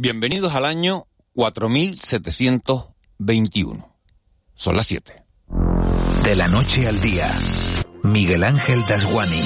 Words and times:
Bienvenidos 0.00 0.54
al 0.54 0.64
año 0.64 1.08
4721. 1.34 3.96
Son 4.54 4.76
las 4.76 4.86
7. 4.86 5.24
De 6.22 6.36
la 6.36 6.46
noche 6.46 6.86
al 6.86 7.00
día, 7.00 7.34
Miguel 8.04 8.44
Ángel 8.44 8.86
Dasguani. 8.86 9.42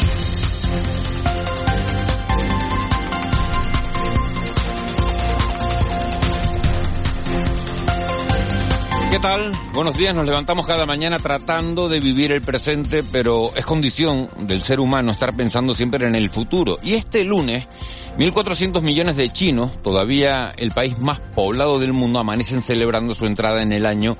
¿Qué 9.12 9.18
tal? 9.18 9.52
Buenos 9.74 9.98
días, 9.98 10.14
nos 10.14 10.24
levantamos 10.24 10.66
cada 10.66 10.86
mañana 10.86 11.18
tratando 11.18 11.90
de 11.90 12.00
vivir 12.00 12.32
el 12.32 12.40
presente, 12.40 13.04
pero 13.04 13.54
es 13.54 13.66
condición 13.66 14.30
del 14.38 14.62
ser 14.62 14.80
humano 14.80 15.12
estar 15.12 15.36
pensando 15.36 15.74
siempre 15.74 16.06
en 16.06 16.14
el 16.14 16.30
futuro. 16.30 16.78
Y 16.82 16.94
este 16.94 17.22
lunes, 17.22 17.68
1.400 18.16 18.80
millones 18.80 19.16
de 19.16 19.30
chinos, 19.30 19.70
todavía 19.82 20.54
el 20.56 20.70
país 20.70 20.98
más 20.98 21.20
poblado 21.20 21.78
del 21.78 21.92
mundo, 21.92 22.20
amanecen 22.20 22.62
celebrando 22.62 23.14
su 23.14 23.26
entrada 23.26 23.60
en 23.60 23.74
el 23.74 23.84
año 23.84 24.16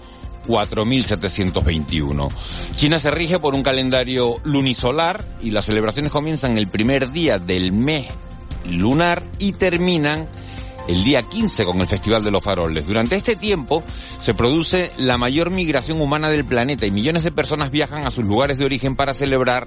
4721. 0.47 2.28
China 2.74 3.00
se 3.00 3.11
rige 3.11 3.38
por 3.38 3.55
un 3.55 3.62
calendario 3.62 4.42
lunisolar 4.45 5.24
y 5.41 5.52
las 5.52 5.64
celebraciones 5.64 6.12
comienzan 6.12 6.59
el 6.59 6.69
primer 6.69 7.12
día 7.12 7.38
del 7.38 7.72
mes 7.72 8.09
lunar 8.66 9.22
y 9.38 9.52
terminan 9.52 10.28
el 10.88 11.04
día 11.04 11.22
15 11.22 11.64
con 11.64 11.80
el 11.80 11.88
Festival 11.88 12.24
de 12.24 12.30
los 12.30 12.42
Faroles. 12.42 12.86
Durante 12.86 13.16
este 13.16 13.36
tiempo 13.36 13.82
se 14.18 14.34
produce 14.34 14.91
la 14.98 15.18
mayor 15.18 15.50
migración 15.50 16.00
humana 16.00 16.30
del 16.30 16.45
planeta 16.45 16.86
y 16.86 16.91
millones 16.91 17.24
de 17.24 17.32
personas 17.32 17.70
viajan 17.70 18.06
a 18.06 18.10
sus 18.10 18.24
lugares 18.24 18.58
de 18.58 18.64
origen 18.64 18.96
para 18.96 19.14
celebrar 19.14 19.66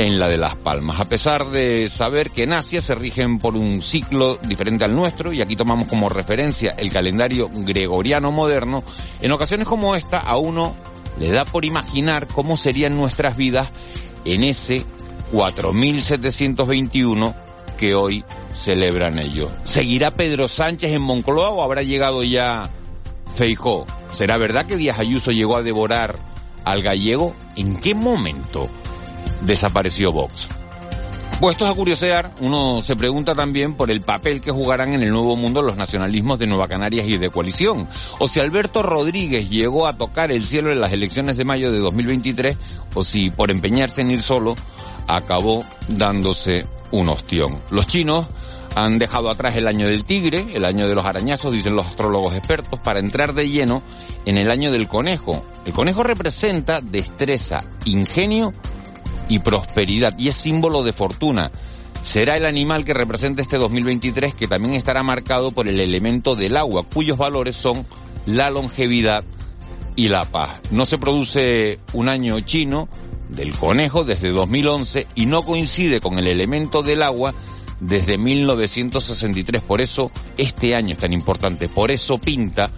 en 0.05 0.17
la 0.17 0.29
de 0.29 0.37
Las 0.37 0.55
Palmas. 0.55 1.01
A 1.01 1.09
pesar 1.09 1.49
de 1.49 1.89
saber 1.89 2.31
que 2.31 2.43
en 2.43 2.53
Asia 2.53 2.81
se 2.81 2.95
rigen 2.95 3.37
por 3.37 3.57
un 3.57 3.81
ciclo 3.81 4.37
diferente 4.37 4.85
al 4.85 4.95
nuestro, 4.95 5.33
y 5.33 5.41
aquí 5.41 5.57
tomamos 5.57 5.89
como 5.89 6.07
referencia 6.07 6.73
el 6.77 6.89
calendario 6.89 7.49
gregoriano 7.53 8.31
moderno, 8.31 8.85
en 9.19 9.33
ocasiones 9.33 9.67
como 9.67 9.95
esta 9.95 10.19
a 10.19 10.37
uno 10.37 10.73
le 11.17 11.31
da 11.31 11.43
por 11.43 11.65
imaginar 11.65 12.27
cómo 12.27 12.55
serían 12.55 12.95
nuestras 12.95 13.35
vidas 13.35 13.71
en 14.23 14.45
ese 14.45 14.85
4721 15.33 17.35
que 17.77 17.93
hoy 17.93 18.23
celebran 18.53 19.19
ellos. 19.19 19.51
¿Seguirá 19.65 20.11
Pedro 20.11 20.47
Sánchez 20.47 20.93
en 20.93 21.01
Moncloa 21.01 21.49
o 21.49 21.61
habrá 21.61 21.83
llegado 21.83 22.23
ya 22.23 22.69
Feijó? 23.35 23.85
¿Será 24.09 24.37
verdad 24.37 24.65
que 24.65 24.77
Díaz 24.77 24.97
Ayuso 24.97 25.33
llegó 25.33 25.57
a 25.57 25.63
devorar 25.63 26.15
al 26.63 26.83
gallego? 26.83 27.35
¿En 27.57 27.75
qué 27.81 27.95
momento? 27.95 28.69
Desapareció 29.41 30.11
Vox. 30.11 30.47
Puestos 31.39 31.69
a 31.69 31.73
curiosear, 31.73 32.33
uno 32.41 32.81
se 32.81 32.97
pregunta 32.97 33.33
también 33.33 33.75
por 33.75 33.89
el 33.89 34.01
papel 34.01 34.41
que 34.41 34.51
jugarán 34.51 34.93
en 34.93 35.03
el 35.03 35.11
nuevo 35.11 35.37
mundo 35.37 35.61
los 35.61 35.77
nacionalismos 35.77 36.37
de 36.37 36.47
Nueva 36.47 36.67
Canarias 36.67 37.07
y 37.07 37.17
de 37.17 37.29
coalición, 37.29 37.87
o 38.19 38.27
si 38.27 38.41
Alberto 38.41 38.83
Rodríguez 38.83 39.49
llegó 39.49 39.87
a 39.87 39.95
tocar 39.97 40.33
el 40.33 40.45
cielo 40.45 40.69
en 40.69 40.81
las 40.81 40.91
elecciones 40.91 41.37
de 41.37 41.45
mayo 41.45 41.71
de 41.71 41.79
2023, 41.79 42.57
o 42.93 43.05
si 43.05 43.29
por 43.29 43.51
empeñarse 43.51 44.01
en 44.01 44.11
ir 44.11 44.21
solo, 44.21 44.57
acabó 45.07 45.63
dándose 45.87 46.67
un 46.91 47.07
ostión. 47.07 47.59
Los 47.71 47.87
chinos 47.87 48.27
han 48.75 48.99
dejado 48.99 49.29
atrás 49.29 49.55
el 49.55 49.67
año 49.67 49.87
del 49.87 50.03
tigre, 50.03 50.45
el 50.53 50.65
año 50.65 50.89
de 50.89 50.95
los 50.95 51.05
arañazos, 51.05 51.53
dicen 51.53 51.73
los 51.73 51.87
astrólogos 51.87 52.35
expertos, 52.35 52.81
para 52.81 52.99
entrar 52.99 53.33
de 53.33 53.49
lleno 53.49 53.81
en 54.25 54.37
el 54.37 54.51
año 54.51 54.73
del 54.73 54.89
conejo. 54.89 55.41
El 55.65 55.71
conejo 55.71 56.03
representa 56.03 56.81
destreza, 56.81 57.63
ingenio 57.85 58.53
y 59.29 59.39
prosperidad 59.39 60.13
y 60.17 60.27
es 60.27 60.35
símbolo 60.35 60.83
de 60.83 60.91
fortuna. 60.91 61.51
Será 62.01 62.35
el 62.35 62.45
animal 62.45 62.83
que 62.83 62.93
representa 62.93 63.41
este 63.41 63.57
2023 63.57 64.33
que 64.33 64.47
también 64.47 64.73
estará 64.73 65.03
marcado 65.03 65.51
por 65.51 65.67
el 65.67 65.79
elemento 65.79 66.35
del 66.35 66.57
agua, 66.57 66.83
cuyos 66.83 67.17
valores 67.17 67.55
son 67.55 67.85
la 68.25 68.49
longevidad 68.49 69.23
y 69.95 70.09
la 70.09 70.25
paz. 70.25 70.59
No 70.71 70.85
se 70.85 70.97
produce 70.97 71.79
un 71.93 72.09
año 72.09 72.39
chino 72.41 72.89
del 73.29 73.55
conejo 73.57 74.03
desde 74.03 74.31
2011 74.31 75.07
y 75.15 75.25
no 75.25 75.43
coincide 75.43 76.01
con 76.01 76.17
el 76.19 76.27
elemento 76.27 76.83
del 76.83 77.03
agua 77.03 77.35
desde 77.79 78.17
1963. 78.17 79.61
Por 79.61 79.81
eso 79.81 80.11
este 80.37 80.75
año 80.75 80.93
es 80.93 80.97
tan 80.97 81.13
importante, 81.13 81.69
por 81.69 81.91
eso 81.91 82.17
pinta 82.17 82.71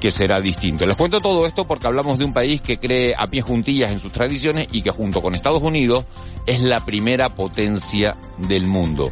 que 0.00 0.10
será 0.10 0.40
distinto. 0.40 0.86
Les 0.86 0.96
cuento 0.96 1.20
todo 1.20 1.46
esto 1.46 1.66
porque 1.66 1.86
hablamos 1.86 2.18
de 2.18 2.24
un 2.24 2.32
país 2.32 2.60
que 2.60 2.78
cree 2.78 3.14
a 3.16 3.26
pie 3.26 3.42
juntillas 3.42 3.90
en 3.90 3.98
sus 3.98 4.12
tradiciones 4.12 4.68
y 4.72 4.82
que 4.82 4.90
junto 4.90 5.22
con 5.22 5.34
Estados 5.34 5.62
Unidos 5.62 6.04
es 6.46 6.60
la 6.60 6.84
primera 6.84 7.34
potencia 7.34 8.16
del 8.38 8.66
mundo. 8.66 9.10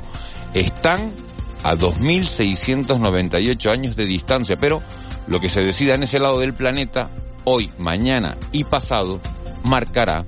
Están 0.55 1.13
a 1.63 1.75
2.698 1.75 3.71
años 3.71 3.97
de 3.97 4.07
distancia, 4.07 4.57
pero 4.57 4.83
lo 5.27 5.41
que 5.41 5.49
se 5.49 5.63
decida 5.63 5.95
en 5.95 6.05
ese 6.05 6.19
lado 6.19 6.39
del 6.39 6.55
planeta, 6.55 7.11
hoy, 7.45 7.71
mañana 7.79 8.37
y 8.53 8.65
pasado, 8.65 9.21
marcará 9.65 10.25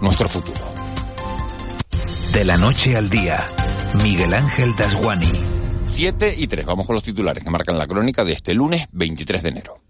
nuestro 0.00 0.28
futuro. 0.28 0.60
De 2.32 2.44
la 2.44 2.56
noche 2.56 2.96
al 2.96 3.08
día, 3.08 3.46
Miguel 4.02 4.34
Ángel 4.34 4.74
Dasguani. 4.76 5.60
7 5.82 6.34
y 6.36 6.46
3, 6.46 6.66
vamos 6.66 6.86
con 6.86 6.94
los 6.94 7.02
titulares 7.02 7.42
que 7.42 7.50
marcan 7.50 7.78
la 7.78 7.86
crónica 7.86 8.22
de 8.24 8.32
este 8.32 8.52
lunes 8.52 8.86
23 8.92 9.42
de 9.42 9.48
enero. 9.48 9.89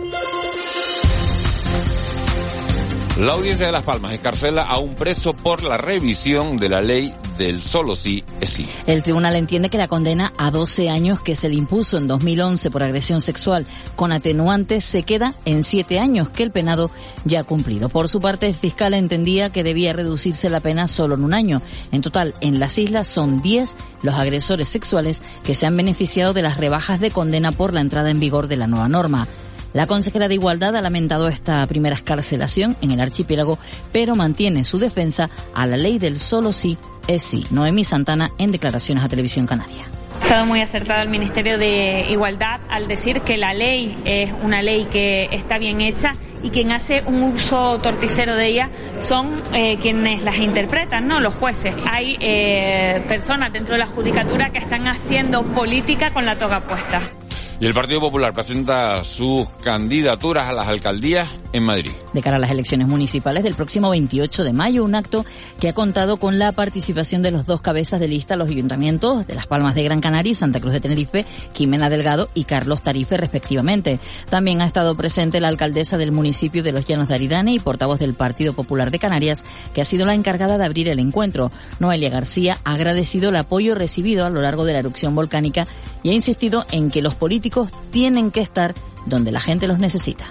La 3.21 3.33
audiencia 3.33 3.67
de 3.67 3.71
Las 3.71 3.83
Palmas 3.83 4.13
escarcela 4.13 4.63
a 4.63 4.79
un 4.79 4.95
preso 4.95 5.35
por 5.35 5.61
la 5.61 5.77
revisión 5.77 6.57
de 6.57 6.69
la 6.69 6.81
ley 6.81 7.13
del 7.37 7.61
solo 7.61 7.95
sí 7.95 8.23
es 8.39 8.49
sí. 8.49 8.67
El 8.87 9.03
tribunal 9.03 9.35
entiende 9.35 9.69
que 9.69 9.77
la 9.77 9.87
condena 9.87 10.33
a 10.39 10.49
12 10.49 10.89
años 10.89 11.21
que 11.21 11.35
se 11.35 11.47
le 11.47 11.53
impuso 11.53 11.99
en 11.99 12.07
2011 12.07 12.71
por 12.71 12.81
agresión 12.81 13.21
sexual 13.21 13.67
con 13.95 14.11
atenuantes 14.11 14.85
se 14.85 15.03
queda 15.03 15.35
en 15.45 15.61
7 15.61 15.99
años 15.99 16.29
que 16.29 16.41
el 16.41 16.49
penado 16.49 16.89
ya 17.23 17.41
ha 17.41 17.43
cumplido. 17.43 17.89
Por 17.89 18.09
su 18.09 18.19
parte, 18.19 18.47
el 18.47 18.55
fiscal 18.55 18.95
entendía 18.95 19.51
que 19.51 19.63
debía 19.63 19.93
reducirse 19.93 20.49
la 20.49 20.59
pena 20.59 20.87
solo 20.87 21.13
en 21.13 21.23
un 21.23 21.35
año. 21.35 21.61
En 21.91 22.01
total, 22.01 22.33
en 22.41 22.59
las 22.59 22.79
islas 22.79 23.07
son 23.07 23.39
10 23.39 23.75
los 24.01 24.15
agresores 24.15 24.67
sexuales 24.67 25.21
que 25.43 25.53
se 25.53 25.67
han 25.67 25.77
beneficiado 25.77 26.33
de 26.33 26.41
las 26.41 26.57
rebajas 26.57 26.99
de 26.99 27.11
condena 27.11 27.51
por 27.51 27.71
la 27.71 27.81
entrada 27.81 28.09
en 28.09 28.19
vigor 28.19 28.47
de 28.47 28.57
la 28.57 28.65
nueva 28.65 28.89
norma. 28.89 29.27
La 29.73 29.87
consejera 29.87 30.27
de 30.27 30.35
Igualdad 30.35 30.75
ha 30.75 30.81
lamentado 30.81 31.29
esta 31.29 31.65
primera 31.67 31.95
escarcelación 31.95 32.75
en 32.81 32.91
el 32.91 32.99
archipiélago, 32.99 33.57
pero 33.91 34.15
mantiene 34.15 34.65
su 34.65 34.77
defensa 34.77 35.29
a 35.53 35.65
la 35.65 35.77
ley 35.77 35.97
del 35.97 36.19
solo 36.19 36.51
sí 36.51 36.77
es 37.07 37.23
sí. 37.23 37.45
Noemí 37.51 37.83
Santana 37.83 38.31
en 38.37 38.51
declaraciones 38.51 39.03
a 39.03 39.09
Televisión 39.09 39.47
Canaria. 39.47 39.85
Ha 40.19 40.23
estado 40.23 40.45
muy 40.45 40.61
acertado 40.61 41.01
el 41.01 41.09
Ministerio 41.09 41.57
de 41.57 42.05
Igualdad 42.09 42.61
al 42.69 42.87
decir 42.87 43.21
que 43.21 43.37
la 43.37 43.53
ley 43.53 43.97
es 44.05 44.31
una 44.43 44.61
ley 44.61 44.85
que 44.85 45.29
está 45.31 45.57
bien 45.57 45.81
hecha 45.81 46.13
y 46.43 46.49
quien 46.49 46.71
hace 46.71 47.03
un 47.05 47.23
uso 47.23 47.79
torticero 47.79 48.35
de 48.35 48.47
ella 48.47 48.69
son 48.99 49.41
eh, 49.53 49.77
quienes 49.81 50.23
las 50.23 50.37
interpretan, 50.37 51.07
¿no? 51.07 51.19
Los 51.19 51.35
jueces. 51.35 51.75
Hay 51.89 52.17
eh, 52.19 53.03
personas 53.07 53.53
dentro 53.53 53.73
de 53.75 53.79
la 53.79 53.87
judicatura 53.87 54.49
que 54.49 54.59
están 54.59 54.87
haciendo 54.87 55.43
política 55.43 56.11
con 56.11 56.25
la 56.25 56.37
toga 56.37 56.61
puesta. 56.61 57.09
Y 57.61 57.67
el 57.67 57.75
Partido 57.75 57.99
Popular 57.99 58.33
presenta 58.33 59.03
sus 59.03 59.47
candidaturas 59.63 60.47
a 60.47 60.53
las 60.53 60.67
alcaldías 60.67 61.29
en 61.53 61.63
Madrid. 61.63 61.91
De 62.13 62.21
cara 62.21 62.37
a 62.37 62.39
las 62.39 62.51
elecciones 62.51 62.87
municipales 62.87 63.43
del 63.43 63.55
próximo 63.55 63.89
28 63.89 64.43
de 64.43 64.53
mayo, 64.53 64.83
un 64.83 64.95
acto 64.95 65.25
que 65.59 65.69
ha 65.69 65.73
contado 65.73 66.17
con 66.17 66.39
la 66.39 66.51
participación 66.51 67.21
de 67.21 67.31
los 67.31 67.45
dos 67.45 67.61
cabezas 67.61 67.99
de 67.99 68.07
lista, 68.07 68.35
los 68.35 68.49
ayuntamientos 68.49 69.27
de 69.27 69.35
Las 69.35 69.47
Palmas 69.47 69.75
de 69.75 69.83
Gran 69.83 70.01
Canaria 70.01 70.31
y 70.31 70.35
Santa 70.35 70.59
Cruz 70.59 70.73
de 70.73 70.79
Tenerife, 70.81 71.25
Jimena 71.53 71.89
Delgado 71.89 72.29
y 72.33 72.45
Carlos 72.45 72.81
Tarife, 72.81 73.17
respectivamente. 73.17 73.99
También 74.29 74.61
ha 74.61 74.65
estado 74.65 74.95
presente 74.95 75.39
la 75.39 75.47
alcaldesa 75.47 75.97
del 75.97 76.11
municipio 76.11 76.63
de 76.63 76.71
Los 76.71 76.85
Llanos 76.85 77.07
de 77.07 77.15
Aridane 77.15 77.53
y 77.53 77.59
portavoz 77.59 77.99
del 77.99 78.13
Partido 78.13 78.53
Popular 78.53 78.91
de 78.91 78.99
Canarias, 78.99 79.43
que 79.73 79.81
ha 79.81 79.85
sido 79.85 80.05
la 80.05 80.13
encargada 80.13 80.57
de 80.57 80.65
abrir 80.65 80.89
el 80.89 80.99
encuentro. 80.99 81.51
Noelia 81.79 82.09
García 82.09 82.57
ha 82.63 82.73
agradecido 82.73 83.29
el 83.29 83.35
apoyo 83.35 83.75
recibido 83.75 84.25
a 84.25 84.29
lo 84.29 84.41
largo 84.41 84.65
de 84.65 84.73
la 84.73 84.79
erupción 84.79 85.15
volcánica 85.15 85.67
y 86.03 86.09
ha 86.09 86.13
insistido 86.13 86.65
en 86.71 86.89
que 86.89 87.01
los 87.01 87.15
políticos 87.15 87.69
tienen 87.91 88.31
que 88.31 88.41
estar 88.41 88.73
donde 89.05 89.31
la 89.31 89.39
gente 89.39 89.67
los 89.67 89.79
necesita. 89.79 90.25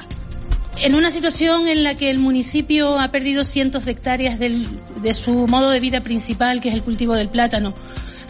En 0.81 0.95
una 0.95 1.11
situación 1.11 1.69
en 1.69 1.85
la 1.85 1.95
que 1.95 2.09
el 2.09 2.19
municipio 2.19 2.99
ha 2.99 3.11
perdido 3.13 3.45
cientos 3.45 3.85
de 3.85 3.91
hectáreas 3.91 4.39
de 4.39 5.15
su 5.15 5.47
modo 5.47 5.69
de 5.69 5.79
vida 5.79 6.01
principal, 6.01 6.63
que 6.63 6.71
es 6.71 6.75
el 6.75 6.83
cultivo 6.83 7.15
del 7.15 7.29
plátano, 7.29 7.75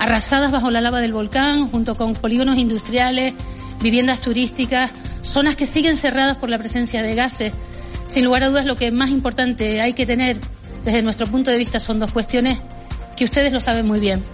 arrasadas 0.01 0.51
bajo 0.51 0.69
la 0.71 0.81
lava 0.81 1.01
del 1.01 1.13
volcán, 1.13 1.71
junto 1.71 1.95
con 1.95 2.15
polígonos 2.15 2.59
industriales, 2.59 3.35
viviendas 3.81 4.21
turísticas, 4.21 4.91
zonas 5.23 5.55
que 5.55 5.65
siguen 5.65 5.97
cerradas 5.97 6.39
por 6.39 6.51
la 6.51 6.59
presencia 6.59 7.03
de 7.03 7.15
gases. 7.15 7.53
Sin 8.07 8.25
lugar 8.25 8.43
a 8.43 8.49
dudas, 8.49 8.67
lo 8.67 8.75
que 8.75 8.91
más 8.91 9.11
importante 9.11 9.81
hay 9.81 9.93
que 9.93 10.05
tener 10.05 10.41
desde 10.83 11.03
nuestro 11.03 11.29
punto 11.29 11.53
de 11.53 11.59
vista, 11.59 11.79
son 11.79 12.01
dos 12.01 12.11
cuestiones 12.11 12.59
que 13.17 13.25
ustedes 13.25 13.53
lo 13.53 13.61
saben 13.61 13.87
muy 13.87 14.01
bien. 14.01 14.25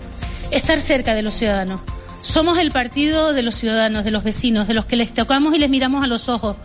Estar 0.50 0.78
cerca 0.78 1.14
de 1.14 1.20
los 1.20 1.34
ciudadanos. 1.34 1.82
Somos 2.22 2.56
el 2.58 2.70
partido 2.70 3.34
de 3.34 3.42
los 3.42 3.56
ciudadanos, 3.56 4.04
de 4.04 4.10
los 4.10 4.24
vecinos, 4.24 4.68
de 4.68 4.74
los 4.74 4.86
que 4.86 4.96
les 4.96 5.12
tocamos 5.12 5.54
y 5.54 5.58
les 5.58 5.68
miramos 5.68 6.02
a 6.02 6.06
los 6.06 6.30
ojos. 6.30 6.56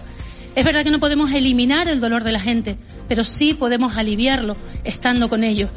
Es 0.55 0.65
verdad 0.65 0.83
que 0.83 0.91
no 0.91 0.99
podemos 0.99 1.31
eliminar 1.31 1.87
el 1.87 2.01
dolor 2.01 2.23
de 2.23 2.33
la 2.33 2.39
gente, 2.39 2.77
pero 3.07 3.23
sí 3.23 3.53
podemos 3.53 3.95
aliviarlo 3.95 4.55
estando 4.83 5.29
con 5.29 5.43
ellos. 5.43 5.69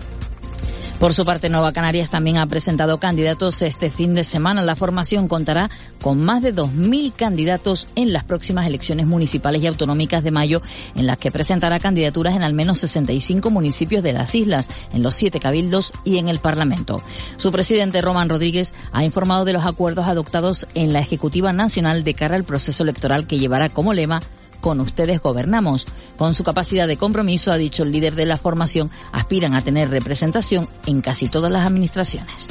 Por 0.98 1.12
su 1.12 1.24
parte, 1.24 1.50
Nueva 1.50 1.72
Canarias 1.72 2.10
también 2.10 2.38
ha 2.38 2.46
presentado 2.46 2.98
candidatos 2.98 3.60
este 3.62 3.90
fin 3.90 4.14
de 4.14 4.24
semana. 4.24 4.62
La 4.62 4.74
formación 4.74 5.28
contará 5.28 5.68
con 6.00 6.24
más 6.24 6.40
de 6.40 6.54
2.000 6.54 7.12
candidatos 7.12 7.88
en 7.94 8.12
las 8.12 8.24
próximas 8.24 8.66
elecciones 8.66 9.06
municipales 9.06 9.60
y 9.60 9.66
autonómicas 9.66 10.24
de 10.24 10.30
mayo, 10.30 10.62
en 10.96 11.06
las 11.06 11.18
que 11.18 11.30
presentará 11.30 11.78
candidaturas 11.78 12.34
en 12.34 12.42
al 12.42 12.54
menos 12.54 12.78
65 12.78 13.50
municipios 13.50 14.02
de 14.02 14.12
las 14.12 14.34
islas, 14.34 14.70
en 14.92 15.02
los 15.02 15.14
siete 15.14 15.40
cabildos 15.40 15.92
y 16.04 16.18
en 16.18 16.28
el 16.28 16.38
Parlamento. 16.38 17.02
Su 17.36 17.52
presidente, 17.52 18.00
Román 18.00 18.28
Rodríguez, 18.28 18.72
ha 18.92 19.04
informado 19.04 19.44
de 19.44 19.52
los 19.52 19.66
acuerdos 19.66 20.06
adoptados 20.06 20.66
en 20.74 20.92
la 20.92 21.00
Ejecutiva 21.00 21.52
Nacional 21.52 22.02
de 22.02 22.14
cara 22.14 22.36
al 22.36 22.44
proceso 22.44 22.82
electoral 22.82 23.26
que 23.26 23.38
llevará 23.38 23.68
como 23.68 23.92
lema 23.92 24.20
con 24.64 24.80
ustedes 24.80 25.20
gobernamos. 25.20 25.84
Con 26.16 26.32
su 26.32 26.42
capacidad 26.42 26.88
de 26.88 26.96
compromiso, 26.96 27.52
ha 27.52 27.58
dicho 27.58 27.82
el 27.82 27.92
líder 27.92 28.14
de 28.14 28.24
la 28.24 28.38
formación, 28.38 28.90
aspiran 29.12 29.54
a 29.54 29.62
tener 29.62 29.90
representación 29.90 30.66
en 30.86 31.02
casi 31.02 31.28
todas 31.28 31.52
las 31.52 31.66
administraciones. 31.66 32.48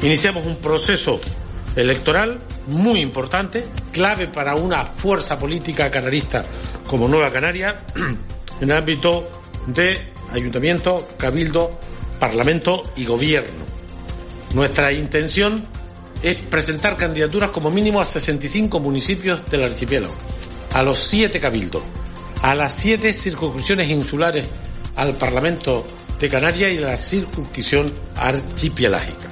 Iniciamos 0.00 0.46
un 0.46 0.54
proceso 0.58 1.20
electoral 1.74 2.38
muy 2.68 3.00
importante, 3.00 3.66
clave 3.90 4.28
para 4.28 4.54
una 4.54 4.86
fuerza 4.86 5.36
política 5.36 5.90
canarista 5.90 6.44
como 6.86 7.08
Nueva 7.08 7.32
Canaria, 7.32 7.84
en 8.60 8.70
ámbito 8.70 9.28
de 9.66 10.12
ayuntamiento, 10.30 11.08
cabildo, 11.16 11.80
parlamento 12.20 12.92
y 12.94 13.06
gobierno. 13.06 13.64
Nuestra 14.54 14.92
intención 14.92 15.64
es 16.22 16.36
presentar 16.42 16.96
candidaturas 16.96 17.50
como 17.50 17.72
mínimo 17.72 18.00
a 18.00 18.04
65 18.04 18.78
municipios 18.78 19.44
del 19.50 19.64
archipiélago 19.64 20.14
a 20.74 20.82
los 20.82 20.98
siete 20.98 21.40
cabildos, 21.40 21.82
a 22.42 22.54
las 22.54 22.72
siete 22.74 23.12
circunscripciones 23.12 23.88
insulares 23.90 24.50
al 24.96 25.16
Parlamento 25.16 25.86
de 26.20 26.28
Canarias 26.28 26.74
y 26.74 26.78
a 26.78 26.88
la 26.88 26.98
circunscripción 26.98 27.92
archipelágica. 28.16 29.28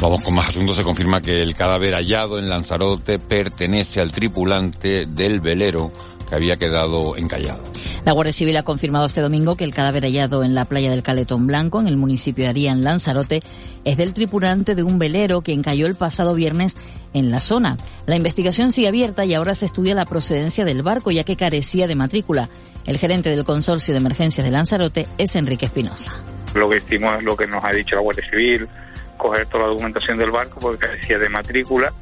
Vamos 0.00 0.22
con 0.22 0.34
más 0.34 0.48
asuntos. 0.48 0.76
Se 0.76 0.82
confirma 0.82 1.22
que 1.22 1.42
el 1.42 1.54
cadáver 1.54 1.94
hallado 1.94 2.38
en 2.38 2.48
Lanzarote 2.48 3.18
pertenece 3.18 4.00
al 4.00 4.12
tripulante 4.12 5.06
del 5.06 5.40
velero 5.40 5.92
que 6.28 6.34
había 6.34 6.56
quedado 6.56 7.16
encallado. 7.16 7.62
La 8.04 8.12
Guardia 8.12 8.32
Civil 8.32 8.56
ha 8.56 8.64
confirmado 8.64 9.06
este 9.06 9.20
domingo 9.20 9.56
que 9.56 9.64
el 9.64 9.72
cadáver 9.72 10.02
hallado 10.02 10.42
en 10.42 10.54
la 10.54 10.64
playa 10.64 10.90
del 10.90 11.02
Caletón 11.02 11.46
Blanco, 11.46 11.80
en 11.80 11.86
el 11.86 11.96
municipio 11.96 12.44
de 12.44 12.50
Aría, 12.50 12.72
en 12.72 12.82
Lanzarote, 12.82 13.42
es 13.84 13.96
del 13.96 14.12
tripulante 14.12 14.74
de 14.74 14.82
un 14.82 14.98
velero 14.98 15.40
que 15.42 15.52
encalló 15.52 15.86
el 15.86 15.94
pasado 15.94 16.34
viernes 16.34 16.76
en 17.14 17.30
la 17.30 17.40
zona. 17.40 17.76
La 18.06 18.16
investigación 18.16 18.72
sigue 18.72 18.88
abierta 18.88 19.24
y 19.24 19.34
ahora 19.34 19.54
se 19.54 19.66
estudia 19.66 19.94
la 19.94 20.04
procedencia 20.04 20.64
del 20.64 20.82
barco 20.82 21.10
ya 21.10 21.24
que 21.24 21.36
carecía 21.36 21.86
de 21.86 21.94
matrícula. 21.94 22.48
El 22.86 22.98
gerente 22.98 23.30
del 23.30 23.44
Consorcio 23.44 23.94
de 23.94 24.00
Emergencias 24.00 24.44
de 24.44 24.50
Lanzarote 24.50 25.06
es 25.18 25.36
Enrique 25.36 25.66
Espinosa. 25.66 26.12
Lo 26.54 26.68
que 26.68 26.76
estimó 26.76 27.14
es 27.14 27.22
lo 27.22 27.36
que 27.36 27.46
nos 27.46 27.64
ha 27.64 27.70
dicho 27.70 27.96
la 27.96 28.02
Guardia 28.02 28.28
Civil, 28.30 28.68
coger 29.16 29.46
toda 29.46 29.64
la 29.64 29.68
documentación 29.70 30.18
del 30.18 30.30
barco 30.30 30.58
porque 30.60 30.86
carecía 30.86 31.18
de 31.18 31.28
matrícula 31.28 31.92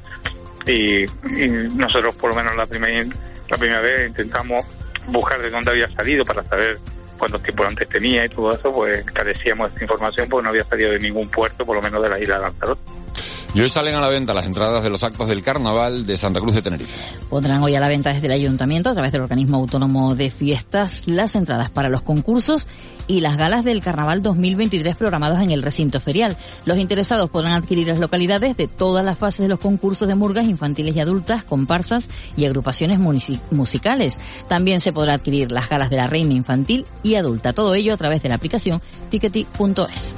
y, 0.66 1.04
nosotros 1.74 2.16
por 2.16 2.30
lo 2.30 2.36
menos 2.36 2.56
la 2.56 2.66
primera, 2.66 3.04
la 3.48 3.56
primera 3.56 3.80
vez 3.80 4.08
intentamos 4.08 4.64
buscar 5.08 5.40
de 5.40 5.50
dónde 5.50 5.70
había 5.70 5.88
salido 5.94 6.24
para 6.24 6.42
saber 6.44 6.78
cuántos 7.20 7.42
tripulantes 7.42 7.88
tenía 7.88 8.24
y 8.24 8.28
todo 8.28 8.50
eso, 8.50 8.72
pues 8.72 9.04
carecíamos 9.12 9.68
de 9.68 9.74
esta 9.74 9.84
información 9.84 10.28
porque 10.28 10.44
no 10.44 10.50
había 10.50 10.64
salido 10.64 10.90
de 10.90 10.98
ningún 10.98 11.28
puerto, 11.28 11.64
por 11.64 11.76
lo 11.76 11.82
menos 11.82 12.02
de 12.02 12.08
la 12.08 12.18
isla 12.18 12.36
de 12.36 12.42
Lanzarote. 12.42 13.00
Y 13.52 13.60
hoy 13.60 13.68
salen 13.68 13.96
a 13.96 14.00
la 14.00 14.08
venta 14.08 14.32
las 14.32 14.46
entradas 14.46 14.84
de 14.84 14.90
los 14.90 15.02
actos 15.02 15.26
del 15.26 15.42
Carnaval 15.42 16.06
de 16.06 16.16
Santa 16.16 16.38
Cruz 16.38 16.54
de 16.54 16.62
Tenerife. 16.62 16.96
Pondrán 17.28 17.60
hoy 17.64 17.74
a 17.74 17.80
la 17.80 17.88
venta 17.88 18.12
desde 18.12 18.26
el 18.26 18.32
Ayuntamiento, 18.32 18.90
a 18.90 18.92
través 18.92 19.10
del 19.10 19.22
Organismo 19.22 19.56
Autónomo 19.56 20.14
de 20.14 20.30
Fiestas, 20.30 21.02
las 21.06 21.34
entradas 21.34 21.68
para 21.68 21.88
los 21.88 22.02
concursos 22.02 22.68
y 23.08 23.22
las 23.22 23.36
galas 23.36 23.64
del 23.64 23.80
Carnaval 23.80 24.22
2023 24.22 24.94
programados 24.94 25.40
en 25.40 25.50
el 25.50 25.62
recinto 25.62 25.98
ferial. 25.98 26.36
Los 26.64 26.78
interesados 26.78 27.28
podrán 27.28 27.54
adquirir 27.54 27.88
las 27.88 27.98
localidades 27.98 28.56
de 28.56 28.68
todas 28.68 29.04
las 29.04 29.18
fases 29.18 29.40
de 29.40 29.48
los 29.48 29.58
concursos 29.58 30.06
de 30.06 30.14
murgas 30.14 30.46
infantiles 30.46 30.94
y 30.94 31.00
adultas, 31.00 31.42
comparsas 31.42 32.08
y 32.36 32.44
agrupaciones 32.44 33.00
musicales. 33.50 34.20
También 34.48 34.78
se 34.78 34.92
podrá 34.92 35.14
adquirir 35.14 35.50
las 35.50 35.68
galas 35.68 35.90
de 35.90 35.96
la 35.96 36.06
reina 36.06 36.34
infantil 36.34 36.86
y 37.02 37.09
adulta. 37.14 37.52
Todo 37.52 37.74
ello 37.74 37.94
a 37.94 37.96
través 37.96 38.22
de 38.22 38.28
la 38.28 38.36
aplicación 38.36 38.80
tickety.es. 39.08 40.14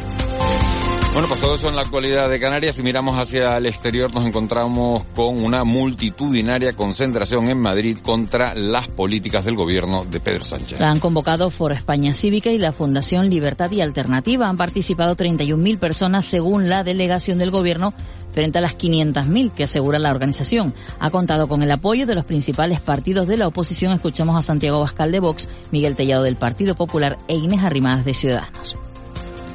Bueno, 1.12 1.28
pues 1.28 1.40
todo 1.40 1.56
eso 1.56 1.68
en 1.68 1.76
la 1.76 1.82
actualidad 1.82 2.30
de 2.30 2.40
Canarias. 2.40 2.76
Si 2.76 2.82
miramos 2.82 3.20
hacia 3.20 3.58
el 3.58 3.66
exterior 3.66 4.14
nos 4.14 4.24
encontramos 4.24 5.04
con 5.14 5.44
una 5.44 5.62
multitudinaria 5.62 6.72
concentración 6.72 7.50
en 7.50 7.60
Madrid 7.60 7.98
contra 8.02 8.54
las 8.54 8.88
políticas 8.88 9.44
del 9.44 9.54
gobierno 9.54 10.06
de 10.06 10.20
Pedro 10.20 10.42
Sánchez. 10.42 10.80
La 10.80 10.90
han 10.90 11.00
convocado 11.00 11.50
Foro 11.50 11.74
España 11.74 12.14
Cívica 12.14 12.50
y 12.50 12.56
la 12.56 12.72
Fundación 12.72 13.28
Libertad 13.28 13.70
y 13.72 13.82
Alternativa. 13.82 14.48
Han 14.48 14.56
participado 14.56 15.14
31.000 15.14 15.78
personas 15.78 16.24
según 16.24 16.70
la 16.70 16.82
delegación 16.82 17.38
del 17.38 17.50
gobierno 17.50 17.92
frente 18.32 18.58
a 18.58 18.60
las 18.60 18.76
500.000 18.76 19.52
que 19.52 19.64
asegura 19.64 19.98
la 19.98 20.10
organización. 20.10 20.74
Ha 20.98 21.10
contado 21.10 21.48
con 21.48 21.62
el 21.62 21.70
apoyo 21.70 22.06
de 22.06 22.14
los 22.14 22.24
principales 22.24 22.80
partidos 22.80 23.28
de 23.28 23.36
la 23.36 23.46
oposición. 23.46 23.92
Escuchamos 23.92 24.36
a 24.36 24.42
Santiago 24.42 24.80
Bascal 24.80 25.12
de 25.12 25.20
Vox, 25.20 25.48
Miguel 25.70 25.96
Tellado 25.96 26.22
del 26.22 26.36
Partido 26.36 26.74
Popular 26.74 27.18
e 27.28 27.36
Inés 27.36 27.62
Arrimadas 27.62 28.04
de 28.04 28.14
Ciudadanos. 28.14 28.76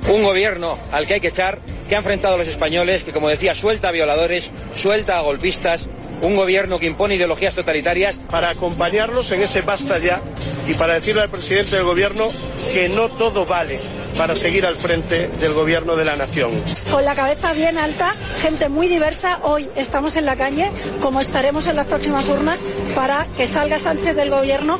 Un 0.09 0.23
gobierno 0.23 0.77
al 0.91 1.05
que 1.05 1.15
hay 1.15 1.19
que 1.19 1.27
echar, 1.29 1.59
que 1.87 1.95
ha 1.95 1.99
enfrentado 1.99 2.35
a 2.35 2.37
los 2.37 2.47
españoles, 2.47 3.03
que 3.03 3.11
como 3.11 3.29
decía, 3.29 3.55
suelta 3.55 3.89
a 3.89 3.91
violadores, 3.91 4.49
suelta 4.75 5.17
a 5.17 5.21
golpistas, 5.21 5.87
un 6.21 6.35
gobierno 6.35 6.79
que 6.79 6.87
impone 6.87 7.15
ideologías 7.15 7.55
totalitarias. 7.55 8.15
Para 8.29 8.49
acompañarlos 8.49 9.31
en 9.31 9.43
ese 9.43 9.61
basta 9.61 9.97
ya 9.99 10.21
y 10.67 10.73
para 10.73 10.93
decirle 10.95 11.21
al 11.21 11.29
presidente 11.29 11.75
del 11.75 11.85
gobierno 11.85 12.29
que 12.73 12.89
no 12.89 13.09
todo 13.09 13.45
vale 13.45 13.79
para 14.17 14.35
seguir 14.35 14.65
al 14.65 14.75
frente 14.75 15.27
del 15.27 15.53
gobierno 15.53 15.95
de 15.95 16.05
la 16.05 16.15
nación. 16.15 16.51
Con 16.91 17.05
la 17.05 17.13
cabeza 17.13 17.53
bien 17.53 17.77
alta, 17.77 18.15
gente 18.41 18.67
muy 18.67 18.87
diversa, 18.87 19.39
hoy 19.43 19.69
estamos 19.75 20.17
en 20.17 20.25
la 20.25 20.35
calle, 20.35 20.71
como 21.01 21.21
estaremos 21.21 21.67
en 21.67 21.75
las 21.75 21.85
próximas 21.85 22.27
urnas, 22.27 22.63
para 22.95 23.27
que 23.37 23.45
salga 23.45 23.77
Sánchez 23.77 24.15
del 24.15 24.31
gobierno. 24.31 24.79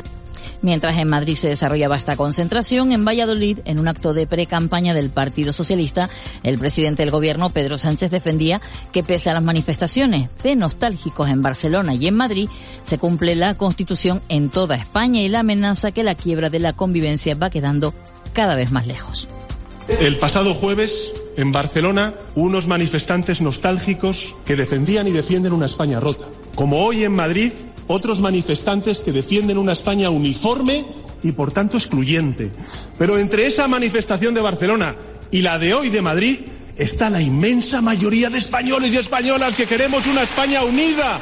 Mientras 0.61 0.97
en 0.97 1.07
Madrid 1.07 1.35
se 1.35 1.47
desarrollaba 1.47 1.97
esta 1.97 2.17
concentración, 2.17 2.91
en 2.91 3.05
Valladolid, 3.05 3.59
en 3.65 3.79
un 3.79 3.87
acto 3.87 4.13
de 4.13 4.27
pre-campaña 4.27 4.93
del 4.93 5.09
Partido 5.09 5.53
Socialista, 5.53 6.09
el 6.43 6.57
presidente 6.57 7.03
del 7.03 7.11
gobierno, 7.11 7.51
Pedro 7.51 7.77
Sánchez, 7.77 8.09
defendía 8.09 8.61
que 8.91 9.03
pese 9.03 9.29
a 9.29 9.33
las 9.33 9.43
manifestaciones 9.43 10.29
de 10.43 10.55
nostálgicos 10.55 11.29
en 11.29 11.41
Barcelona 11.41 11.93
y 11.93 12.07
en 12.07 12.15
Madrid, 12.15 12.49
se 12.83 12.97
cumple 12.97 13.35
la 13.35 13.55
Constitución 13.55 14.21
en 14.29 14.49
toda 14.49 14.75
España 14.75 15.21
y 15.21 15.29
la 15.29 15.39
amenaza 15.39 15.91
que 15.91 16.03
la 16.03 16.15
quiebra 16.15 16.49
de 16.49 16.59
la 16.59 16.73
convivencia 16.73 17.35
va 17.35 17.49
quedando 17.49 17.93
cada 18.33 18.55
vez 18.55 18.71
más 18.71 18.87
lejos. 18.87 19.27
El 19.99 20.17
pasado 20.17 20.53
jueves, 20.53 21.13
en 21.37 21.51
Barcelona, 21.51 22.13
unos 22.35 22.67
manifestantes 22.67 23.41
nostálgicos 23.41 24.35
que 24.45 24.55
defendían 24.55 25.07
y 25.07 25.11
defienden 25.11 25.53
una 25.53 25.65
España 25.65 25.99
rota. 25.99 26.25
Como 26.55 26.83
hoy 26.83 27.03
en 27.03 27.13
Madrid, 27.13 27.53
otros 27.87 28.21
manifestantes 28.21 28.99
que 28.99 29.11
defienden 29.11 29.57
una 29.57 29.73
España 29.73 30.09
uniforme 30.09 30.85
y 31.23 31.31
por 31.31 31.51
tanto 31.51 31.77
excluyente. 31.77 32.51
Pero 32.97 33.17
entre 33.17 33.47
esa 33.47 33.67
manifestación 33.67 34.33
de 34.33 34.41
Barcelona 34.41 34.95
y 35.31 35.41
la 35.41 35.57
de 35.59 35.73
hoy 35.73 35.89
de 35.89 36.01
Madrid 36.01 36.39
está 36.77 37.09
la 37.09 37.21
inmensa 37.21 37.81
mayoría 37.81 38.29
de 38.29 38.37
españoles 38.37 38.93
y 38.93 38.97
españolas 38.97 39.55
que 39.55 39.65
queremos 39.65 40.05
una 40.07 40.23
España 40.23 40.63
unida. 40.63 41.21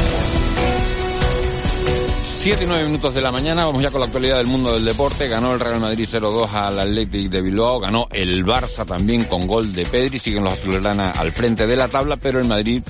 7 2.41 2.63
y 2.63 2.65
9 2.65 2.85
minutos 2.85 3.13
de 3.13 3.21
la 3.21 3.31
mañana, 3.31 3.65
vamos 3.65 3.83
ya 3.83 3.91
con 3.91 3.99
la 3.99 4.07
actualidad 4.07 4.37
del 4.37 4.47
mundo 4.47 4.73
del 4.73 4.83
deporte. 4.83 5.27
Ganó 5.27 5.53
el 5.53 5.59
Real 5.59 5.79
Madrid 5.79 6.07
0-2 6.11 6.51
al 6.51 6.79
Athletic 6.79 7.29
de 7.29 7.39
Bilbao, 7.39 7.79
ganó 7.79 8.07
el 8.11 8.43
Barça 8.43 8.83
también 8.83 9.25
con 9.25 9.45
gol 9.45 9.73
de 9.73 9.85
Pedri, 9.85 10.17
siguen 10.17 10.43
los 10.43 10.53
azulgrana 10.53 11.11
al 11.11 11.33
frente 11.33 11.67
de 11.67 11.75
la 11.75 11.87
tabla, 11.87 12.17
pero 12.17 12.39
el 12.39 12.47
Madrid 12.47 12.81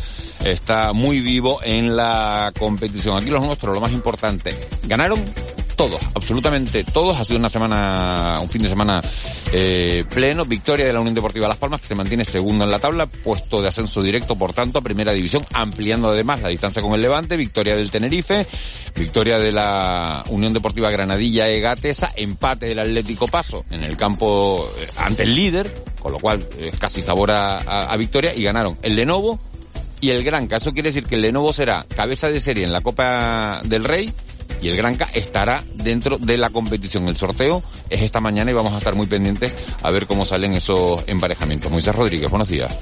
está 0.46 0.94
muy 0.94 1.20
vivo 1.20 1.60
en 1.66 1.98
la 1.98 2.54
competición. 2.58 3.18
Aquí 3.18 3.30
los 3.30 3.44
nuestros, 3.44 3.76
lo 3.76 3.82
más 3.82 3.92
importante, 3.92 4.58
ganaron 4.84 5.22
todos, 5.82 6.02
absolutamente 6.14 6.84
todos. 6.84 7.20
Ha 7.20 7.26
sido 7.26 7.40
una 7.40 7.50
semana, 7.50 8.38
un 8.40 8.50
fin 8.50 8.62
de 8.62 8.70
semana 8.70 9.02
eh, 9.52 10.06
pleno. 10.12 10.46
Victoria 10.46 10.86
de 10.86 10.94
la 10.94 11.00
Unión 11.00 11.16
Deportiva 11.16 11.48
Las 11.48 11.58
Palmas, 11.58 11.82
que 11.82 11.88
se 11.88 11.96
mantiene 11.96 12.24
segundo 12.24 12.66
en 12.66 12.70
la 12.70 12.78
tabla, 12.78 13.08
puesto 13.08 13.64
de 13.64 13.70
ascenso 13.70 14.04
directo, 14.04 14.38
por 14.38 14.54
tanto, 14.54 14.78
a 14.78 14.84
primera 14.84 15.12
división, 15.12 15.44
ampliando 15.54 16.10
además 16.10 16.40
la 16.42 16.50
distancia 16.50 16.84
con 16.84 16.94
el 16.94 17.02
Levante. 17.02 17.36
Victoria 17.36 17.76
del 17.76 17.90
Tenerife, 17.90 18.46
victoria 18.96 19.40
de 19.40 19.52
la 19.52 20.24
Unión 20.30 20.54
Deportiva 20.54 20.92
Granadilla 20.92 21.50
Egatesa, 21.50 22.12
empate 22.16 22.68
del 22.68 22.78
Atlético 22.78 23.26
Paso 23.28 23.66
en 23.72 23.84
el 23.84 23.98
campo 23.98 24.72
eh, 24.80 24.88
ante 24.98 25.24
el 25.24 25.34
líder, 25.34 25.84
con 26.00 26.12
lo 26.12 26.20
cual 26.20 26.48
es 26.60 26.80
casi 26.80 27.02
sabor 27.02 27.32
a, 27.32 27.58
a, 27.58 27.92
a 27.92 27.98
victoria, 27.98 28.36
y 28.36 28.44
ganaron 28.44 28.78
el 28.84 28.96
Lenovo 28.96 29.40
y 30.00 30.12
el 30.12 30.24
Granca. 30.24 30.58
Eso 30.58 30.74
quiere 30.74 30.90
decir 30.90 31.06
que 31.06 31.16
el 31.16 31.22
Lenovo 31.22 31.52
será 31.52 31.88
cabeza 31.96 32.30
de 32.30 32.40
serie 32.40 32.66
en 32.66 32.72
la 32.72 32.82
Copa 32.82 33.62
del 33.64 33.84
Rey 33.84 34.14
y 34.62 34.70
el 34.70 34.78
Granca 34.78 35.08
estará 35.14 35.64
dentro 35.76 36.18
de 36.18 36.38
la 36.38 36.50
competición. 36.50 37.08
El 37.08 37.18
sorteo 37.18 37.64
es 37.90 38.02
esta 38.02 38.22
mañana 38.22 38.52
y 38.52 38.54
vamos 38.54 38.74
a 38.74 38.78
estar 38.78 38.96
muy 38.96 39.08
pendientes 39.08 39.54
a 39.82 39.92
ver 39.92 40.08
cómo 40.08 40.26
salen 40.26 40.54
esos 40.54 41.04
emparejamientos. 41.08 41.72
Moisés 41.72 41.96
Rodríguez, 41.96 42.30
buenos 42.30 42.48
días. 42.48 42.78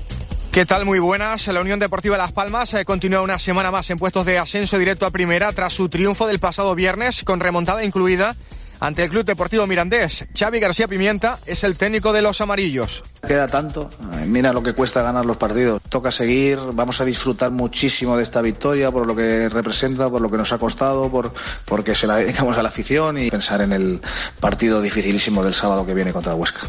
¿Qué 0.52 0.66
tal? 0.66 0.86
Muy 0.86 1.00
buenas. 1.00 1.48
La 1.48 1.62
Unión 1.62 1.80
Deportiva 1.80 2.18
Las 2.18 2.32
Palmas 2.32 2.74
eh, 2.74 2.84
continúa 2.84 3.22
una 3.22 3.38
semana 3.38 3.72
más 3.72 3.90
en 3.92 3.98
puestos 3.98 4.26
de 4.26 4.40
ascenso 4.40 4.80
directo 4.80 5.06
a 5.06 5.12
primera 5.12 5.54
tras 5.54 5.74
su 5.74 5.90
triunfo 5.90 6.28
del 6.28 6.40
pasado 6.40 6.74
viernes 6.76 7.24
con 7.24 7.40
remontada 7.40 7.86
incluida 7.86 8.36
ante 8.80 9.04
el 9.04 9.10
Club 9.10 9.26
Deportivo 9.26 9.68
Mirandés. 9.68 10.26
Xavi 10.38 10.60
García 10.60 10.88
Pimienta 10.88 11.40
es 11.46 11.64
el 11.64 11.76
técnico 11.76 12.14
de 12.14 12.22
los 12.22 12.42
amarillos. 12.42 13.04
Queda 13.28 13.48
tanto, 13.48 13.90
mira 14.26 14.54
lo 14.54 14.64
que 14.64 14.74
cuesta 14.74 15.02
ganar 15.02 15.26
los 15.26 15.38
partidos. 15.38 15.82
Toca 15.90 16.12
seguir, 16.12 16.58
vamos 16.74 17.02
a 17.02 17.06
disfrutar 17.06 17.52
muchísimo 17.52 18.18
de 18.18 18.24
esta 18.24 18.42
victoria 18.42 18.92
por 18.92 19.06
lo 19.06 19.16
que 19.16 19.50
representa, 19.50 20.10
por 20.10 20.22
lo 20.22 20.32
que 20.32 20.38
nos 20.38 20.54
ha 20.54 20.58
costado, 20.58 21.10
por 21.10 21.34
porque 21.66 21.96
se 21.96 22.08
la 22.08 22.18
dedicamos 22.18 22.58
a 22.58 22.64
la 22.64 22.70
afición 22.70 23.18
y 23.18 23.30
pensar 23.30 23.62
en 23.62 23.74
el 23.74 24.02
partido 24.40 24.82
dificilísimo 24.82 25.44
del 25.44 25.54
sábado 25.54 25.86
que 25.86 25.94
viene 25.94 26.14
contra 26.14 26.36
Huesca. 26.36 26.62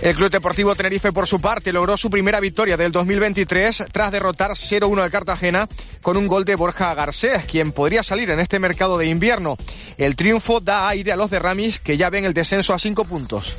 El 0.00 0.14
Club 0.14 0.30
Deportivo 0.30 0.76
Tenerife, 0.76 1.12
por 1.12 1.26
su 1.26 1.40
parte, 1.40 1.72
logró 1.72 1.96
su 1.96 2.08
primera 2.08 2.38
victoria 2.38 2.76
del 2.76 2.92
2023 2.92 3.86
tras 3.90 4.12
derrotar 4.12 4.52
0-1 4.52 5.02
al 5.02 5.10
Cartagena 5.10 5.68
con 6.02 6.16
un 6.16 6.28
gol 6.28 6.44
de 6.44 6.54
Borja 6.54 6.94
Garcés, 6.94 7.44
quien 7.46 7.72
podría 7.72 8.04
salir 8.04 8.30
en 8.30 8.38
este 8.38 8.60
mercado 8.60 8.96
de 8.96 9.06
invierno. 9.06 9.56
El 9.96 10.14
triunfo 10.14 10.60
da 10.60 10.88
aire 10.88 11.10
a 11.10 11.16
los 11.16 11.30
de 11.30 11.40
Ramis, 11.40 11.80
que 11.80 11.96
ya 11.96 12.10
ven 12.10 12.24
el 12.24 12.32
descenso 12.32 12.74
a 12.74 12.78
cinco 12.78 13.04
puntos. 13.06 13.56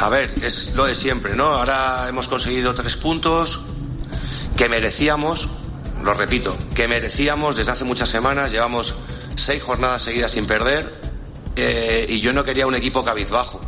A 0.00 0.10
ver, 0.10 0.30
es 0.42 0.74
lo 0.74 0.84
de 0.84 0.94
siempre, 0.94 1.34
¿no? 1.34 1.46
Ahora 1.46 2.06
hemos 2.08 2.28
conseguido 2.28 2.74
tres 2.74 2.96
puntos 2.96 3.62
que 4.58 4.68
merecíamos, 4.68 5.48
lo 6.04 6.12
repito, 6.12 6.56
que 6.74 6.86
merecíamos 6.86 7.56
desde 7.56 7.72
hace 7.72 7.84
muchas 7.84 8.10
semanas, 8.10 8.52
llevamos 8.52 8.94
seis 9.36 9.62
jornadas 9.62 10.02
seguidas 10.02 10.32
sin 10.32 10.46
perder 10.46 10.84
eh, 11.56 12.06
y 12.10 12.20
yo 12.20 12.34
no 12.34 12.44
quería 12.44 12.66
un 12.66 12.74
equipo 12.74 13.04
cabizbajo. 13.04 13.60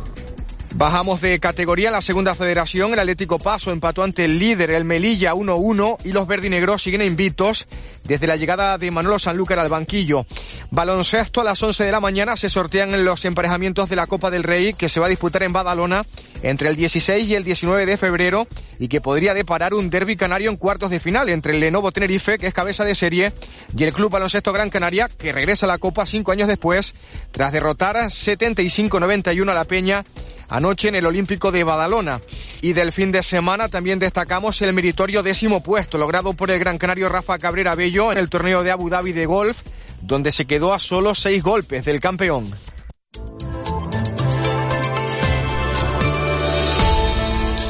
Bajamos 0.81 1.21
de 1.21 1.39
categoría 1.39 1.89
en 1.89 1.93
la 1.93 2.01
segunda 2.01 2.33
federación. 2.33 2.91
El 2.93 2.97
Atlético 2.97 3.37
Paso 3.37 3.69
empató 3.69 4.01
ante 4.01 4.25
el 4.25 4.39
líder, 4.39 4.71
el 4.71 4.83
Melilla 4.83 5.35
1-1 5.35 5.97
y 6.05 6.11
los 6.11 6.25
verdinegros 6.25 6.81
siguen 6.81 7.03
invictos 7.03 7.67
desde 8.03 8.25
la 8.25 8.35
llegada 8.35 8.79
de 8.79 8.89
Manolo 8.89 9.19
Sanlúcar 9.19 9.59
al 9.59 9.69
banquillo. 9.69 10.25
Baloncesto 10.71 11.41
a 11.41 11.43
las 11.43 11.61
11 11.61 11.83
de 11.83 11.91
la 11.91 11.99
mañana 11.99 12.35
se 12.35 12.49
sortean 12.49 13.05
los 13.05 13.23
emparejamientos 13.25 13.89
de 13.89 13.95
la 13.95 14.07
Copa 14.07 14.31
del 14.31 14.41
Rey 14.41 14.73
que 14.73 14.89
se 14.89 14.99
va 14.99 15.05
a 15.05 15.09
disputar 15.09 15.43
en 15.43 15.53
Badalona 15.53 16.03
entre 16.41 16.69
el 16.69 16.75
16 16.75 17.29
y 17.29 17.35
el 17.35 17.43
19 17.43 17.85
de 17.85 17.97
febrero 17.97 18.47
y 18.79 18.87
que 18.87 19.01
podría 19.01 19.35
deparar 19.35 19.75
un 19.75 19.91
derby 19.91 20.15
canario 20.15 20.49
en 20.49 20.57
cuartos 20.57 20.89
de 20.89 20.99
final 20.99 21.29
entre 21.29 21.53
el 21.53 21.59
Lenovo 21.59 21.91
Tenerife, 21.91 22.39
que 22.39 22.47
es 22.47 22.55
cabeza 22.55 22.83
de 22.83 22.95
serie, 22.95 23.33
y 23.77 23.83
el 23.83 23.93
Club 23.93 24.09
Baloncesto 24.09 24.51
Gran 24.51 24.71
Canaria, 24.71 25.07
que 25.07 25.31
regresa 25.31 25.67
a 25.67 25.69
la 25.69 25.77
Copa 25.77 26.07
cinco 26.07 26.31
años 26.31 26.47
después 26.47 26.95
tras 27.29 27.51
derrotar 27.51 27.97
75-91 27.97 29.51
a 29.51 29.53
la 29.53 29.65
Peña 29.65 30.03
anoche 30.51 30.89
en 30.89 30.95
el 30.95 31.05
Olímpico 31.05 31.51
de 31.51 31.63
Badalona. 31.63 32.21
Y 32.61 32.73
del 32.73 32.91
fin 32.91 33.11
de 33.11 33.23
semana 33.23 33.69
también 33.69 33.97
destacamos 33.97 34.61
el 34.61 34.73
meritorio 34.73 35.23
décimo 35.23 35.63
puesto 35.63 35.97
logrado 35.97 36.33
por 36.33 36.51
el 36.51 36.59
gran 36.59 36.77
canario 36.77 37.09
Rafa 37.09 37.39
Cabrera 37.39 37.73
Bello 37.73 38.11
en 38.11 38.19
el 38.19 38.29
torneo 38.29 38.61
de 38.61 38.71
Abu 38.71 38.89
Dhabi 38.89 39.13
de 39.13 39.25
golf, 39.25 39.57
donde 40.01 40.31
se 40.31 40.45
quedó 40.45 40.73
a 40.73 40.79
solo 40.79 41.15
seis 41.15 41.41
golpes 41.41 41.85
del 41.85 41.99
campeón. 41.99 42.51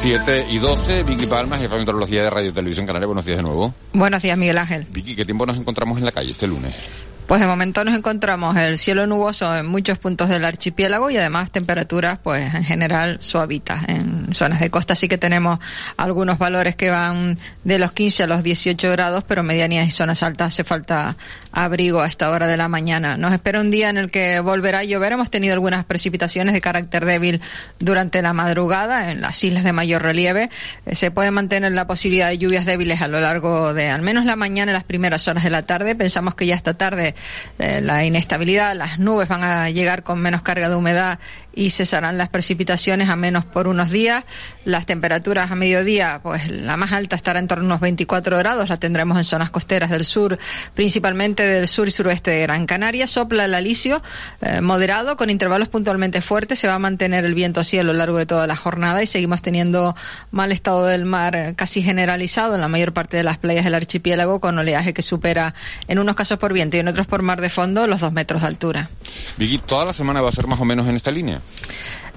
7 0.02 0.46
y 0.50 0.58
12, 0.58 1.04
Vicky 1.04 1.26
Palma, 1.26 1.58
jefa 1.58 1.74
de 1.74 1.82
meteorología 1.82 2.24
de 2.24 2.30
Radio 2.30 2.52
Televisión 2.52 2.86
Canaria. 2.86 3.06
Buenos 3.06 3.24
días 3.24 3.36
de 3.36 3.44
nuevo. 3.44 3.72
Buenos 3.92 4.20
días, 4.20 4.36
Miguel 4.36 4.58
Ángel. 4.58 4.84
Vicky, 4.90 5.14
¿qué 5.14 5.24
tiempo 5.24 5.46
nos 5.46 5.56
encontramos 5.56 5.96
en 5.96 6.04
la 6.04 6.10
calle 6.10 6.32
este 6.32 6.48
lunes? 6.48 6.74
Pues 7.26 7.40
de 7.40 7.46
momento 7.46 7.84
nos 7.84 7.96
encontramos 7.96 8.56
el 8.56 8.76
cielo 8.76 9.06
nuboso 9.06 9.56
en 9.56 9.66
muchos 9.66 9.98
puntos 9.98 10.28
del 10.28 10.44
archipiélago 10.44 11.08
y 11.08 11.16
además 11.16 11.50
temperaturas 11.50 12.18
pues 12.22 12.54
en 12.54 12.64
general 12.64 13.18
suavitas. 13.20 13.88
En 13.88 14.34
zonas 14.34 14.60
de 14.60 14.70
costa 14.70 14.94
sí 14.94 15.08
que 15.08 15.18
tenemos 15.18 15.58
algunos 15.96 16.38
valores 16.38 16.76
que 16.76 16.90
van 16.90 17.38
de 17.64 17.78
los 17.78 17.92
15 17.92 18.24
a 18.24 18.26
los 18.26 18.42
18 18.42 18.90
grados, 18.92 19.24
pero 19.24 19.42
medianías 19.42 19.86
y 19.86 19.90
zonas 19.92 20.22
altas 20.22 20.48
hace 20.48 20.64
falta 20.64 21.16
abrigo 21.52 22.00
a 22.00 22.06
esta 22.06 22.30
hora 22.30 22.46
de 22.46 22.56
la 22.56 22.68
mañana. 22.68 23.16
Nos 23.16 23.32
espera 23.32 23.60
un 23.60 23.70
día 23.70 23.88
en 23.88 23.98
el 23.98 24.10
que 24.10 24.40
volverá 24.40 24.80
a 24.80 24.84
llover. 24.84 25.12
Hemos 25.12 25.30
tenido 25.30 25.54
algunas 25.54 25.84
precipitaciones 25.84 26.54
de 26.54 26.60
carácter 26.60 27.04
débil 27.04 27.40
durante 27.78 28.20
la 28.20 28.32
madrugada 28.32 29.12
en 29.12 29.20
las 29.20 29.42
islas 29.44 29.64
de 29.64 29.72
mayor 29.72 30.02
relieve. 30.02 30.50
Eh, 30.86 30.94
se 30.94 31.10
puede 31.10 31.30
mantener 31.30 31.72
la 31.72 31.86
posibilidad 31.86 32.28
de 32.28 32.38
lluvias 32.38 32.66
débiles 32.66 33.00
a 33.00 33.08
lo 33.08 33.20
largo 33.20 33.74
de 33.74 33.90
al 33.90 34.02
menos 34.02 34.24
la 34.24 34.36
mañana 34.36 34.72
y 34.72 34.74
las 34.74 34.84
primeras 34.84 35.28
horas 35.28 35.44
de 35.44 35.50
la 35.50 35.62
tarde. 35.62 35.94
Pensamos 35.94 36.34
que 36.34 36.46
ya 36.46 36.54
esta 36.54 36.74
tarde 36.74 37.11
eh, 37.58 37.80
la 37.80 38.04
inestabilidad, 38.04 38.74
las 38.76 38.98
nubes 38.98 39.28
van 39.28 39.44
a 39.44 39.70
llegar 39.70 40.02
con 40.02 40.20
menos 40.20 40.42
carga 40.42 40.68
de 40.68 40.76
humedad 40.76 41.18
y 41.54 41.70
cesarán 41.70 42.18
las 42.18 42.28
precipitaciones 42.28 43.08
a 43.08 43.16
menos 43.16 43.44
por 43.44 43.68
unos 43.68 43.90
días. 43.90 44.24
Las 44.64 44.86
temperaturas 44.86 45.50
a 45.50 45.54
mediodía, 45.54 46.20
pues 46.22 46.48
la 46.50 46.76
más 46.76 46.92
alta 46.92 47.16
estará 47.16 47.38
en 47.38 47.48
torno 47.48 47.64
a 47.64 47.66
unos 47.66 47.80
24 47.80 48.38
grados, 48.38 48.68
la 48.68 48.76
tendremos 48.78 49.18
en 49.18 49.24
zonas 49.24 49.50
costeras 49.50 49.90
del 49.90 50.04
sur, 50.04 50.38
principalmente 50.74 51.44
del 51.44 51.68
sur 51.68 51.88
y 51.88 51.90
suroeste 51.90 52.30
de 52.30 52.42
Gran 52.42 52.66
Canaria. 52.66 53.06
Sopla 53.06 53.44
el 53.44 53.54
alisio 53.54 54.02
eh, 54.40 54.60
moderado 54.60 55.16
con 55.16 55.30
intervalos 55.30 55.68
puntualmente 55.68 56.22
fuertes, 56.22 56.58
se 56.58 56.68
va 56.68 56.74
a 56.74 56.78
mantener 56.78 57.24
el 57.24 57.34
viento 57.34 57.60
así 57.60 57.78
a 57.78 57.82
lo 57.82 57.92
largo 57.92 58.18
de 58.18 58.26
toda 58.26 58.46
la 58.46 58.56
jornada 58.56 59.02
y 59.02 59.06
seguimos 59.06 59.42
teniendo 59.42 59.94
mal 60.30 60.52
estado 60.52 60.86
del 60.86 61.04
mar 61.04 61.34
eh, 61.34 61.54
casi 61.56 61.82
generalizado 61.82 62.54
en 62.54 62.60
la 62.60 62.68
mayor 62.68 62.92
parte 62.92 63.16
de 63.16 63.24
las 63.24 63.38
playas 63.38 63.64
del 63.64 63.74
archipiélago 63.74 64.40
con 64.40 64.58
oleaje 64.58 64.94
que 64.94 65.02
supera 65.02 65.54
en 65.88 65.98
unos 65.98 66.14
casos 66.14 66.38
por 66.38 66.52
viento 66.52 66.76
y 66.76 66.80
en 66.80 66.88
otros 66.88 67.01
por 67.06 67.22
mar 67.22 67.40
de 67.40 67.50
fondo 67.50 67.86
los 67.86 68.00
dos 68.00 68.12
metros 68.12 68.42
de 68.42 68.48
altura. 68.48 68.90
Vicky, 69.36 69.58
¿toda 69.58 69.84
la 69.84 69.92
semana 69.92 70.20
va 70.20 70.28
a 70.28 70.32
ser 70.32 70.46
más 70.46 70.60
o 70.60 70.64
menos 70.64 70.86
en 70.88 70.96
esta 70.96 71.10
línea? 71.10 71.40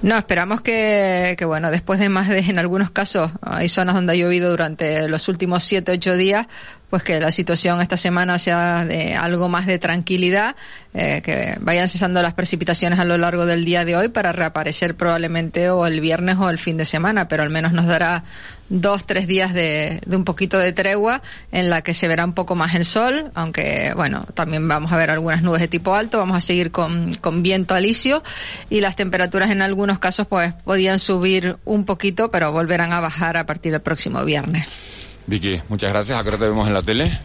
No, 0.01 0.17
esperamos 0.17 0.61
que, 0.61 1.35
que, 1.37 1.45
bueno, 1.45 1.71
después 1.71 1.99
de 1.99 2.09
más 2.09 2.27
de, 2.27 2.39
en 2.39 2.59
algunos 2.59 2.91
casos, 2.91 3.31
hay 3.41 3.69
zonas 3.69 3.95
donde 3.95 4.13
ha 4.13 4.15
llovido 4.15 4.49
durante 4.49 5.07
los 5.07 5.27
últimos 5.29 5.63
siete, 5.63 5.93
ocho 5.93 6.15
días, 6.15 6.47
pues 6.89 7.03
que 7.03 7.19
la 7.19 7.31
situación 7.31 7.81
esta 7.81 7.97
semana 7.97 8.39
sea 8.39 8.85
de 8.85 9.15
algo 9.15 9.49
más 9.49 9.65
de 9.65 9.79
tranquilidad, 9.79 10.55
eh, 10.93 11.21
que 11.23 11.57
vayan 11.59 11.89
cesando 11.89 12.21
las 12.21 12.33
precipitaciones 12.33 12.99
a 12.99 13.05
lo 13.05 13.17
largo 13.17 13.45
del 13.45 13.65
día 13.65 13.83
de 13.83 13.95
hoy 13.95 14.07
para 14.07 14.31
reaparecer 14.31 14.95
probablemente 14.95 15.69
o 15.69 15.85
el 15.85 15.99
viernes 15.99 16.37
o 16.39 16.49
el 16.49 16.57
fin 16.57 16.77
de 16.77 16.85
semana, 16.85 17.27
pero 17.27 17.43
al 17.43 17.49
menos 17.49 17.73
nos 17.73 17.85
dará 17.85 18.23
dos, 18.69 19.05
tres 19.05 19.27
días 19.27 19.53
de, 19.53 20.01
de, 20.05 20.15
un 20.15 20.23
poquito 20.23 20.57
de 20.57 20.73
tregua 20.73 21.21
en 21.51 21.69
la 21.69 21.81
que 21.81 21.93
se 21.93 22.07
verá 22.07 22.25
un 22.25 22.33
poco 22.33 22.55
más 22.55 22.75
el 22.75 22.85
sol, 22.85 23.31
aunque 23.35 23.93
bueno, 23.95 24.25
también 24.33 24.67
vamos 24.67 24.91
a 24.91 24.97
ver 24.97 25.11
algunas 25.11 25.43
nubes 25.43 25.61
de 25.61 25.67
tipo 25.67 25.95
alto, 25.95 26.17
vamos 26.17 26.37
a 26.37 26.41
seguir 26.41 26.71
con, 26.71 27.13
con 27.15 27.43
viento 27.43 27.75
alisio 27.75 28.23
y 28.69 28.81
las 28.81 28.95
temperaturas 28.95 29.51
en 29.51 29.61
algunos 29.61 29.99
casos 29.99 30.27
pues 30.27 30.53
podían 30.63 30.99
subir 30.99 31.57
un 31.65 31.85
poquito, 31.85 32.31
pero 32.31 32.51
volverán 32.51 32.93
a 32.93 33.01
bajar 33.01 33.37
a 33.37 33.45
partir 33.45 33.71
del 33.71 33.81
próximo 33.81 34.23
viernes. 34.23 34.67
Vicky, 35.27 35.61
muchas 35.69 35.89
gracias. 35.91 36.19
¿A 36.19 36.23
qué 36.23 36.29
hora 36.29 36.37
te 36.37 36.45
vemos 36.45 36.67
en 36.67 36.73
la 36.73 36.81
tele? 36.81 37.19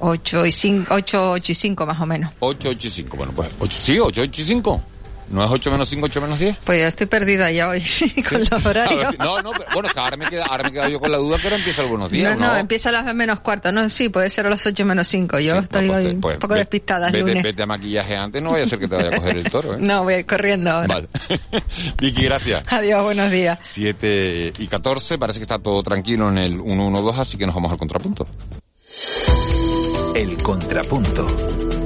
8 0.00 0.46
y 0.46 0.52
5, 0.52 0.94
8, 0.94 1.30
8 1.32 1.52
y 1.52 1.54
5 1.54 1.86
más 1.86 2.00
o 2.00 2.06
menos. 2.06 2.32
8, 2.40 2.68
8 2.70 2.88
y 2.88 2.90
5. 2.90 3.16
Bueno, 3.16 3.32
pues 3.34 3.50
8, 3.58 3.78
sí, 3.80 3.98
8, 3.98 4.22
8 4.22 4.40
y 4.40 4.44
5. 4.44 4.82
¿No 5.28 5.44
es 5.44 5.50
8 5.50 5.70
menos 5.70 5.88
5, 5.88 6.06
8 6.06 6.20
menos 6.20 6.38
10? 6.38 6.58
Pues 6.64 6.78
ya 6.80 6.86
estoy 6.86 7.06
perdida 7.06 7.50
ya 7.50 7.68
hoy 7.68 7.82
con 8.28 8.40
los 8.40 8.66
horarios. 8.66 9.10
Si, 9.10 9.18
no, 9.18 9.40
no, 9.42 9.52
bueno, 9.72 9.88
es 9.88 9.94
que 9.94 10.00
ahora 10.00 10.16
me, 10.16 10.26
queda, 10.26 10.44
ahora 10.46 10.64
me 10.64 10.72
queda 10.72 10.88
yo 10.88 11.00
con 11.00 11.10
la 11.10 11.18
duda 11.18 11.38
que 11.38 11.44
ahora 11.44 11.56
empieza 11.56 11.82
algunos 11.82 12.10
días, 12.10 12.38
¿no? 12.38 12.46
No, 12.46 12.52
no, 12.52 12.58
empieza 12.58 12.90
a 12.90 12.92
las 12.92 13.14
menos 13.14 13.40
cuarto. 13.40 13.72
No, 13.72 13.88
sí, 13.88 14.08
puede 14.08 14.30
ser 14.30 14.46
a 14.46 14.50
las 14.50 14.66
8 14.66 14.84
menos 14.84 15.08
5. 15.08 15.38
Yo 15.40 15.54
sí, 15.54 15.58
estoy 15.62 15.88
pues, 15.88 15.98
hoy 15.98 16.14
pues, 16.14 16.34
un 16.34 16.40
poco 16.40 16.54
ve, 16.54 16.60
despistada 16.60 17.06
el 17.08 17.12
vete, 17.12 17.26
lunes. 17.26 17.42
Vete 17.42 17.62
a 17.62 17.66
maquillaje 17.66 18.16
antes, 18.16 18.42
no 18.42 18.52
vaya 18.52 18.64
a 18.64 18.66
ser 18.66 18.78
que 18.78 18.88
te 18.88 18.96
vaya 18.96 19.08
a 19.08 19.16
coger 19.16 19.36
el 19.36 19.44
toro, 19.44 19.74
¿eh? 19.74 19.78
no, 19.80 20.04
voy 20.04 20.14
a 20.14 20.18
ir 20.18 20.26
corriendo 20.26 20.70
ahora. 20.70 20.86
Vale. 20.86 21.08
Vicky, 21.98 22.22
gracias. 22.24 22.64
Adiós, 22.68 23.02
buenos 23.02 23.30
días. 23.30 23.58
7 23.62 24.52
y 24.58 24.66
14, 24.66 25.18
parece 25.18 25.38
que 25.38 25.44
está 25.44 25.58
todo 25.58 25.82
tranquilo 25.82 26.28
en 26.28 26.38
el 26.38 26.60
112, 26.60 27.20
así 27.20 27.38
que 27.38 27.46
nos 27.46 27.54
vamos 27.54 27.72
al 27.72 27.78
contrapunto. 27.78 28.26
El 30.14 30.40
contrapunto. 30.42 31.26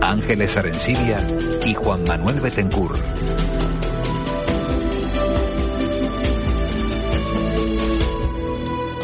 Ángeles 0.00 0.56
Arencibia 0.56 1.26
y 1.64 1.74
Juan 1.74 2.04
Manuel 2.04 2.40
Betencur. 2.40 2.96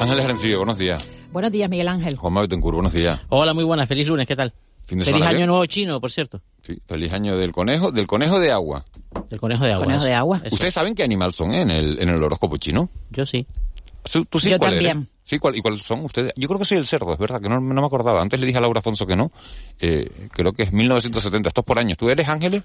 Ángeles 0.00 0.24
Arencibia, 0.24 0.56
buenos 0.58 0.78
días. 0.78 1.04
Buenos 1.32 1.50
días, 1.50 1.68
Miguel 1.68 1.88
Ángel. 1.88 2.16
Juan 2.16 2.32
Manuel 2.32 2.48
Betencur, 2.48 2.74
buenos 2.74 2.92
días. 2.92 3.20
Hola, 3.28 3.54
muy 3.54 3.64
buenas. 3.64 3.88
Feliz 3.88 4.06
lunes, 4.06 4.26
¿qué 4.26 4.36
tal? 4.36 4.52
Fin 4.84 4.98
de 4.98 5.04
Feliz 5.04 5.16
semana 5.16 5.30
año 5.30 5.38
bien? 5.38 5.48
nuevo 5.48 5.66
chino, 5.66 6.00
por 6.00 6.12
cierto. 6.12 6.42
Sí, 6.62 6.78
feliz 6.86 7.12
año 7.12 7.36
del 7.36 7.52
conejo, 7.52 7.90
del 7.90 8.06
conejo 8.06 8.38
de 8.38 8.52
agua. 8.52 8.84
El 9.30 9.40
conejo 9.40 9.64
de 9.64 9.72
agua. 9.72 9.84
Conejo 9.84 10.04
de 10.04 10.14
agua. 10.14 10.42
¿Ustedes 10.50 10.74
saben 10.74 10.94
qué 10.94 11.02
animal 11.02 11.32
son 11.32 11.52
en 11.54 11.70
el, 11.70 12.00
en 12.00 12.08
el 12.08 12.22
horóscopo 12.22 12.56
chino? 12.58 12.90
Yo 13.10 13.24
sí. 13.26 13.46
¿Tú 14.28 14.38
sí 14.38 14.50
Yo 14.50 14.58
cuál 14.58 14.74
eres? 14.74 14.96
Sí, 15.26 15.38
¿cuál, 15.38 15.56
¿y 15.56 15.62
cuáles 15.62 15.80
son 15.80 16.04
ustedes? 16.04 16.34
Yo 16.36 16.48
creo 16.48 16.58
que 16.60 16.66
soy 16.66 16.76
el 16.76 16.86
cerdo, 16.86 17.12
es 17.14 17.18
verdad, 17.18 17.40
que 17.40 17.48
no, 17.48 17.58
no 17.58 17.80
me 17.80 17.86
acordaba. 17.86 18.20
Antes 18.20 18.38
le 18.38 18.44
dije 18.44 18.58
a 18.58 18.60
Laura 18.60 18.80
Afonso 18.80 19.06
que 19.06 19.16
no. 19.16 19.32
Eh, 19.80 20.28
creo 20.30 20.52
que 20.52 20.64
es 20.64 20.72
1970. 20.72 21.48
Esto 21.48 21.62
es 21.62 21.64
por 21.64 21.78
años. 21.78 21.96
¿Tú 21.96 22.10
eres 22.10 22.28
Ángeles? 22.28 22.62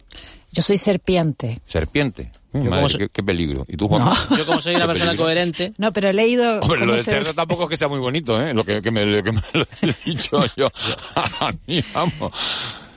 Yo 0.52 0.62
soy 0.62 0.78
serpiente. 0.78 1.60
Serpiente. 1.64 2.34
Yo 2.52 2.60
madre, 2.62 2.76
como 2.76 2.90
so- 2.90 2.98
qué, 2.98 3.08
qué 3.10 3.24
peligro. 3.24 3.64
¿Y 3.68 3.78
tú, 3.78 3.88
Juan? 3.88 4.14
Yo 4.38 4.46
como 4.46 4.60
soy 4.60 4.76
una 4.76 4.88
persona 4.88 5.12
peligro. 5.12 5.24
coherente, 5.26 5.74
No, 5.78 5.94
pero 5.94 6.10
he 6.10 6.14
leído... 6.14 6.60
Hombre, 6.60 6.86
lo 6.86 6.94
del 6.96 7.04
cerdo 7.06 7.34
tampoco 7.34 7.64
es 7.64 7.70
que 7.70 7.78
sea 7.78 7.88
muy 7.88 8.00
bonito, 8.00 8.42
¿eh? 8.46 8.54
Lo 8.54 8.66
que, 8.66 8.82
que 8.82 8.92
me, 8.92 9.06
lo 9.06 9.24
que 9.24 9.32
me 9.32 9.42
lo 9.54 9.64
he 9.82 9.96
dicho 10.06 10.44
yo. 10.58 10.70
A 11.16 11.54
mí, 11.66 11.82
vamos. 11.94 12.32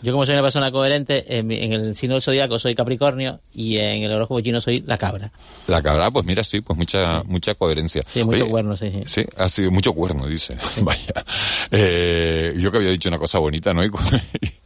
Yo 0.02 0.12
como 0.12 0.26
soy 0.26 0.34
una 0.34 0.42
persona 0.42 0.70
coherente, 0.70 1.38
en, 1.38 1.50
en 1.50 1.72
el 1.72 1.96
signo 1.96 2.14
del 2.14 2.22
zodiaco 2.22 2.58
soy 2.58 2.74
Capricornio 2.74 3.40
y 3.52 3.76
en 3.76 4.02
el 4.02 4.12
horóscopo 4.12 4.40
chino 4.40 4.60
soy 4.60 4.82
la 4.86 4.98
cabra. 4.98 5.32
La 5.66 5.82
cabra, 5.82 6.10
pues 6.10 6.24
mira, 6.24 6.42
sí, 6.44 6.60
pues 6.60 6.76
mucha, 6.76 7.22
mucha 7.24 7.54
coherencia. 7.54 8.02
Sí, 8.06 8.24
mucho 8.24 8.42
Oye, 8.42 8.50
cuerno, 8.50 8.76
sí. 8.76 8.90
sí. 8.90 9.22
Sí, 9.22 9.24
ha 9.36 9.48
sido 9.48 9.70
mucho 9.70 9.92
cuerno, 9.92 10.26
dice. 10.26 10.56
Vaya. 10.82 11.24
Eh, 11.70 12.54
yo 12.58 12.70
que 12.70 12.78
había 12.78 12.90
dicho 12.90 13.08
una 13.08 13.18
cosa 13.18 13.38
bonita, 13.38 13.72
¿no? 13.72 13.84
Y 13.84 13.90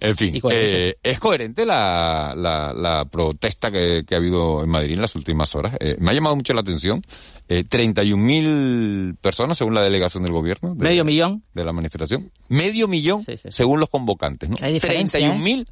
en 0.00 0.16
fin, 0.16 0.40
eh, 0.52 0.94
¿es 1.02 1.18
coherente 1.18 1.64
la, 1.66 2.34
la, 2.36 2.72
la 2.72 3.04
protesta 3.06 3.70
que, 3.70 4.04
que 4.06 4.14
ha 4.14 4.18
habido 4.18 4.62
en 4.64 4.70
Madrid 4.70 4.94
en 4.94 5.00
las 5.02 5.14
últimas 5.14 5.54
horas? 5.54 5.74
Eh, 5.80 5.96
me 5.98 6.10
ha 6.10 6.14
llamado 6.14 6.36
mucho 6.36 6.52
la 6.54 6.60
atención. 6.60 7.02
Eh, 7.48 7.64
31.000 7.68 9.16
personas, 9.20 9.58
según 9.58 9.74
la 9.74 9.82
delegación 9.82 10.22
del 10.22 10.32
gobierno. 10.32 10.74
de- 10.74 10.84
Medio 10.84 11.04
millón. 11.04 11.42
De 11.54 11.64
la 11.64 11.72
manifestación. 11.72 12.30
Medio 12.48 12.88
millón, 12.88 13.24
según 13.48 13.80
los 13.80 13.88
convocantes, 13.90 14.48
¿no? 14.48 14.56
Hay 14.60 14.72
diferencia, 14.74 15.20
¿eh? 15.20 15.24
31.000 15.30 15.66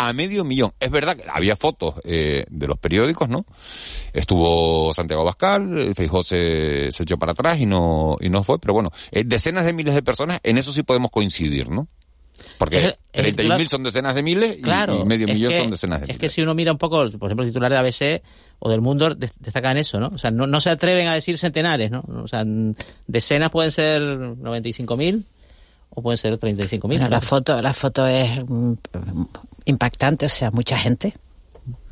a 0.00 0.12
medio 0.12 0.44
millón. 0.44 0.72
Es 0.78 0.90
verdad 0.92 1.16
que 1.16 1.24
había 1.28 1.56
fotos 1.56 1.94
eh, 2.04 2.44
de 2.48 2.66
los 2.68 2.78
periódicos, 2.78 3.28
¿no? 3.28 3.44
Estuvo 4.12 4.94
Santiago 4.94 5.24
Bascal, 5.24 5.76
el 5.78 5.94
Feijó 5.94 6.22
se, 6.22 6.92
se 6.92 7.02
echó 7.02 7.18
para 7.18 7.32
atrás 7.32 7.58
y 7.58 7.66
no, 7.66 8.16
y 8.20 8.30
no 8.30 8.42
fue, 8.44 8.58
pero 8.58 8.74
bueno, 8.74 8.90
eh, 9.10 9.24
decenas 9.26 9.64
de 9.64 9.72
miles 9.72 9.94
de 9.94 10.02
personas, 10.02 10.38
en 10.44 10.56
eso 10.56 10.72
sí 10.72 10.82
podemos 10.84 11.10
coincidir, 11.10 11.68
¿no? 11.70 11.88
Porque 12.58 12.78
Es- 12.78 12.84
es 12.86 12.94
el 13.12 13.24
31.000 13.36 13.36
titular- 13.36 13.68
son 13.68 13.82
decenas 13.82 14.14
de 14.14 14.22
miles 14.22 14.56
y, 14.58 14.62
Claro. 14.62 15.00
y 15.00 15.04
medio 15.04 15.26
es 15.28 15.34
millón 15.34 15.52
que- 15.52 15.58
son 15.58 15.70
decenas 15.70 16.00
de 16.00 16.04
Es 16.04 16.08
miles. 16.08 16.18
que 16.20 16.28
si 16.30 16.42
uno 16.42 16.54
mira 16.54 16.72
un 16.72 16.78
poco, 16.78 16.98
por 17.18 17.28
ejemplo, 17.30 17.44
el 17.44 17.50
titular 17.50 17.70
de 17.72 17.78
ABC 17.78 18.22
o 18.60 18.70
del 18.70 18.80
Mundo, 18.80 19.14
des- 19.14 19.32
destacan 19.38 19.76
eso, 19.76 20.00
¿no? 20.00 20.08
O 20.08 20.18
sea, 20.18 20.30
no, 20.30 20.46
no 20.46 20.60
se 20.60 20.70
atreven 20.70 21.06
a 21.08 21.14
decir 21.14 21.36
centenares, 21.38 21.90
¿no? 21.90 22.04
O 22.22 22.28
sea, 22.28 22.44
decenas 23.06 23.50
pueden 23.50 23.70
ser 23.70 24.00
95.000 24.02 25.24
o 25.90 26.02
pueden 26.02 26.18
ser 26.18 26.38
35.000. 26.38 26.98
Bueno, 27.00 27.10
la 27.10 27.20
foto, 27.20 27.60
la 27.62 27.72
foto 27.72 28.06
es 28.06 28.38
mm, 28.48 28.72
impactante, 29.66 30.26
o 30.26 30.28
sea, 30.28 30.50
mucha 30.50 30.78
gente. 30.78 31.14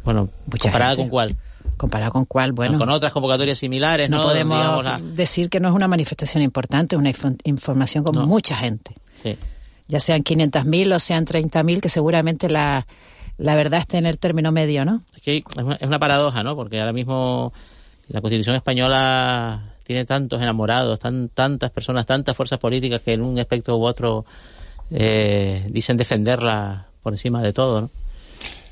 Bueno, 0.04 0.28
Mucha 0.46 0.62
¿comparada 0.64 0.90
gente. 0.90 1.02
con 1.02 1.10
cuál? 1.10 1.36
Comparada 1.76 2.10
con 2.10 2.24
cuál, 2.24 2.52
bueno. 2.52 2.78
con 2.78 2.88
otras 2.88 3.12
convocatorias 3.12 3.58
similares, 3.58 4.08
¿no? 4.08 4.18
no 4.18 4.22
podemos 4.24 4.58
Digamos, 4.58 4.84
la- 4.84 4.98
decir 5.14 5.50
que 5.50 5.60
no 5.60 5.68
es 5.68 5.74
una 5.74 5.88
manifestación 5.88 6.42
importante, 6.42 6.96
es 6.96 7.00
una 7.00 7.10
info- 7.10 7.36
información 7.44 8.02
con 8.04 8.14
No. 8.14 8.26
mucha 8.26 8.56
gente. 8.56 8.94
Sí. 9.22 9.36
Ya 9.88 10.00
sean 10.00 10.22
500.000 10.24 10.92
o 10.94 10.98
sean 10.98 11.24
30.000, 11.26 11.80
que 11.80 11.88
seguramente 11.88 12.48
la, 12.50 12.86
la 13.38 13.54
verdad 13.54 13.80
esté 13.80 13.98
en 13.98 14.06
el 14.06 14.18
término 14.18 14.50
medio, 14.52 14.84
¿no? 14.84 15.02
Es 15.14 15.22
que 15.22 15.36
es 15.38 15.44
una, 15.82 15.98
paradoja, 15.98 16.42
¿no? 16.42 16.56
Porque 16.56 16.80
ahora 16.80 16.92
mismo 16.92 17.52
la 18.08 18.20
Constitución 18.20 18.56
española 18.56 19.74
tiene 19.84 20.04
tantos 20.04 20.42
enamorados, 20.42 20.98
tan, 20.98 21.28
tantas 21.28 21.70
personas, 21.70 22.06
tantas 22.06 22.36
fuerzas 22.36 22.58
políticas 22.58 23.00
que 23.02 23.12
en 23.12 23.22
un 23.22 23.38
aspecto 23.38 23.76
u 23.76 23.84
otro 23.84 24.24
eh, 24.90 25.66
dicen 25.70 25.96
defenderla 25.96 26.88
por 27.02 27.12
encima 27.12 27.40
de 27.42 27.52
todo, 27.52 27.82
¿no? 27.82 27.90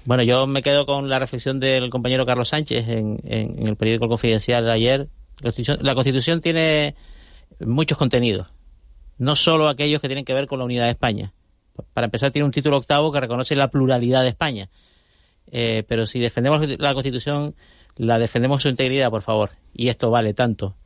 Bueno, 0.06 0.22
yo 0.22 0.46
me 0.46 0.62
quedo 0.62 0.84
con 0.84 1.08
la 1.08 1.18
reflexión 1.18 1.60
del 1.60 1.88
compañero 1.88 2.26
Carlos 2.26 2.48
Sánchez 2.50 2.88
en, 2.88 3.18
en- 3.24 3.66
el 3.68 3.76
periódico 3.76 4.06
Confidencial 4.08 4.64
de 4.64 4.72
ayer. 4.72 5.08
La 5.40 5.44
Constitución, 5.52 5.78
la 5.80 5.94
Constitución 5.94 6.40
tiene 6.40 6.94
muchos 7.60 7.96
contenidos, 7.96 8.48
no 9.18 9.36
solo 9.36 9.68
aquellos 9.68 10.00
que 10.00 10.08
tienen 10.08 10.24
que 10.24 10.34
ver 10.34 10.46
con 10.46 10.58
la 10.58 10.64
unidad 10.64 10.84
de 10.84 10.90
España. 10.90 11.32
Para 11.92 12.06
empezar, 12.06 12.30
tiene 12.30 12.46
un 12.46 12.52
título 12.52 12.76
octavo 12.76 13.12
que 13.12 13.20
reconoce 13.20 13.56
la 13.56 13.68
pluralidad 13.68 14.22
de 14.22 14.28
España. 14.28 14.70
Eh, 15.50 15.84
pero 15.88 16.06
si 16.06 16.20
defendemos 16.20 16.66
la 16.78 16.94
Constitución, 16.94 17.54
la 17.96 18.18
defendemos 18.18 18.62
su 18.62 18.68
integridad, 18.68 19.10
por 19.10 19.22
favor. 19.22 19.50
Y 19.72 19.88
esto 19.88 20.10
vale 20.10 20.34
tanto 20.34 20.76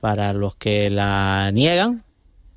para 0.00 0.32
los 0.32 0.56
que 0.56 0.90
la 0.90 1.50
niegan 1.52 2.04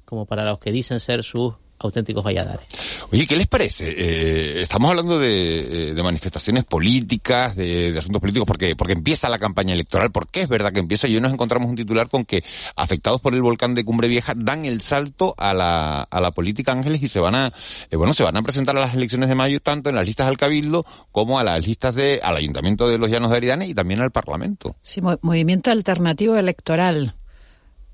como 0.06 0.26
para 0.26 0.46
los 0.46 0.60
que 0.60 0.72
dicen 0.72 1.00
ser 1.00 1.24
sus 1.24 1.56
auténticos 1.84 2.24
valladares. 2.24 2.66
Oye, 3.12 3.26
¿qué 3.28 3.36
les 3.36 3.48
parece? 3.48 3.94
Eh, 3.96 4.62
estamos 4.62 4.90
hablando 4.90 5.20
de, 5.20 5.90
eh, 5.90 5.94
de 5.94 6.04
manifestaciones 6.04 6.64
políticas, 6.66 7.56
de, 7.56 7.92
de 7.92 8.00
asuntos 8.00 8.20
políticos, 8.22 8.46
porque, 8.48 8.76
porque 8.76 8.94
empieza 8.94 9.30
la 9.30 9.40
campaña 9.40 9.74
electoral, 9.74 10.12
porque 10.12 10.42
es 10.42 10.48
verdad 10.48 10.72
que 10.72 10.80
empieza 10.80 11.08
y 11.08 11.16
hoy 11.16 11.22
nos 11.22 11.34
encontramos 11.34 11.70
un 11.70 11.76
titular 11.76 12.10
con 12.10 12.26
que 12.26 12.44
afectados 12.76 13.22
por 13.22 13.34
el 13.34 13.42
volcán 13.42 13.76
de 13.76 13.84
Cumbre 13.86 14.08
Vieja 14.08 14.34
dan 14.36 14.66
el 14.66 14.82
salto 14.82 15.36
a 15.38 15.54
la, 15.54 16.02
a 16.04 16.20
la 16.22 16.32
política 16.32 16.72
Ángeles 16.72 17.02
y 17.04 17.08
se 17.08 17.20
van 17.20 17.36
a, 17.36 17.54
eh, 17.92 17.96
bueno, 17.96 18.14
se 18.14 18.24
van 18.24 18.38
a 18.38 18.42
presentar 18.42 18.76
a 18.78 18.82
las 18.82 18.94
elecciones 18.94 19.30
de 19.30 19.36
mayo 19.36 19.60
tanto 19.60 19.90
en 19.90 19.96
las 19.96 20.06
listas 20.06 20.28
al 20.28 20.38
Cabildo 20.38 20.86
como 21.12 21.40
a 21.40 21.44
las 21.44 21.66
listas 21.66 21.96
de, 21.96 22.20
al 22.24 22.36
Ayuntamiento 22.38 22.88
de 22.88 22.98
los 22.98 23.10
Llanos 23.10 23.32
de 23.32 23.38
Aridane 23.38 23.68
y 23.68 23.74
también 23.74 24.02
al 24.02 24.12
Parlamento. 24.12 24.76
Sí, 24.82 25.02
mo- 25.02 25.20
Movimiento 25.22 25.72
Alternativo 25.72 26.36
Electoral, 26.36 27.16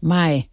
MAE. 0.01 0.49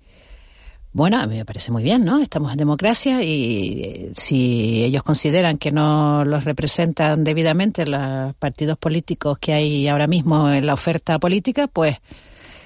Bueno, 0.97 1.19
a 1.21 1.27
me 1.27 1.45
parece 1.45 1.71
muy 1.73 1.83
bien, 1.83 2.07
¿no? 2.07 2.21
Estamos 2.23 2.51
en 2.53 2.57
democracia 2.57 3.23
y 3.23 3.83
eh, 3.85 4.11
si 4.15 4.83
ellos 4.83 5.03
consideran 5.03 5.59
que 5.59 5.71
no 5.71 6.25
los 6.25 6.45
representan 6.45 7.23
debidamente 7.23 7.85
los 7.87 8.35
partidos 8.37 8.79
políticos 8.79 9.37
que 9.39 9.53
hay 9.53 9.89
ahora 9.89 10.07
mismo 10.07 10.51
en 10.51 10.65
la 10.65 10.73
oferta 10.73 11.19
política, 11.19 11.67
pues 11.67 11.99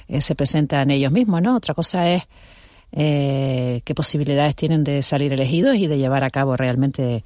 eh, 0.07 0.21
se 0.21 0.37
presentan 0.37 0.93
ellos 0.93 1.11
mismos, 1.11 1.43
¿no? 1.43 1.57
Otra 1.57 1.75
cosa 1.75 2.09
es 2.09 2.23
eh, 2.93 3.81
qué 3.85 3.97
posibilidades 3.97 4.55
tienen 4.55 4.85
de 4.85 5.03
salir 5.03 5.33
elegidos 5.33 5.75
y 5.75 5.89
de 5.89 5.99
llevar 5.99 6.23
a 6.23 6.31
cabo 6.31 6.57
realmente 6.57 7.25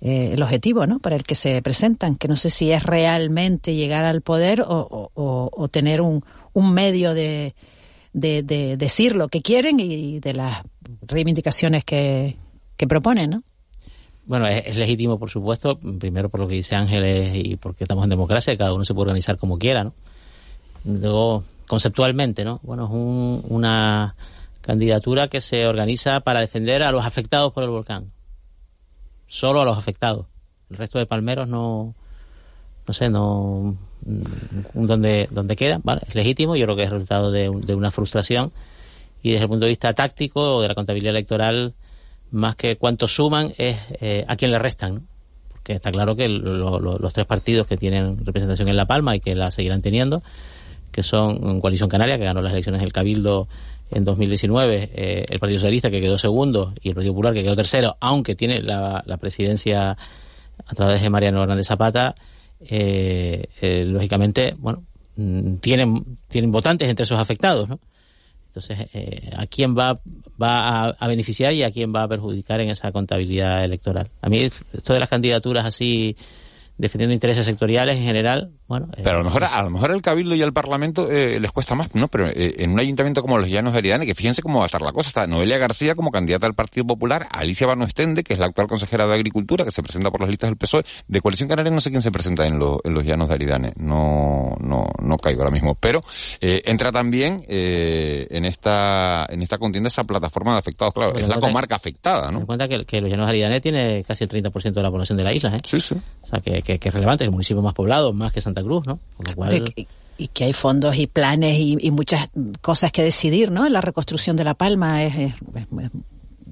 eh, 0.00 0.30
el 0.34 0.42
objetivo, 0.44 0.86
¿no? 0.86 1.00
Para 1.00 1.16
el 1.16 1.24
que 1.24 1.34
se 1.34 1.60
presentan, 1.60 2.14
que 2.14 2.28
no 2.28 2.36
sé 2.36 2.50
si 2.50 2.70
es 2.70 2.84
realmente 2.84 3.74
llegar 3.74 4.04
al 4.04 4.20
poder 4.20 4.60
o, 4.60 5.10
o- 5.12 5.68
tener 5.70 6.00
un 6.02 6.22
medio 6.54 7.14
de, 7.14 7.56
de, 8.18 8.42
de 8.42 8.78
decir 8.78 9.14
lo 9.14 9.28
que 9.28 9.42
quieren 9.42 9.78
y 9.78 10.20
de 10.20 10.32
las 10.32 10.62
reivindicaciones 11.02 11.84
que, 11.84 12.36
que 12.78 12.86
proponen, 12.86 13.28
¿no? 13.30 13.42
Bueno, 14.24 14.46
es, 14.48 14.62
es 14.66 14.76
legítimo, 14.78 15.18
por 15.18 15.28
supuesto, 15.30 15.78
primero 15.78 16.30
por 16.30 16.40
lo 16.40 16.48
que 16.48 16.54
dice 16.54 16.74
Ángeles 16.74 17.30
y 17.34 17.56
porque 17.56 17.84
estamos 17.84 18.04
en 18.04 18.10
democracia, 18.10 18.56
cada 18.56 18.72
uno 18.72 18.84
se 18.86 18.94
puede 18.94 19.08
organizar 19.10 19.36
como 19.36 19.58
quiera, 19.58 19.84
¿no? 19.84 19.92
Luego, 20.84 21.44
conceptualmente, 21.68 22.42
¿no? 22.42 22.58
Bueno, 22.62 22.86
es 22.86 22.90
un- 22.90 23.44
una 23.48 24.16
candidatura 24.62 25.28
que 25.28 25.40
se 25.42 25.66
organiza 25.66 26.20
para 26.20 26.40
defender 26.40 26.82
a 26.82 26.90
los 26.92 27.04
afectados 27.04 27.52
por 27.52 27.64
el 27.64 27.70
volcán. 27.70 28.12
Solo 29.28 29.60
a 29.60 29.64
los 29.64 29.76
afectados. 29.76 30.26
El 30.70 30.78
resto 30.78 30.98
de 30.98 31.06
palmeros 31.06 31.46
no, 31.48 31.94
no 32.86 32.92
sé, 32.94 33.08
no, 33.10 33.76
mm, 34.04 34.84
donde, 34.86 35.28
donde 35.30 35.56
quedan, 35.56 35.80
¿vale? 35.84 36.02
Es 36.08 36.14
legítimo, 36.14 36.56
yo 36.56 36.64
creo 36.66 36.76
que 36.76 36.82
es 36.84 36.90
resultado 36.90 37.30
de, 37.30 37.50
de 37.64 37.74
una 37.74 37.90
frustración 37.90 38.52
y 39.22 39.30
desde 39.32 39.44
el 39.44 39.48
punto 39.48 39.64
de 39.64 39.70
vista 39.70 39.92
táctico 39.92 40.56
o 40.56 40.62
de 40.62 40.68
la 40.68 40.74
contabilidad 40.74 41.10
electoral, 41.10 41.74
más 42.30 42.56
que 42.56 42.76
cuánto 42.76 43.08
suman 43.08 43.52
es 43.58 43.76
eh, 44.00 44.24
a 44.28 44.36
quién 44.36 44.50
le 44.50 44.58
restan. 44.58 45.06
Porque 45.52 45.72
está 45.74 45.90
claro 45.90 46.14
que 46.14 46.28
lo- 46.28 46.78
lo- 46.80 46.98
los 46.98 47.12
tres 47.12 47.26
partidos 47.26 47.66
que 47.66 47.76
tienen 47.76 48.24
representación 48.24 48.68
en 48.68 48.76
La 48.76 48.86
Palma 48.86 49.16
y 49.16 49.20
que 49.20 49.34
la 49.34 49.50
seguirán 49.50 49.82
teniendo, 49.82 50.22
que 50.92 51.02
son 51.02 51.60
Coalición 51.60 51.88
Canaria, 51.88 52.18
que 52.18 52.24
ganó 52.24 52.40
las 52.42 52.52
elecciones 52.52 52.80
del 52.82 52.92
Cabildo 52.92 53.48
en 53.90 54.04
2019, 54.04 54.90
eh, 54.94 55.26
el 55.28 55.38
Partido 55.40 55.60
Socialista, 55.60 55.90
que 55.90 56.00
quedó 56.00 56.18
segundo, 56.18 56.72
y 56.82 56.88
el 56.90 56.94
Partido 56.94 57.12
Popular, 57.14 57.34
que 57.34 57.42
quedó 57.42 57.56
tercero, 57.56 57.96
aunque 58.00 58.34
tiene 58.34 58.60
la, 58.62 59.02
la 59.06 59.16
presidencia 59.16 59.96
a 60.66 60.74
través 60.74 61.02
de 61.02 61.10
Mariano 61.10 61.42
Hernández 61.42 61.66
Zapata, 61.68 62.14
eh, 62.68 63.46
eh, 63.60 63.84
lógicamente, 63.84 64.54
bueno, 64.58 64.84
mm, 65.16 65.56
tienen, 65.56 66.18
tienen 66.28 66.50
votantes 66.50 66.88
entre 66.88 67.04
esos 67.04 67.18
afectados, 67.18 67.68
¿no? 67.68 67.80
Entonces, 68.48 68.88
eh, 68.94 69.30
¿a 69.36 69.46
quién 69.46 69.76
va, 69.76 70.00
va 70.40 70.86
a, 70.88 70.88
a 70.88 71.08
beneficiar 71.08 71.52
y 71.52 71.62
a 71.62 71.70
quién 71.70 71.94
va 71.94 72.04
a 72.04 72.08
perjudicar 72.08 72.60
en 72.60 72.70
esa 72.70 72.90
contabilidad 72.90 73.62
electoral? 73.64 74.10
A 74.22 74.30
mí, 74.30 74.50
esto 74.72 74.94
de 74.94 75.00
las 75.00 75.10
candidaturas 75.10 75.66
así, 75.66 76.16
defendiendo 76.78 77.12
intereses 77.12 77.44
sectoriales 77.44 77.96
en 77.96 78.04
general, 78.04 78.52
bueno... 78.68 78.88
eh, 78.96 79.00
Pero 79.02 79.16
a 79.16 79.18
lo 79.18 79.24
mejor, 79.24 79.44
a 79.44 79.62
lo 79.62 79.70
mejor 79.70 79.90
el 79.90 80.02
Cabildo 80.02 80.34
y 80.34 80.42
el 80.42 80.52
Parlamento 80.52 81.10
eh, 81.10 81.38
les 81.40 81.50
cuesta 81.50 81.74
más, 81.74 81.94
¿no? 81.94 82.08
Pero 82.08 82.26
eh, 82.28 82.56
en 82.58 82.72
un 82.72 82.80
ayuntamiento 82.80 83.22
como 83.22 83.38
los 83.38 83.48
Llanos 83.48 83.72
de 83.72 83.78
Aridane, 83.78 84.06
que 84.06 84.14
fíjense 84.14 84.42
cómo 84.42 84.58
va 84.58 84.64
a 84.64 84.66
estar 84.66 84.82
la 84.82 84.92
cosa, 84.92 85.08
está 85.08 85.26
Noelia 85.26 85.58
García 85.58 85.94
como 85.94 86.10
candidata 86.10 86.46
al 86.46 86.54
Partido 86.54 86.86
Popular, 86.86 87.28
Alicia 87.30 87.66
Bano 87.66 87.84
Estende, 87.84 88.24
que 88.24 88.32
es 88.32 88.38
la 88.38 88.46
actual 88.46 88.66
consejera 88.66 89.06
de 89.06 89.14
Agricultura, 89.14 89.64
que 89.64 89.70
se 89.70 89.82
presenta 89.82 90.10
por 90.10 90.20
las 90.20 90.30
listas 90.30 90.50
del 90.50 90.56
PSOE, 90.56 90.84
de 91.06 91.20
Coalición 91.20 91.48
Canaria 91.48 91.70
no 91.70 91.80
sé 91.80 91.90
quién 91.90 92.02
se 92.02 92.10
presenta 92.10 92.46
en, 92.46 92.58
los 92.58 92.78
en 92.84 92.94
los 92.94 93.04
Llanos 93.04 93.28
de 93.28 93.34
Aridane, 93.34 93.72
no, 93.76 94.56
no, 94.60 94.86
no 95.00 95.16
caigo 95.16 95.42
ahora 95.42 95.52
mismo, 95.52 95.74
pero 95.74 96.02
eh, 96.40 96.62
entra 96.66 96.92
también 96.92 97.44
eh, 97.48 98.26
en 98.30 98.44
esta 98.44 99.26
en 99.28 99.42
esta 99.42 99.58
contienda 99.58 99.88
esa 99.88 100.04
plataforma 100.04 100.52
de 100.52 100.58
afectados, 100.58 100.94
claro, 100.94 101.14
es 101.14 101.26
la 101.26 101.38
comarca 101.40 101.76
afectada, 101.76 102.30
¿no? 102.30 102.40
en 102.40 102.46
cuenta 102.46 102.68
que, 102.68 102.84
que 102.84 103.00
los 103.00 103.10
Llanos 103.10 103.26
de 103.26 103.30
Aridane 103.30 103.60
tiene 103.60 104.04
casi 104.04 104.24
el 104.24 104.30
30% 104.30 104.72
de 104.72 104.82
la 104.82 104.90
población 104.90 105.18
de 105.18 105.24
la 105.24 105.32
isla, 105.32 105.54
¿eh? 105.54 105.58
Sí, 105.64 105.80
sí. 105.80 105.94
O 106.22 106.26
sea, 106.28 106.40
que, 106.40 106.62
que, 106.62 106.78
que 106.78 106.88
es 106.88 106.94
relevante, 106.94 107.24
es 107.24 107.28
el 107.28 107.32
municipio 107.32 107.62
más 107.62 107.74
poblado, 107.74 108.12
más 108.12 108.32
que 108.32 108.40
Santa 108.40 108.55
Cruz, 108.62 108.86
¿no? 108.86 108.98
Por 109.16 109.28
lo 109.28 109.34
cual... 109.34 109.50
Y, 109.76 109.86
y 110.18 110.28
que 110.28 110.44
hay 110.44 110.52
fondos 110.54 110.96
y 110.96 111.06
planes 111.06 111.58
y, 111.58 111.76
y 111.80 111.90
muchas 111.90 112.30
cosas 112.62 112.90
que 112.92 113.02
decidir, 113.02 113.50
¿no? 113.50 113.68
La 113.68 113.80
reconstrucción 113.82 114.36
de 114.36 114.44
La 114.44 114.54
Palma 114.54 115.02
es, 115.04 115.14
es- 115.14 115.34
es- 115.54 115.90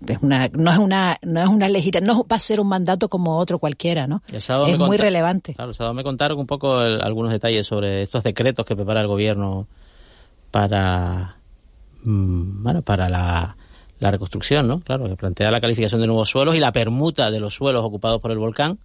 es 0.07 0.19
una, 0.21 0.49
no 0.49 0.71
es 0.71 0.77
una, 0.79 1.17
no 1.23 1.40
es 1.40 1.47
una 1.49 1.67
legisla- 1.69 2.03
no 2.03 2.27
va 2.31 2.37
a 2.37 2.38
ser 2.38 2.61
un 2.61 2.69
mandato 2.69 3.09
como 3.09 3.38
otro 3.38 3.59
cualquiera, 3.59 4.07
¿no? 4.07 4.23
Es 4.67 4.79
muy 4.88 4.99
relevante. 4.99 5.55
Claro, 5.55 5.71
el 5.71 5.75
sábado 5.77 5.95
me 5.95 6.03
contaron 6.05 6.38
un 6.38 6.47
poco 6.47 6.83
el- 6.83 7.01
algunos 7.01 7.33
detalles 7.33 7.67
sobre 7.67 8.03
estos 8.03 8.23
decretos 8.23 8.67
que 8.67 8.77
prepara 8.77 9.01
el 9.01 9.07
gobierno 9.07 9.67
para, 10.51 11.37
mm, 12.05 12.62
bueno, 12.62 12.83
para 12.83 13.09
la, 13.09 13.57
la 13.99 14.11
reconstrucción, 14.11 14.69
¿no? 14.69 14.81
Claro, 14.81 15.09
que 15.09 15.17
plantea 15.17 15.51
la 15.51 15.61
calificación 15.61 16.01
de 16.01 16.07
nuevos 16.07 16.29
suelos 16.29 16.55
y 16.55 16.61
la 16.61 16.73
permuta 16.73 17.31
de 17.31 17.40
los 17.40 17.55
suelos 17.55 17.83
ocupados 17.85 18.21
por 18.21 18.31
el 18.31 18.38
volcán 18.38 18.79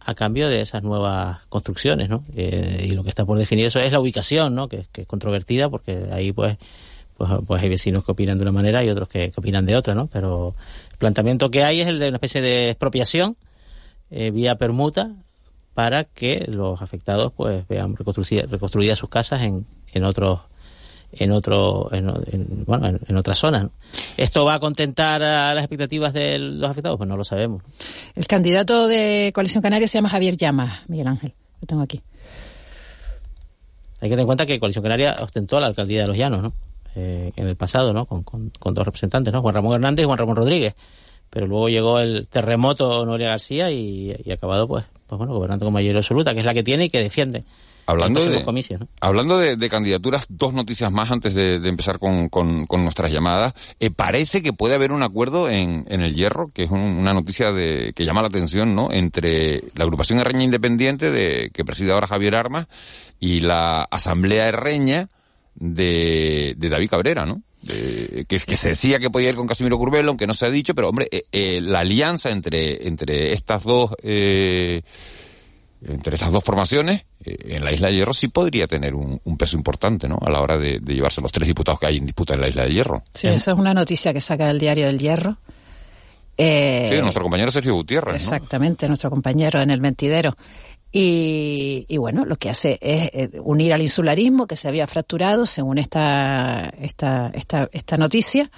a 0.00 0.14
cambio 0.14 0.48
de 0.48 0.60
esas 0.60 0.82
nuevas 0.82 1.44
construcciones, 1.48 2.08
¿no? 2.08 2.24
Eh, 2.34 2.86
y 2.88 2.92
lo 2.92 3.02
que 3.02 3.10
está 3.10 3.24
por 3.24 3.38
definir 3.38 3.66
eso 3.66 3.80
es 3.80 3.92
la 3.92 4.00
ubicación, 4.00 4.54
¿no? 4.54 4.68
Que, 4.68 4.86
es 4.92 5.06
controvertida 5.06 5.68
porque 5.68 6.08
ahí 6.12 6.32
pues, 6.32 6.56
pues, 7.16 7.30
pues 7.46 7.62
hay 7.62 7.68
vecinos 7.68 8.04
que 8.04 8.12
opinan 8.12 8.38
de 8.38 8.42
una 8.42 8.52
manera 8.52 8.84
y 8.84 8.90
otros 8.90 9.08
que, 9.08 9.30
que 9.30 9.40
opinan 9.40 9.66
de 9.66 9.76
otra, 9.76 9.94
¿no? 9.94 10.06
Pero 10.06 10.54
el 10.90 10.96
planteamiento 10.98 11.50
que 11.50 11.64
hay 11.64 11.80
es 11.80 11.88
el 11.88 11.98
de 11.98 12.08
una 12.08 12.16
especie 12.16 12.40
de 12.40 12.70
expropiación 12.70 13.36
eh, 14.10 14.30
vía 14.30 14.56
permuta 14.56 15.12
para 15.74 16.04
que 16.04 16.44
los 16.48 16.82
afectados 16.82 17.32
pues 17.36 17.66
vean 17.68 17.94
reconstruidas, 17.94 18.50
reconstruidas 18.50 18.98
sus 18.98 19.10
casas 19.10 19.42
en, 19.42 19.66
en 19.92 20.04
otros 20.04 20.40
en 21.12 21.32
otro 21.32 21.88
en, 21.92 22.08
en- 22.08 22.64
bueno 22.66 22.86
en, 22.88 23.00
en 23.08 23.16
otras 23.16 23.38
zonas 23.38 23.62
¿no? 23.64 23.70
esto 24.16 24.44
va 24.44 24.54
a 24.54 24.60
contentar 24.60 25.22
a 25.22 25.54
las 25.54 25.62
expectativas 25.64 26.12
de 26.12 26.38
los 26.38 26.70
afectados 26.70 26.98
pues 26.98 27.08
no 27.08 27.16
lo 27.16 27.24
sabemos 27.24 27.62
El 28.14 28.26
candidato 28.26 28.86
de 28.88 29.30
Coalición 29.34 29.62
Canaria 29.62 29.88
se 29.88 29.98
llama 29.98 30.10
Javier 30.10 30.36
Llamas, 30.36 30.80
Miguel 30.88 31.06
Ángel. 31.08 31.32
Lo 31.60 31.66
tengo 31.66 31.82
aquí. 31.82 32.00
hay 34.00 34.08
que 34.08 34.10
tener 34.10 34.20
en 34.20 34.26
cuenta 34.26 34.46
que 34.46 34.60
Coalición 34.60 34.82
Canaria 34.82 35.16
ostentó 35.20 35.58
la 35.60 35.66
alcaldía 35.66 36.02
de 36.02 36.06
Los 36.08 36.16
Llanos 36.16 36.42
¿no? 36.42 36.52
Eh, 36.94 37.32
en 37.36 37.46
el 37.48 37.56
pasado 37.56 37.92
no 37.92 38.06
con, 38.06 38.22
con, 38.22 38.50
con 38.58 38.74
dos 38.74 38.84
representantes 38.84 39.32
no 39.32 39.40
Juan 39.42 39.54
Ramón 39.54 39.74
Hernández 39.74 40.04
y 40.04 40.06
Juan 40.06 40.18
Ramón 40.18 40.36
Rodríguez 40.36 40.74
pero 41.30 41.46
luego 41.46 41.68
llegó 41.68 41.98
el 41.98 42.26
terremoto 42.28 43.04
Noelia 43.04 43.28
García 43.28 43.70
y, 43.70 44.14
y 44.24 44.30
acabado 44.32 44.66
pues 44.66 44.84
pues 45.06 45.18
bueno 45.18 45.32
gobernando 45.34 45.64
con 45.66 45.72
mayoría 45.74 45.98
absoluta 46.00 46.32
que 46.34 46.40
es 46.40 46.46
la 46.46 46.54
que 46.54 46.62
tiene 46.62 46.84
y 46.86 46.90
que 46.90 47.02
defiende 47.02 47.44
Hablando 47.92 48.20
de- 48.24 48.44
comicios, 48.44 48.80
¿no? 48.80 48.88
Hablando 49.00 49.38
de, 49.38 49.56
de 49.56 49.68
candidaturas, 49.70 50.26
dos 50.28 50.52
noticias 50.52 50.92
más 50.92 51.10
antes 51.10 51.34
de, 51.34 51.58
de 51.58 51.68
empezar 51.68 51.98
con, 51.98 52.28
con- 52.28 52.66
con 52.66 52.84
nuestras 52.84 53.10
llamadas. 53.10 53.54
Eh, 53.80 53.90
parece 53.90 54.42
que 54.42 54.52
puede 54.52 54.74
haber 54.74 54.92
un 54.92 55.02
acuerdo 55.02 55.48
en, 55.48 55.86
en 55.88 56.02
el 56.02 56.14
Hierro, 56.14 56.50
que 56.52 56.64
es 56.64 56.70
un- 56.70 56.80
una 56.80 57.14
noticia 57.14 57.52
de, 57.52 57.92
que 57.96 58.04
llama 58.04 58.20
la 58.20 58.28
atención, 58.28 58.74
¿no? 58.74 58.92
Entre 58.92 59.64
la 59.74 59.84
agrupación 59.84 60.18
Herreña 60.20 60.44
Independiente, 60.44 61.10
de, 61.10 61.50
que 61.52 61.64
preside 61.64 61.92
ahora 61.92 62.06
Javier 62.06 62.34
Armas, 62.36 62.66
y 63.18 63.40
la 63.40 63.82
Asamblea 63.82 64.48
Herreña 64.48 65.08
de, 65.54 66.54
de 66.56 66.68
David 66.68 66.90
Cabrera, 66.90 67.26
¿no? 67.26 67.42
De- 67.62 68.24
que, 68.28 68.38
que 68.38 68.56
se 68.56 68.68
decía 68.68 68.98
que 69.00 69.10
podía 69.10 69.30
ir 69.30 69.34
con 69.34 69.46
Casimiro 69.48 69.78
Curbelo, 69.78 70.10
aunque 70.10 70.26
no 70.28 70.34
se 70.34 70.46
ha 70.46 70.50
dicho, 70.50 70.74
pero 70.74 70.88
hombre, 70.88 71.08
eh, 71.10 71.24
eh, 71.32 71.60
la 71.60 71.80
alianza 71.80 72.30
entre, 72.30 72.86
entre 72.86 73.32
estas 73.32 73.64
dos, 73.64 73.90
eh, 74.02 74.82
entre 75.86 76.14
estas 76.14 76.32
dos 76.32 76.42
formaciones, 76.44 77.06
eh, 77.24 77.36
en 77.56 77.64
la 77.64 77.72
Isla 77.72 77.88
de 77.88 77.94
Hierro 77.94 78.12
sí 78.12 78.28
podría 78.28 78.66
tener 78.66 78.94
un, 78.94 79.20
un 79.24 79.36
peso 79.36 79.56
importante, 79.56 80.08
¿no? 80.08 80.18
A 80.20 80.30
la 80.30 80.40
hora 80.40 80.56
de, 80.58 80.80
de 80.80 80.94
llevarse 80.94 81.20
los 81.20 81.32
tres 81.32 81.46
diputados 81.46 81.78
que 81.80 81.86
hay 81.86 81.98
en 81.98 82.06
disputa 82.06 82.34
en 82.34 82.40
la 82.40 82.48
Isla 82.48 82.64
de 82.64 82.72
Hierro. 82.72 83.02
Sí, 83.14 83.26
esa 83.28 83.52
es 83.52 83.56
una 83.58 83.74
noticia 83.74 84.12
que 84.12 84.20
saca 84.20 84.50
el 84.50 84.58
diario 84.58 84.86
del 84.86 84.98
Hierro. 84.98 85.38
Eh, 86.36 86.88
Sí, 86.92 87.00
nuestro 87.00 87.22
compañero 87.22 87.50
Sergio 87.50 87.74
Gutiérrez, 87.74 88.10
¿no? 88.12 88.16
Exactamente, 88.16 88.86
nuestro 88.86 89.10
compañero 89.10 89.60
en 89.60 89.70
el 89.70 89.80
mentidero. 89.80 90.36
Y, 90.90 91.84
y 91.88 91.96
bueno, 91.98 92.24
lo 92.24 92.36
que 92.36 92.48
hace 92.48 92.78
es 92.80 93.10
eh, 93.12 93.30
unir 93.42 93.74
al 93.74 93.82
insularismo 93.82 94.46
que 94.46 94.56
se 94.56 94.68
había 94.68 94.86
fracturado, 94.86 95.44
según 95.46 95.78
esta, 95.78 96.72
esta, 96.80 97.30
esta, 97.34 97.68
esta 97.72 97.96
noticia, 97.98 98.50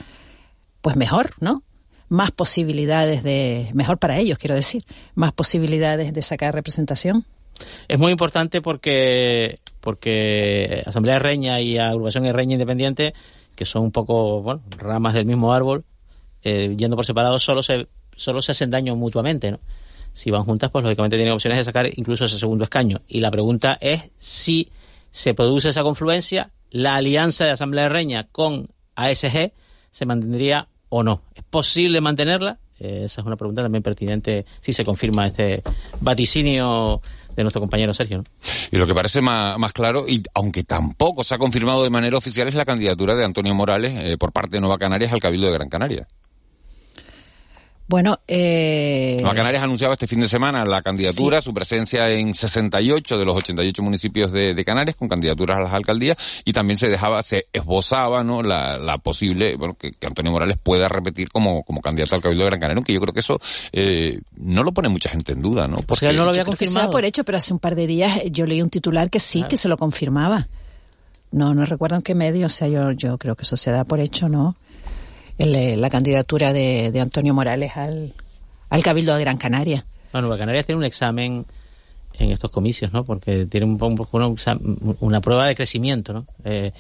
pues 0.81 0.95
mejor, 0.95 1.33
¿no? 1.41 1.65
Más 2.11 2.31
posibilidades 2.31 3.23
de, 3.23 3.71
mejor 3.73 3.97
para 3.97 4.19
ellos, 4.19 4.37
quiero 4.37 4.55
decir, 4.55 4.85
más 5.15 5.33
posibilidades 5.33 6.13
de 6.13 6.21
sacar 6.21 6.55
representación. 6.55 7.25
Es 7.89 7.99
muy 7.99 8.13
importante 8.13 8.61
porque 8.61 9.61
porque 9.81 10.83
Asamblea 10.87 11.19
Reña 11.19 11.61
y 11.61 11.79
Agrupación 11.79 12.31
Reña 12.33 12.55
Independiente, 12.55 13.15
que 13.57 13.65
son 13.65 13.83
un 13.83 13.93
poco 13.93 14.43
bueno, 14.43 14.63
ramas 14.77 15.15
del 15.15 15.25
mismo 15.25 15.53
árbol, 15.53 15.85
eh, 16.43 16.75
yendo 16.77 16.97
por 16.97 17.07
separado, 17.07 17.39
solo 17.39 17.63
se, 17.63 17.89
solo 18.15 18.43
se 18.43 18.53
hacen 18.53 18.71
daño 18.71 18.95
mutuamente. 18.97 19.51
¿no? 19.51 19.61
Si 20.13 20.31
van 20.31 20.45
juntas, 20.45 20.71
pues 20.71 20.83
lógicamente 20.83 21.17
tienen 21.17 21.33
opciones 21.33 21.59
de 21.59 21.65
sacar 21.65 21.87
incluso 21.97 22.27
ese 22.27 22.39
segundo 22.39 22.65
escaño. 22.65 23.01
Y 23.09 23.21
la 23.21 23.31
pregunta 23.31 23.79
es 23.81 24.03
si 24.19 24.71
se 25.13 25.35
produce 25.35 25.71
esa 25.71 25.83
confluencia, 25.83 26.51
la 26.71 26.97
alianza 26.97 27.45
de 27.45 27.53
Asamblea 27.53 27.89
Reña 27.89 28.29
con 28.31 28.69
ASG 28.95 29.53
se 29.91 30.07
mantendría 30.07 30.69
o 30.91 31.03
no. 31.03 31.23
¿Es 31.35 31.43
posible 31.45 32.01
mantenerla? 32.01 32.59
Eh, 32.79 33.03
esa 33.05 33.21
es 33.21 33.27
una 33.27 33.37
pregunta 33.37 33.63
también 33.63 33.83
pertinente 33.83 34.47
si 34.61 34.73
se 34.73 34.85
confirma 34.85 35.27
este 35.27 35.63
vaticinio 36.01 37.01
de 37.35 37.43
nuestro 37.43 37.61
compañero 37.61 37.95
Sergio. 37.95 38.19
¿no? 38.19 38.25
Y 38.71 38.77
lo 38.77 38.87
que 38.87 38.95
parece 38.95 39.21
más, 39.21 39.73
claro, 39.73 40.07
y 40.07 40.23
aunque 40.35 40.65
tampoco 40.65 41.25
se 41.25 41.35
ha 41.35 41.39
confirmado 41.39 41.83
de 41.85 41.91
manera 41.91 42.19
oficial, 42.19 42.49
es 42.49 42.55
la 42.55 42.65
candidatura 42.65 43.15
de 43.15 43.25
Antonio 43.25 43.55
Morales 43.55 43.95
eh, 43.97 44.19
por 44.19 44.33
parte 44.33 44.57
de 44.57 44.61
Nueva 44.61 44.79
Canarias 44.79 45.13
al 45.13 45.21
Cabildo 45.21 45.47
de 45.47 45.53
Gran 45.55 45.69
Canaria. 45.69 46.07
Bueno, 47.91 48.21
eh, 48.29 49.17
Nueva 49.21 49.35
Canarias 49.35 49.65
anunciaba 49.65 49.95
este 49.95 50.07
fin 50.07 50.21
de 50.21 50.29
semana 50.29 50.65
la 50.65 50.81
candidatura, 50.81 51.43
su 51.43 51.53
presencia 51.53 52.09
en 52.09 52.35
68 52.35 53.19
de 53.19 53.25
los 53.25 53.35
88 53.35 53.83
municipios 53.83 54.31
de, 54.31 54.55
de 54.55 54.65
Canarias 54.65 54.95
con 54.95 55.09
candidaturas 55.09 55.57
a 55.57 55.63
las 55.63 55.73
alcaldías 55.73 56.17
y 56.45 56.53
también 56.53 56.79
se 56.79 56.89
dejaba, 56.89 57.21
se 57.25 57.49
esbozaba, 57.53 58.23
¿no? 58.23 58.45
La, 58.45 58.79
la 58.79 58.99
posible, 58.99 59.57
bueno, 59.57 59.75
que, 59.75 59.91
que 59.91 60.07
Antonio 60.07 60.31
Morales 60.31 60.57
pueda 60.57 60.87
repetir 60.87 61.31
como, 61.31 61.65
como 61.65 61.81
candidato 61.81 62.15
al 62.15 62.21
Cabildo 62.21 62.45
de 62.45 62.51
Gran 62.51 62.61
Canaria, 62.61 62.77
aunque 62.77 62.93
yo 62.93 63.01
creo 63.01 63.13
que 63.13 63.19
eso 63.19 63.41
eh, 63.73 64.21
no 64.37 64.63
lo 64.63 64.71
pone 64.71 64.89
mucha 64.89 65.11
gente 65.11 65.33
en 65.33 65.43
duda, 65.43 65.67
¿no? 65.67 65.79
Porque 65.79 66.11
él 66.11 66.17
no 66.17 66.23
lo 66.23 66.31
había 66.31 66.45
que 66.45 66.67
da 66.69 66.91
por 66.91 67.05
hecho, 67.05 67.25
pero 67.25 67.39
hace 67.39 67.53
un 67.53 67.59
par 67.59 67.75
de 67.75 67.89
días 67.89 68.21
yo 68.31 68.47
leí 68.47 68.63
un 68.63 68.71
titular 68.71 69.11
que 69.11 69.19
sí, 69.19 69.43
que 69.49 69.57
se 69.57 69.69
lo 69.69 69.77
confirmaba. 69.77 70.47
No, 71.33 71.55
no 71.55 71.65
recuerdo 71.65 71.97
en 71.97 72.03
qué 72.03 72.15
medio, 72.15 72.47
o 72.47 72.51
sea, 72.51 72.69
yo, 72.69 72.93
yo 72.93 73.19
creo 73.19 73.35
que 73.35 73.43
eso 73.43 73.57
se 73.57 73.73
da 73.73 73.83
por 73.83 73.99
hecho, 73.99 74.29
¿no? 74.29 74.55
Eh, 75.43 75.77
la 75.77 75.89
candidatura 75.91 76.53
de, 76.53 76.91
de 76.93 77.01
Antonio 77.01 77.33
Morales 77.35 77.77
al, 77.77 78.13
al 78.69 78.83
Cabildo 78.83 79.15
de 79.15 79.21
Gran 79.23 79.39
Canaria. 79.39 79.87
Bueno, 80.13 80.29
Nueva 80.29 80.39
Canarias 80.41 80.67
tiene 80.67 80.79
un 80.79 80.85
examen 80.85 81.47
en 82.19 82.31
estos 82.31 82.51
comicios, 82.51 82.93
¿no? 82.93 83.05
Porque 83.05 83.47
tiene 83.47 83.65
un, 83.67 83.79
un- 83.83 84.37
un 84.83 84.97
una 85.01 85.21
prueba 85.21 85.47
de 85.47 85.55
crecimiento, 85.55 86.13
¿no? 86.13 86.27
Eh, 86.45 86.73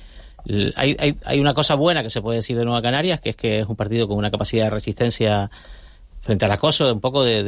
hay, 0.77 0.96
hay, 0.99 1.16
hay 1.25 1.40
una 1.40 1.55
cosa 1.55 1.75
buena 1.75 2.03
que 2.03 2.11
se 2.11 2.20
puede 2.20 2.38
decir 2.38 2.57
de 2.59 2.64
Nueva 2.64 2.83
Canarias, 2.83 3.20
que 3.20 3.31
es 3.31 3.37
que 3.37 3.61
es 3.61 3.66
un 3.66 3.77
partido 3.77 4.09
con 4.09 4.16
una 4.18 4.31
capacidad 4.31 4.64
de 4.64 4.70
resistencia 4.70 5.51
frente 6.23 6.44
al 6.44 6.53
acoso 6.53 6.92
un 6.92 7.01
poco 7.01 7.25
de- 7.25 7.42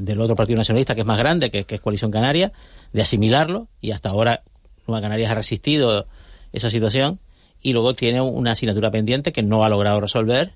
del 0.00 0.20
otro 0.20 0.34
partido 0.34 0.56
nacionalista 0.58 0.94
que 0.94 1.02
es 1.02 1.06
más 1.06 1.18
grande, 1.18 1.50
que, 1.50 1.64
que 1.64 1.74
es 1.74 1.80
Coalición 1.82 2.10
Canaria, 2.10 2.52
de 2.92 3.02
asimilarlo, 3.02 3.68
y 3.82 3.90
hasta 3.90 4.08
ahora 4.10 4.42
Nueva 4.86 5.02
Canarias 5.02 5.30
ha 5.30 5.34
resistido 5.34 6.06
esa 6.52 6.70
situación, 6.70 7.18
y 7.66 7.72
luego 7.72 7.94
tiene 7.94 8.20
una 8.20 8.52
asignatura 8.52 8.92
pendiente 8.92 9.32
que 9.32 9.42
no 9.42 9.64
ha 9.64 9.68
logrado 9.68 10.00
resolver, 10.00 10.54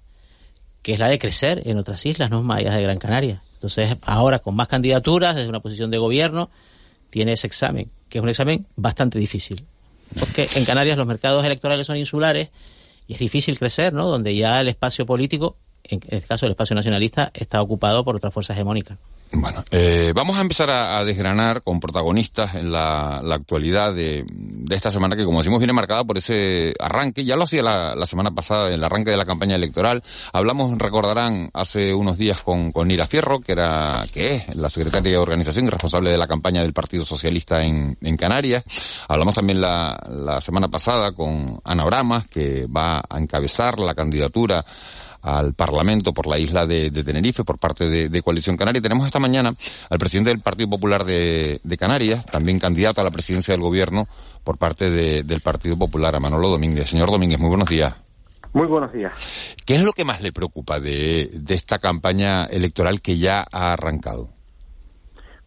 que 0.81 0.92
es 0.92 1.01
la 1.01 1.09
de 1.09 1.18
crecer 1.18 1.61
en 1.64 1.77
otras 1.77 2.07
islas, 2.07 2.31
no 2.31 2.44
más 2.44 2.59
allá 2.59 2.77
de 2.77 2.83
Gran 2.85 2.99
Canaria. 2.99 3.42
Entonces, 3.55 3.96
ahora 4.03 4.38
con 4.38 4.55
más 4.55 4.68
candidaturas, 4.68 5.35
desde 5.35 5.49
una 5.49 5.59
posición 5.59 5.90
de 5.90 5.99
gobierno, 5.99 6.51
tiene 7.11 7.33
ese 7.33 7.49
examen, 7.49 7.90
que 8.09 8.18
es 8.18 8.23
un 8.23 8.29
examen 8.29 8.64
bastante 8.77 9.18
difícil. 9.18 9.64
Porque 10.20 10.46
en 10.55 10.64
Canarias 10.64 10.96
los 10.96 11.09
mercados 11.09 11.44
electorales 11.44 11.85
son 11.85 11.96
insulares 11.96 12.51
y 13.09 13.14
es 13.14 13.18
difícil 13.18 13.59
crecer, 13.59 13.92
¿no? 13.92 14.07
Donde 14.09 14.37
ya 14.37 14.61
el 14.61 14.68
espacio 14.68 15.05
político, 15.05 15.57
en 15.83 15.99
este 16.11 16.29
caso 16.29 16.46
el 16.46 16.53
espacio 16.53 16.77
nacionalista, 16.77 17.33
está 17.35 17.61
ocupado 17.61 18.05
por 18.05 18.14
otras 18.14 18.33
fuerzas 18.33 18.57
hegemónicas. 18.57 18.99
Bueno, 19.33 19.64
eh, 19.71 20.12
vamos 20.14 20.37
a 20.38 20.40
empezar 20.40 20.71
a, 20.71 21.05
desgranar 21.05 21.62
con 21.62 21.79
protagonistas 21.79 22.57
en 22.57 22.73
la, 22.73 23.19
actualidad 23.19 23.95
de, 23.95 24.25
esta 24.71 24.90
semana 24.90 25.14
que, 25.14 25.25
como 25.25 25.38
decimos, 25.38 25.61
viene 25.61 25.73
marcada 25.73 26.03
por 26.03 26.19
ese 26.19 26.75
arranque. 26.81 27.25
Ya 27.25 27.37
lo 27.37 27.45
hacía 27.45 27.62
la, 27.62 28.07
semana 28.07 28.33
pasada, 28.33 28.75
el 28.75 28.83
arranque 28.83 29.12
de 29.12 29.16
la 29.16 29.25
campaña 29.25 29.55
electoral. 29.55 30.03
Hablamos, 30.33 30.77
recordarán, 30.79 31.51
hace 31.55 31.95
unos 31.95 32.19
días 32.19 32.40
con, 32.40 32.73
con 32.73 32.88
Nira 32.88 33.07
Fierro, 33.07 33.40
que 33.40 33.53
era, 33.53 34.05
que 34.12 34.35
es 34.35 34.57
la 34.57 34.69
secretaria 34.69 35.12
de 35.12 35.19
organización 35.19 35.66
y 35.66 35.71
responsable 35.71 36.11
de 36.11 36.19
la 36.19 36.27
campaña 36.27 36.62
del 36.62 36.73
Partido 36.73 37.05
Socialista 37.05 37.64
en, 37.64 37.97
en 38.01 38.16
Canarias. 38.16 38.64
Hablamos 39.07 39.37
también 39.37 39.61
la, 39.61 39.97
la 40.09 40.40
semana 40.40 40.69
pasada 40.69 41.12
con 41.12 41.61
Ana 41.64 41.85
Bramas, 41.85 42.27
que 42.27 42.66
va 42.66 43.03
a 43.09 43.19
encabezar 43.19 43.79
la 43.79 43.95
candidatura 43.95 44.64
al 45.22 45.54
Parlamento 45.54 46.12
por 46.12 46.26
la 46.26 46.38
isla 46.38 46.66
de, 46.66 46.90
Tenerife 46.90 47.44
por 47.44 47.59
parte 47.59 47.88
de, 47.88 48.22
Coalición 48.22 48.56
Canaria. 48.56 48.80
tenemos 48.80 49.06
esta 49.06 49.18
mañana 49.18 49.54
al 49.88 49.98
presidente 49.98 50.30
del 50.30 50.40
Partido 50.40 50.70
Popular 50.70 51.04
de, 51.04 51.61
Canarias, 51.78 52.24
también 52.26 52.59
candidato 52.59 53.00
a 53.00 53.04
la 53.04 53.11
presidencia 53.11 53.52
del 53.54 53.62
gobierno 53.62 54.06
por 54.44 54.59
parte 54.59 54.90
del 54.90 55.40
Partido 55.40 55.78
Popular, 55.78 56.14
a 56.14 56.20
Manolo 56.20 56.48
Domínguez. 56.48 56.90
Señor 56.90 57.11
Domínguez, 57.11 57.38
muy 57.38 57.48
buenos 57.48 57.68
días. 57.68 57.94
Muy 58.52 58.66
buenos 58.66 58.92
días. 58.92 59.12
¿Qué 59.64 59.76
es 59.76 59.85
lo 59.85 59.92
que 59.92 60.04
más 60.04 60.22
le 60.22 60.33
preocupa 60.33 60.80
de, 60.80 61.30
esta 61.48 61.78
campaña 61.78 62.44
electoral 62.46 63.00
que 63.00 63.16
ya 63.16 63.46
ha 63.52 63.72
arrancado? 63.72 64.30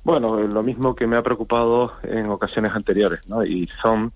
Bueno, 0.03 0.39
lo 0.39 0.63
mismo 0.63 0.95
que 0.95 1.07
me 1.07 1.17
ha 1.17 1.21
preocupado 1.21 1.93
en 2.03 2.29
ocasiones 2.29 2.71
anteriores, 2.73 3.27
¿no? 3.29 3.43
Y 3.43 3.69
son 3.81 4.13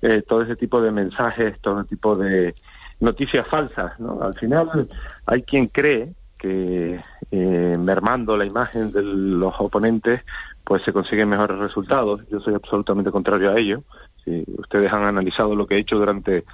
eh, 0.00 0.22
todo 0.26 0.42
ese 0.42 0.56
tipo 0.56 0.80
de 0.80 0.90
mensajes, 0.90 1.58
todo 1.60 1.80
ese 1.80 1.88
tipo 1.90 2.16
de, 2.16 2.54
noticias 3.02 3.46
falsas. 3.48 3.98
¿no? 4.00 4.22
Al 4.22 4.34
final 4.34 4.88
hay 5.26 5.42
quien 5.42 5.66
cree 5.66 6.12
que 6.38 7.00
eh, 7.30 7.76
mermando 7.78 8.36
la 8.36 8.44
imagen 8.46 8.90
de 8.92 9.02
los 9.02 9.54
oponentes 9.58 10.22
pues 10.64 10.82
se 10.84 10.92
consiguen 10.92 11.28
mejores 11.28 11.58
resultados. 11.58 12.22
Yo 12.30 12.40
soy 12.40 12.54
absolutamente 12.54 13.10
contrario 13.10 13.50
a 13.50 13.58
ello. 13.58 13.82
Si 14.24 14.44
ustedes 14.58 14.92
han 14.92 15.04
analizado 15.04 15.54
lo 15.54 15.66
que 15.66 15.74
he 15.74 15.80
hecho 15.80 15.96
durante 15.96 16.44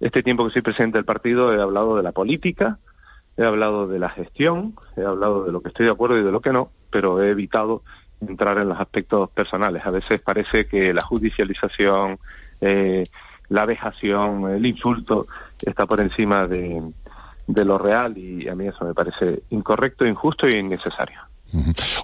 este 0.00 0.22
tiempo 0.22 0.44
que 0.44 0.52
soy 0.52 0.62
presidente 0.62 0.98
del 0.98 1.04
partido, 1.04 1.54
he 1.54 1.60
hablado 1.60 1.96
de 1.96 2.02
la 2.02 2.12
política, 2.12 2.78
he 3.36 3.44
hablado 3.44 3.86
de 3.86 3.98
la 3.98 4.10
gestión, 4.10 4.74
he 4.96 5.04
hablado 5.04 5.44
de 5.44 5.52
lo 5.52 5.60
que 5.60 5.68
estoy 5.68 5.86
de 5.86 5.92
acuerdo 5.92 6.18
y 6.18 6.24
de 6.24 6.32
lo 6.32 6.40
que 6.40 6.52
no, 6.52 6.70
pero 6.90 7.22
he 7.22 7.30
evitado 7.30 7.82
entrar 8.20 8.58
en 8.58 8.68
los 8.68 8.80
aspectos 8.80 9.30
personales. 9.30 9.86
A 9.86 9.90
veces 9.90 10.20
parece 10.20 10.66
que 10.66 10.92
la 10.92 11.02
judicialización, 11.02 12.18
eh, 12.60 13.04
la 13.48 13.64
vejación, 13.64 14.50
el 14.50 14.66
insulto, 14.66 15.26
está 15.64 15.86
por 15.86 16.00
encima 16.00 16.46
de, 16.46 16.82
de 17.46 17.64
lo 17.64 17.78
real 17.78 18.16
y 18.18 18.48
a 18.48 18.54
mí 18.54 18.66
eso 18.66 18.84
me 18.84 18.94
parece 18.94 19.42
incorrecto, 19.50 20.04
injusto 20.04 20.48
y 20.48 20.54
innecesario. 20.54 21.20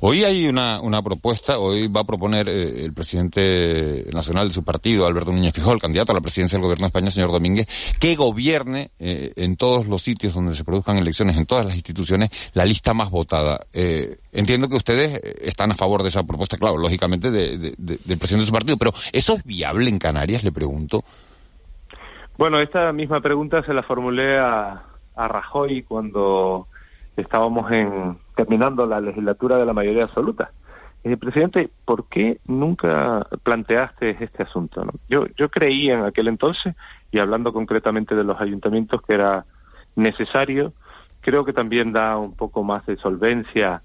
Hoy 0.00 0.24
hay 0.24 0.46
una, 0.46 0.81
una 0.81 1.02
propuesta, 1.02 1.59
hoy 1.59 1.88
va 1.88 2.02
a 2.02 2.05
proponer 2.05 2.48
eh, 2.48 2.85
el 2.85 2.94
presidente 2.94 4.07
nacional 4.12 4.48
de 4.48 4.55
su 4.55 4.62
partido, 4.62 5.05
Alberto 5.05 5.33
Núñez 5.33 5.52
Fijó, 5.52 5.72
el 5.72 5.81
candidato 5.81 6.12
a 6.12 6.14
la 6.14 6.20
presidencia 6.20 6.57
del 6.57 6.62
gobierno 6.62 6.85
de 6.85 6.88
España, 6.88 7.11
señor 7.11 7.33
Domínguez, 7.33 7.66
que 7.98 8.14
gobierne 8.14 8.92
eh, 8.98 9.33
en 9.37 9.57
todos 9.57 9.88
los 9.88 10.00
sitios 10.00 10.35
donde 10.35 10.55
se 10.55 10.64
produzcan 10.64 10.96
elecciones, 10.96 11.37
en 11.37 11.46
todas 11.46 11.66
las 11.66 11.74
instituciones, 11.74 12.31
la 12.55 12.64
lista 12.64 12.94
más 12.94 13.11
votada. 13.11 13.61
Eh, 13.72 14.16
entiendo 14.33 14.68
que 14.68 14.76
ustedes 14.76 15.20
están 15.42 15.72
a 15.72 15.74
favor 15.74 16.02
de 16.02 16.11
esa 16.11 16.22
propuesta, 16.22 16.57
claro, 16.57 16.78
lógicamente, 16.78 17.31
de, 17.31 17.59
del 17.59 18.18
presidente 18.18 18.42
de 18.42 18.46
su 18.46 18.52
partido, 18.52 18.76
pero 18.76 18.92
¿eso 19.12 19.35
es 19.35 19.44
viable 19.44 19.90
en 19.90 19.98
Canarias, 19.98 20.44
le 20.44 20.52
pregunto? 20.52 21.05
Bueno, 22.38 22.58
esta 22.60 22.92
misma 22.92 23.20
pregunta 23.20 23.62
se 23.62 23.74
la 23.74 23.82
formulé 23.82 24.38
a, 24.38 24.82
a 25.14 25.28
Rajoy 25.28 25.82
cuando 25.82 26.66
estábamos 27.16 27.70
en, 27.70 28.16
terminando 28.34 28.86
la 28.86 29.00
legislatura 29.00 29.58
de 29.58 29.66
la 29.66 29.72
mayoría 29.72 30.04
absoluta. 30.04 30.50
Eh, 31.04 31.16
presidente, 31.16 31.68
¿por 31.84 32.08
qué 32.08 32.38
nunca 32.46 33.26
planteaste 33.42 34.16
este 34.20 34.44
asunto? 34.44 34.84
Yo, 35.08 35.26
yo 35.36 35.50
creía 35.50 35.94
en 35.94 36.04
aquel 36.04 36.28
entonces, 36.28 36.74
y 37.10 37.18
hablando 37.18 37.52
concretamente 37.52 38.14
de 38.14 38.24
los 38.24 38.40
ayuntamientos, 38.40 39.02
que 39.02 39.14
era 39.14 39.44
necesario. 39.96 40.72
Creo 41.20 41.44
que 41.44 41.52
también 41.52 41.92
da 41.92 42.16
un 42.16 42.34
poco 42.34 42.62
más 42.62 42.86
de 42.86 42.96
solvencia 42.96 43.82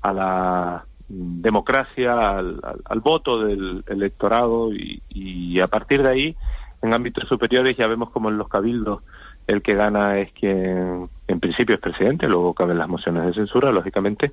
a 0.00 0.12
la 0.12 0.84
democracia, 1.08 2.36
al, 2.36 2.60
al, 2.84 3.00
voto 3.00 3.42
del 3.42 3.82
electorado, 3.86 4.72
y, 4.72 5.02
y 5.08 5.58
a 5.60 5.66
partir 5.66 6.02
de 6.02 6.08
ahí 6.10 6.36
en 6.82 6.94
ámbitos 6.94 7.28
superiores 7.28 7.76
ya 7.76 7.86
vemos 7.86 8.10
como 8.10 8.28
en 8.28 8.38
los 8.38 8.48
cabildos 8.48 9.02
el 9.46 9.62
que 9.62 9.74
gana 9.74 10.18
es 10.18 10.32
quien 10.32 11.08
en 11.26 11.40
principio 11.40 11.74
es 11.74 11.80
presidente, 11.80 12.28
luego 12.28 12.54
caben 12.54 12.78
las 12.78 12.88
mociones 12.88 13.24
de 13.24 13.32
censura, 13.32 13.72
lógicamente, 13.72 14.32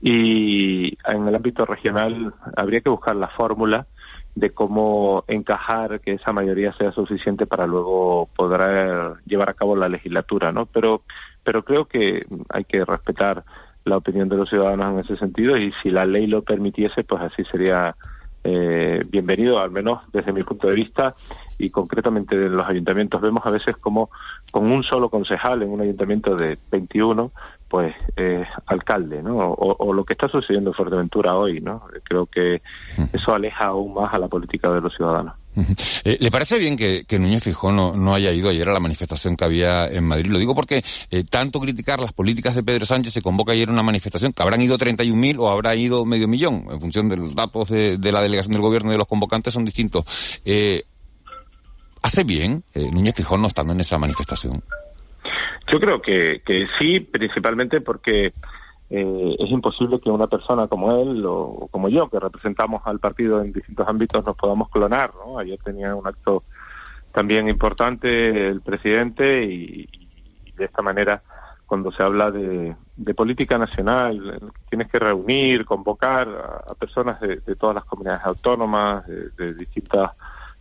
y 0.00 0.96
en 1.06 1.26
el 1.26 1.34
ámbito 1.34 1.64
regional 1.66 2.32
habría 2.56 2.80
que 2.80 2.90
buscar 2.90 3.16
la 3.16 3.28
fórmula 3.28 3.86
de 4.34 4.50
cómo 4.50 5.24
encajar 5.28 6.00
que 6.00 6.12
esa 6.12 6.32
mayoría 6.32 6.72
sea 6.74 6.92
suficiente 6.92 7.46
para 7.46 7.66
luego 7.66 8.28
poder 8.36 9.14
llevar 9.26 9.50
a 9.50 9.54
cabo 9.54 9.76
la 9.76 9.88
legislatura, 9.88 10.52
¿no? 10.52 10.66
Pero, 10.66 11.02
pero 11.42 11.64
creo 11.64 11.86
que 11.86 12.24
hay 12.48 12.64
que 12.64 12.84
respetar 12.84 13.44
la 13.84 13.96
opinión 13.96 14.28
de 14.28 14.36
los 14.36 14.48
ciudadanos 14.48 14.94
en 14.94 14.98
ese 15.00 15.16
sentido 15.16 15.56
y 15.56 15.72
si 15.82 15.90
la 15.90 16.06
ley 16.06 16.26
lo 16.26 16.42
permitiese, 16.42 17.04
pues 17.04 17.22
así 17.22 17.44
sería 17.44 17.94
eh, 18.42 19.02
bienvenido, 19.08 19.58
al 19.58 19.70
menos 19.70 20.02
desde 20.12 20.32
mi 20.32 20.42
punto 20.42 20.68
de 20.68 20.74
vista, 20.74 21.14
y 21.58 21.70
concretamente 21.70 22.34
en 22.34 22.56
los 22.56 22.68
ayuntamientos 22.68 23.20
vemos 23.20 23.44
a 23.46 23.50
veces 23.50 23.76
como 23.76 24.10
con 24.50 24.70
un 24.70 24.82
solo 24.82 25.08
concejal 25.08 25.62
en 25.62 25.70
un 25.70 25.80
ayuntamiento 25.80 26.34
de 26.36 26.58
21 26.70 27.32
pues 27.68 27.94
eh, 28.16 28.44
alcalde 28.66 29.22
no 29.22 29.36
o, 29.36 29.92
lo 29.92 30.04
que 30.04 30.14
está 30.14 30.28
sucediendo 30.28 30.70
en 30.70 30.74
Fuerteventura 30.74 31.36
hoy 31.36 31.60
no 31.60 31.84
creo 32.02 32.26
que 32.26 32.62
eso 33.12 33.34
aleja 33.34 33.66
aún 33.66 33.94
más 33.94 34.12
a 34.12 34.18
la 34.18 34.28
política 34.28 34.70
de 34.72 34.80
los 34.80 34.94
ciudadanos 34.94 35.34
eh, 36.04 36.18
¿Le 36.20 36.30
parece 36.30 36.58
bien 36.58 36.76
que, 36.76 37.04
que 37.04 37.18
Núñez 37.18 37.44
Fijón 37.44 37.76
no, 37.76 38.14
haya 38.14 38.32
ido 38.32 38.50
ayer 38.50 38.68
a 38.68 38.72
la 38.72 38.80
manifestación 38.80 39.36
que 39.36 39.44
había 39.44 39.86
en 39.86 40.04
Madrid? 40.04 40.30
Lo 40.30 40.38
digo 40.38 40.54
porque 40.54 40.84
eh, 41.10 41.24
tanto 41.24 41.60
criticar 41.60 42.00
las 42.00 42.12
políticas 42.12 42.56
de 42.56 42.64
Pedro 42.64 42.86
Sánchez 42.86 43.12
se 43.12 43.22
convoca 43.22 43.52
ayer 43.52 43.70
una 43.70 43.82
manifestación 43.82 44.32
que 44.32 44.42
habrán 44.42 44.62
ido 44.62 44.76
31.000 44.76 45.38
o 45.38 45.48
habrá 45.48 45.76
ido 45.76 46.04
medio 46.04 46.26
millón. 46.26 46.66
En 46.70 46.80
función 46.80 47.08
de 47.08 47.16
los 47.16 47.34
datos 47.34 47.68
de, 47.68 47.98
de 47.98 48.12
la 48.12 48.20
delegación 48.20 48.52
del 48.52 48.62
gobierno 48.62 48.90
y 48.90 48.92
de 48.92 48.98
los 48.98 49.06
convocantes 49.06 49.54
son 49.54 49.64
distintos. 49.64 50.04
Eh, 50.44 50.84
¿Hace 52.04 52.22
bien 52.22 52.64
eh, 52.74 52.90
Núñez 52.92 53.14
Fijón 53.14 53.40
no 53.40 53.46
estando 53.46 53.72
en 53.72 53.80
esa 53.80 53.96
manifestación? 53.96 54.62
Yo 55.72 55.80
creo 55.80 56.02
que, 56.02 56.42
que 56.44 56.66
sí, 56.78 57.00
principalmente 57.00 57.80
porque 57.80 58.34
eh, 58.90 59.36
es 59.38 59.50
imposible 59.50 59.98
que 60.00 60.10
una 60.10 60.26
persona 60.26 60.68
como 60.68 61.00
él 61.00 61.24
o 61.26 61.66
como 61.70 61.88
yo, 61.88 62.10
que 62.10 62.20
representamos 62.20 62.82
al 62.84 62.98
partido 62.98 63.40
en 63.40 63.54
distintos 63.54 63.88
ámbitos, 63.88 64.22
nos 64.22 64.36
podamos 64.36 64.68
clonar. 64.68 65.12
¿no? 65.14 65.38
Ayer 65.38 65.58
tenía 65.64 65.94
un 65.94 66.06
acto 66.06 66.44
también 67.10 67.48
importante 67.48 68.48
el 68.48 68.60
presidente 68.60 69.42
y, 69.42 69.88
de 70.56 70.66
esta 70.66 70.82
manera, 70.82 71.22
cuando 71.64 71.90
se 71.90 72.02
habla 72.02 72.30
de, 72.30 72.76
política 73.16 73.56
nacional, 73.56 74.42
tienes 74.68 74.90
que 74.90 74.98
reunir, 74.98 75.64
convocar 75.64 76.28
a, 76.68 76.74
personas 76.74 77.18
de, 77.22 77.38
todas 77.56 77.76
las 77.76 77.86
comunidades 77.86 78.26
autónomas, 78.26 79.06
de, 79.06 79.30
de 79.38 79.54
distintas 79.54 80.10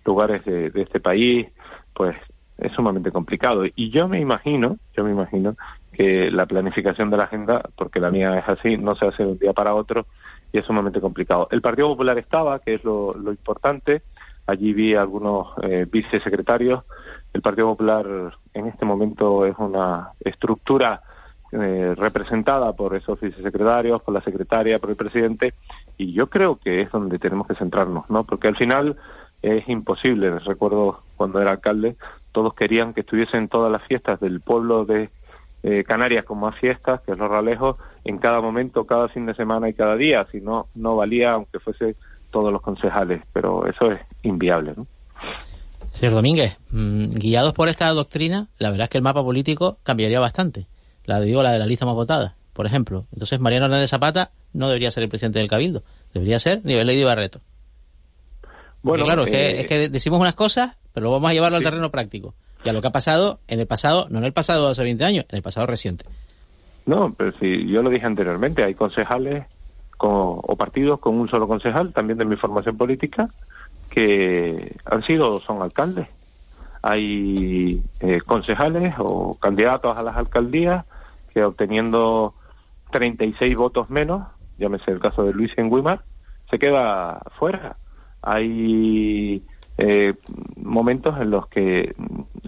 lugares 0.06 0.44
de, 0.46 0.72
este 0.76 1.00
país, 1.00 1.48
pues 1.94 2.16
es 2.58 2.72
sumamente 2.74 3.12
complicado. 3.12 3.66
Y 3.76 3.90
yo 3.90 4.08
me 4.08 4.20
imagino, 4.20 4.78
yo 4.96 5.04
me 5.04 5.12
imagino 5.12 5.56
que 5.92 6.32
la 6.32 6.46
planificación 6.46 7.10
de 7.10 7.18
la 7.18 7.24
agenda, 7.26 7.62
porque 7.76 8.00
la 8.00 8.12
mía 8.12 8.40
es 8.40 8.48
así, 8.48 8.78
no 8.78 8.96
se 8.96 9.08
hace 9.08 9.24
de 9.24 9.32
un 9.32 9.40
día 9.40 9.54
para 9.54 9.76
otro 9.76 10.06
y 10.52 10.60
es 10.60 10.66
sumamente 10.66 11.02
complicado. 11.02 11.48
El 11.52 11.62
Partido 11.62 11.90
Popular 11.90 12.18
estaba, 12.18 12.60
que 12.60 12.76
es 12.76 12.84
lo, 12.84 13.16
importante, 13.28 14.04
allí 14.48 14.74
vi 14.74 14.96
algunos 14.96 15.48
eh, 15.64 15.88
vicesecretarios. 15.92 16.84
El 17.34 17.42
Partido 17.42 17.68
Popular 17.68 18.06
en 18.54 18.68
este 18.68 18.86
momento 18.86 19.46
es 19.46 19.56
una 19.58 20.12
estructura 20.20 21.02
eh, 21.56 21.94
representada 21.96 22.74
por 22.74 22.96
esos 22.96 23.20
vicesecretarios, 23.20 24.02
por 24.02 24.14
la 24.14 24.22
secretaria, 24.22 24.80
por 24.80 24.90
el 24.90 24.96
presidente, 24.96 25.54
y 26.00 26.12
yo 26.12 26.28
creo 26.28 26.56
que 26.56 26.82
es 26.82 26.92
donde 26.92 27.20
tenemos 27.20 27.46
que 27.46 27.54
centrarnos, 27.54 28.10
¿no? 28.10 28.24
Porque 28.24 28.48
al 28.48 28.56
final 28.56 28.98
es 29.44 29.68
imposible. 29.70 30.40
Recuerdo 30.40 31.04
cuando 31.16 31.40
era 31.40 31.52
alcalde, 31.52 31.96
todos 32.32 32.56
querían 32.56 32.94
que 32.94 33.02
estuviesen 33.02 33.50
todas 33.50 33.72
las 33.72 33.84
fiestas 33.84 34.20
del 34.20 34.42
pueblo 34.42 34.86
de 34.86 35.10
eh, 35.62 35.84
Canarias 35.84 36.26
con 36.26 36.40
más 36.40 36.58
fiestas, 36.60 37.02
que 37.02 37.12
es 37.12 37.18
los 37.18 37.30
ralejos, 37.30 37.78
en 38.04 38.18
cada 38.18 38.42
momento, 38.42 38.86
cada 38.86 39.10
fin 39.10 39.26
de 39.26 39.36
semana 39.36 39.70
y 39.70 39.74
cada 39.74 39.96
día, 39.96 40.26
si 40.32 40.42
no, 40.42 40.68
no 40.74 40.96
valía 40.96 41.34
aunque 41.34 41.60
fuese 41.60 41.96
todos 42.32 42.52
los 42.52 42.62
concejales, 42.62 43.22
pero 43.32 43.68
eso 43.68 43.92
es 43.92 44.00
inviable. 44.24 44.74
¿no? 44.76 44.88
Señor 45.92 46.16
Domínguez, 46.16 46.58
mm, 46.72 47.12
guiados 47.12 47.54
por 47.54 47.70
esta 47.70 47.88
doctrina, 47.90 48.48
la 48.58 48.72
verdad 48.72 48.86
es 48.86 48.90
que 48.90 48.98
el 48.98 49.04
mapa 49.04 49.24
político 49.24 49.78
cambiaría 49.84 50.20
bastante. 50.20 50.68
La 51.06 51.20
digo, 51.20 51.44
la 51.44 51.52
de 51.52 51.60
la 51.60 51.66
lista 51.66 51.86
más 51.86 51.96
votada, 51.96 52.36
por 52.54 52.66
ejemplo. 52.66 53.06
Entonces, 53.12 53.40
Mariano 53.40 53.66
Hernández 53.66 53.90
Zapata 53.90 54.32
no 54.54 54.68
debería 54.68 54.92
ser 54.92 55.04
el 55.04 55.10
presidente 55.10 55.40
del 55.40 55.50
Cabildo, 55.50 55.84
debería 56.14 56.40
ser 56.40 56.66
Nivel 56.66 56.88
Lady 56.88 57.04
Barreto. 57.04 57.42
Bueno, 58.84 59.06
claro, 59.06 59.26
eh, 59.26 59.62
es, 59.62 59.66
que, 59.66 59.90
decimos 59.90 60.20
unas 60.20 60.36
cosas, 60.36 60.76
pero 60.94 61.10
vamos 61.10 61.30
a 61.30 61.34
llevarlo 61.34 61.58
al 61.58 61.64
terreno 61.64 61.90
práctico. 61.90 62.36
Y 62.64 62.70
a 62.70 62.74
lo 62.74 62.82
que 62.82 62.88
ha 62.88 62.92
pasado 62.92 63.40
en 63.48 63.60
el 63.60 63.68
pasado, 63.68 64.08
no 64.10 64.20
en 64.20 64.26
el 64.26 64.34
pasado 64.34 64.66
de 64.66 64.72
hace 64.72 64.84
20 64.84 65.04
años, 65.04 65.26
en 65.30 65.38
el 65.38 65.42
pasado 65.42 65.66
reciente. 65.66 66.06
No, 66.86 67.14
pero 67.14 67.32
si 67.40 67.68
yo 67.68 67.82
lo 67.82 67.90
dije 67.90 68.06
anteriormente, 68.06 68.64
hay 68.64 68.76
concejales 68.76 69.46
o 70.06 70.56
partidos 70.58 71.00
con 71.00 71.16
un 71.16 71.30
solo 71.30 71.48
concejal, 71.48 71.94
también 71.94 72.18
de 72.18 72.26
mi 72.26 72.36
formación 72.36 72.76
política, 72.76 73.30
que 73.94 74.76
han 74.86 75.04
sido 75.04 75.40
son 75.40 75.62
alcaldes. 75.62 76.08
Hay 76.82 77.82
eh, 78.00 78.20
concejales 78.26 78.96
o 78.98 79.38
candidatos 79.40 79.96
a 79.96 80.04
las 80.04 80.18
alcaldías 80.18 80.86
que 81.34 81.44
obteniendo 81.44 82.34
36 82.92 83.56
votos 83.56 83.90
menos, 83.90 84.28
llámese 84.58 84.92
el 84.92 85.00
caso 85.00 85.24
de 85.24 85.34
Luis 85.34 85.52
en 85.58 85.70
Guimar, 85.70 86.02
se 86.50 86.60
queda 86.60 87.22
fuera. 87.38 87.78
Hay 88.24 89.44
eh, 89.78 90.14
momentos 90.58 91.20
en 91.20 91.30
los 91.30 91.48
que 91.48 91.96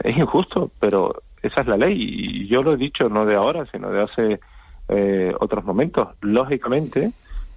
es 0.04 0.18
injusto, 0.18 0.72
pero 0.80 1.22
esa 1.42 1.62
es 1.62 1.68
la 1.68 1.78
ley 1.78 1.96
y 1.98 2.48
yo 2.48 2.64
lo 2.64 2.74
he 2.74 2.78
dicho 2.78 3.10
no 3.10 3.26
de 3.26 3.36
ahora, 3.36 3.66
sino 3.72 3.92
de 3.92 4.02
hace 4.02 4.40
eh, 4.88 5.34
otros 5.40 5.66
momentos. 5.66 6.10
Lógicamente, 6.22 7.12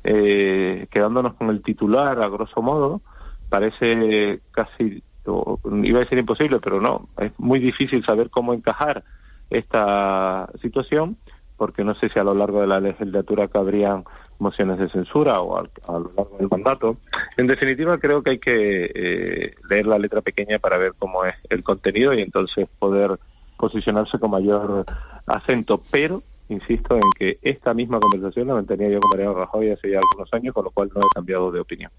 eh, 0.05 0.87
quedándonos 0.91 1.35
con 1.35 1.51
el 1.51 1.63
titular 1.63 2.21
a 2.21 2.29
grosso 2.29 2.63
modo, 2.63 3.01
parece 3.49 4.41
casi, 4.51 5.03
iba 5.83 5.99
a 5.99 6.03
decir 6.03 6.19
imposible, 6.19 6.59
pero 6.61 6.81
no, 6.81 7.09
es 7.19 7.33
muy 7.39 7.61
difícil 7.61 8.05
saber 8.05 8.31
cómo 8.31 8.55
encajar 8.55 9.05
esta 9.51 10.49
situación, 10.61 11.17
porque 11.57 11.85
no 11.85 11.95
sé 11.95 12.09
si 12.09 12.19
a 12.19 12.25
lo 12.25 12.35
largo 12.35 12.61
de 12.61 12.67
la 12.67 12.81
legislatura 12.81 13.49
cabrían 13.49 14.05
mociones 14.39 14.79
de 14.79 14.89
censura 14.91 15.41
o 15.41 15.59
a 15.59 15.63
lo 15.99 16.13
largo 16.17 16.37
del 16.39 16.49
mandato. 16.49 16.97
En 17.37 17.47
definitiva, 17.47 17.99
creo 17.99 18.23
que 18.23 18.31
hay 18.31 18.39
que 18.39 18.85
eh, 18.95 19.55
leer 19.69 19.87
la 19.87 19.99
letra 19.99 20.21
pequeña 20.21 20.59
para 20.59 20.79
ver 20.79 20.93
cómo 20.99 21.25
es 21.25 21.35
el 21.51 21.63
contenido 21.63 22.15
y 22.15 22.23
entonces 22.23 22.69
poder 22.79 23.19
posicionarse 23.57 24.19
con 24.19 24.31
mayor 24.31 24.85
acento, 25.27 25.81
pero 25.91 26.23
insisto 26.49 26.95
en 26.95 27.03
que 27.19 27.39
esta 27.43 27.75
misma 27.75 27.99
conversación 28.01 28.49
la 28.49 28.55
mantenía 28.55 28.89
yo 28.89 29.01
con 29.01 29.11
Mariano 29.11 29.35
Rajoy 29.35 29.71
hace 29.71 29.91
ya 29.91 29.99
algunos 29.99 30.33
años, 30.33 30.55
con 30.55 30.65
lo 30.65 30.71
cual 30.71 30.91
no 30.95 31.01
he 31.01 31.15
cambiado 31.15 31.51
de 31.51 31.61
opinión. 31.61 31.91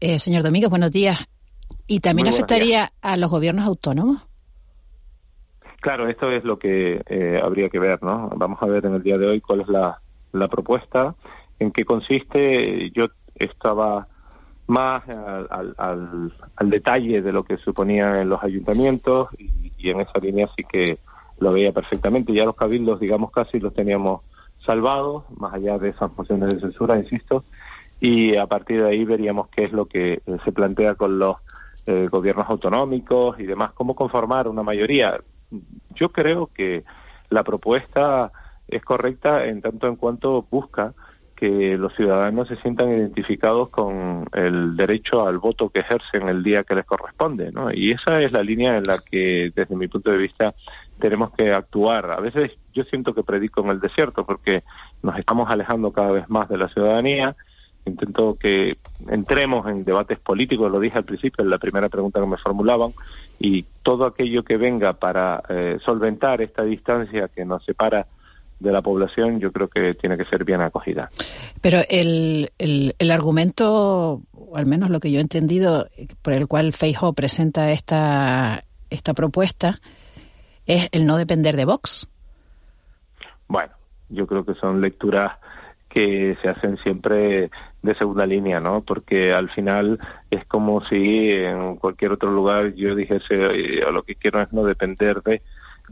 Eh, 0.00 0.18
señor 0.18 0.42
Domínguez, 0.42 0.70
buenos 0.70 0.90
días. 0.90 1.18
¿Y 1.86 2.00
también 2.00 2.28
afectaría 2.28 2.90
a 3.02 3.16
los 3.16 3.30
gobiernos 3.30 3.66
autónomos? 3.66 4.26
Claro, 5.80 6.08
esto 6.08 6.30
es 6.30 6.44
lo 6.44 6.58
que 6.58 7.02
eh, 7.06 7.40
habría 7.42 7.68
que 7.68 7.78
ver, 7.78 8.02
¿no? 8.02 8.30
Vamos 8.36 8.62
a 8.62 8.66
ver 8.66 8.84
en 8.86 8.94
el 8.94 9.02
día 9.02 9.18
de 9.18 9.26
hoy 9.26 9.40
cuál 9.40 9.62
es 9.62 9.68
la, 9.68 10.00
la 10.32 10.48
propuesta, 10.48 11.14
en 11.60 11.70
qué 11.70 11.84
consiste. 11.84 12.90
Yo 12.90 13.06
estaba 13.36 14.08
más 14.66 15.08
al, 15.08 15.74
al, 15.78 16.32
al, 16.56 16.70
detalle 16.70 17.22
de 17.22 17.32
lo 17.32 17.44
que 17.44 17.56
suponían 17.58 18.28
los 18.28 18.42
ayuntamientos 18.42 19.28
y, 19.38 19.90
en 19.90 20.00
esa 20.00 20.18
línea 20.20 20.48
sí 20.56 20.64
que 20.64 20.98
lo 21.38 21.52
veía 21.52 21.72
perfectamente. 21.72 22.32
Ya 22.32 22.44
los 22.44 22.56
cabildos, 22.56 23.00
digamos, 23.00 23.30
casi 23.30 23.60
los 23.60 23.74
teníamos 23.74 24.22
salvados, 24.64 25.24
más 25.38 25.54
allá 25.54 25.78
de 25.78 25.90
esas 25.90 26.10
mociones 26.16 26.54
de 26.54 26.60
censura, 26.60 26.98
insisto, 26.98 27.44
y 28.00 28.36
a 28.36 28.46
partir 28.46 28.82
de 28.82 28.90
ahí 28.90 29.04
veríamos 29.04 29.48
qué 29.48 29.64
es 29.64 29.72
lo 29.72 29.86
que 29.86 30.14
eh, 30.14 30.20
se 30.44 30.52
plantea 30.52 30.94
con 30.94 31.18
los 31.18 31.36
eh, 31.86 32.08
gobiernos 32.10 32.48
autonómicos 32.48 33.40
y 33.40 33.46
demás, 33.46 33.72
cómo 33.72 33.94
conformar 33.94 34.48
una 34.48 34.62
mayoría. 34.62 35.18
Yo 35.94 36.10
creo 36.10 36.50
que 36.54 36.84
la 37.30 37.42
propuesta 37.42 38.30
es 38.68 38.84
correcta 38.84 39.46
en 39.46 39.62
tanto 39.62 39.88
en 39.88 39.96
cuanto 39.96 40.46
busca 40.50 40.94
que 41.40 41.78
los 41.78 41.94
ciudadanos 41.94 42.48
se 42.48 42.56
sientan 42.56 42.90
identificados 42.90 43.70
con 43.70 44.26
el 44.34 44.76
derecho 44.76 45.26
al 45.26 45.38
voto 45.38 45.70
que 45.70 45.80
ejercen 45.80 46.28
el 46.28 46.42
día 46.42 46.64
que 46.64 46.74
les 46.74 46.84
corresponde, 46.84 47.50
¿no? 47.50 47.72
Y 47.72 47.92
esa 47.92 48.20
es 48.20 48.30
la 48.30 48.42
línea 48.42 48.76
en 48.76 48.84
la 48.84 48.98
que, 48.98 49.50
desde 49.56 49.74
mi 49.74 49.88
punto 49.88 50.10
de 50.10 50.18
vista, 50.18 50.54
tenemos 50.98 51.32
que 51.32 51.50
actuar. 51.50 52.10
A 52.10 52.20
veces 52.20 52.52
yo 52.74 52.84
siento 52.84 53.14
que 53.14 53.22
predico 53.22 53.62
en 53.62 53.70
el 53.70 53.80
desierto 53.80 54.26
porque 54.26 54.64
nos 55.02 55.18
estamos 55.18 55.48
alejando 55.50 55.92
cada 55.92 56.10
vez 56.10 56.28
más 56.28 56.46
de 56.50 56.58
la 56.58 56.68
ciudadanía. 56.68 57.34
Intento 57.86 58.36
que 58.38 58.76
entremos 59.08 59.66
en 59.66 59.84
debates 59.84 60.18
políticos, 60.18 60.70
lo 60.70 60.78
dije 60.78 60.98
al 60.98 61.04
principio 61.04 61.42
en 61.42 61.48
la 61.48 61.56
primera 61.56 61.88
pregunta 61.88 62.20
que 62.20 62.26
me 62.26 62.36
formulaban, 62.36 62.92
y 63.38 63.64
todo 63.82 64.04
aquello 64.04 64.42
que 64.42 64.58
venga 64.58 64.92
para 64.92 65.42
eh, 65.48 65.78
solventar 65.86 66.42
esta 66.42 66.64
distancia 66.64 67.28
que 67.34 67.46
nos 67.46 67.64
separa 67.64 68.06
de 68.60 68.70
la 68.70 68.82
población, 68.82 69.40
yo 69.40 69.50
creo 69.50 69.68
que 69.68 69.94
tiene 69.94 70.16
que 70.16 70.26
ser 70.26 70.44
bien 70.44 70.60
acogida. 70.60 71.10
Pero 71.60 71.78
el, 71.88 72.52
el, 72.58 72.94
el 72.98 73.10
argumento, 73.10 74.22
o 74.32 74.56
al 74.56 74.66
menos 74.66 74.90
lo 74.90 75.00
que 75.00 75.10
yo 75.10 75.18
he 75.18 75.22
entendido, 75.22 75.88
por 76.22 76.34
el 76.34 76.46
cual 76.46 76.72
Feijo 76.72 77.12
presenta 77.14 77.72
esta, 77.72 78.62
esta 78.90 79.14
propuesta, 79.14 79.80
es 80.66 80.88
el 80.92 81.06
no 81.06 81.16
depender 81.16 81.56
de 81.56 81.64
Vox. 81.64 82.08
Bueno, 83.48 83.72
yo 84.10 84.26
creo 84.26 84.44
que 84.44 84.54
son 84.54 84.80
lecturas 84.80 85.38
que 85.88 86.36
se 86.40 86.48
hacen 86.48 86.76
siempre 86.84 87.50
de 87.82 87.94
segunda 87.96 88.24
línea, 88.24 88.60
¿no? 88.60 88.82
Porque 88.82 89.32
al 89.32 89.50
final 89.50 89.98
es 90.30 90.44
como 90.46 90.86
si 90.86 91.30
en 91.30 91.76
cualquier 91.76 92.12
otro 92.12 92.30
lugar 92.30 92.74
yo 92.74 92.94
dijese, 92.94 93.34
o 93.84 93.90
lo 93.90 94.02
que 94.04 94.14
quiero 94.14 94.40
es 94.40 94.52
no 94.52 94.62
depender 94.62 95.22
de 95.22 95.42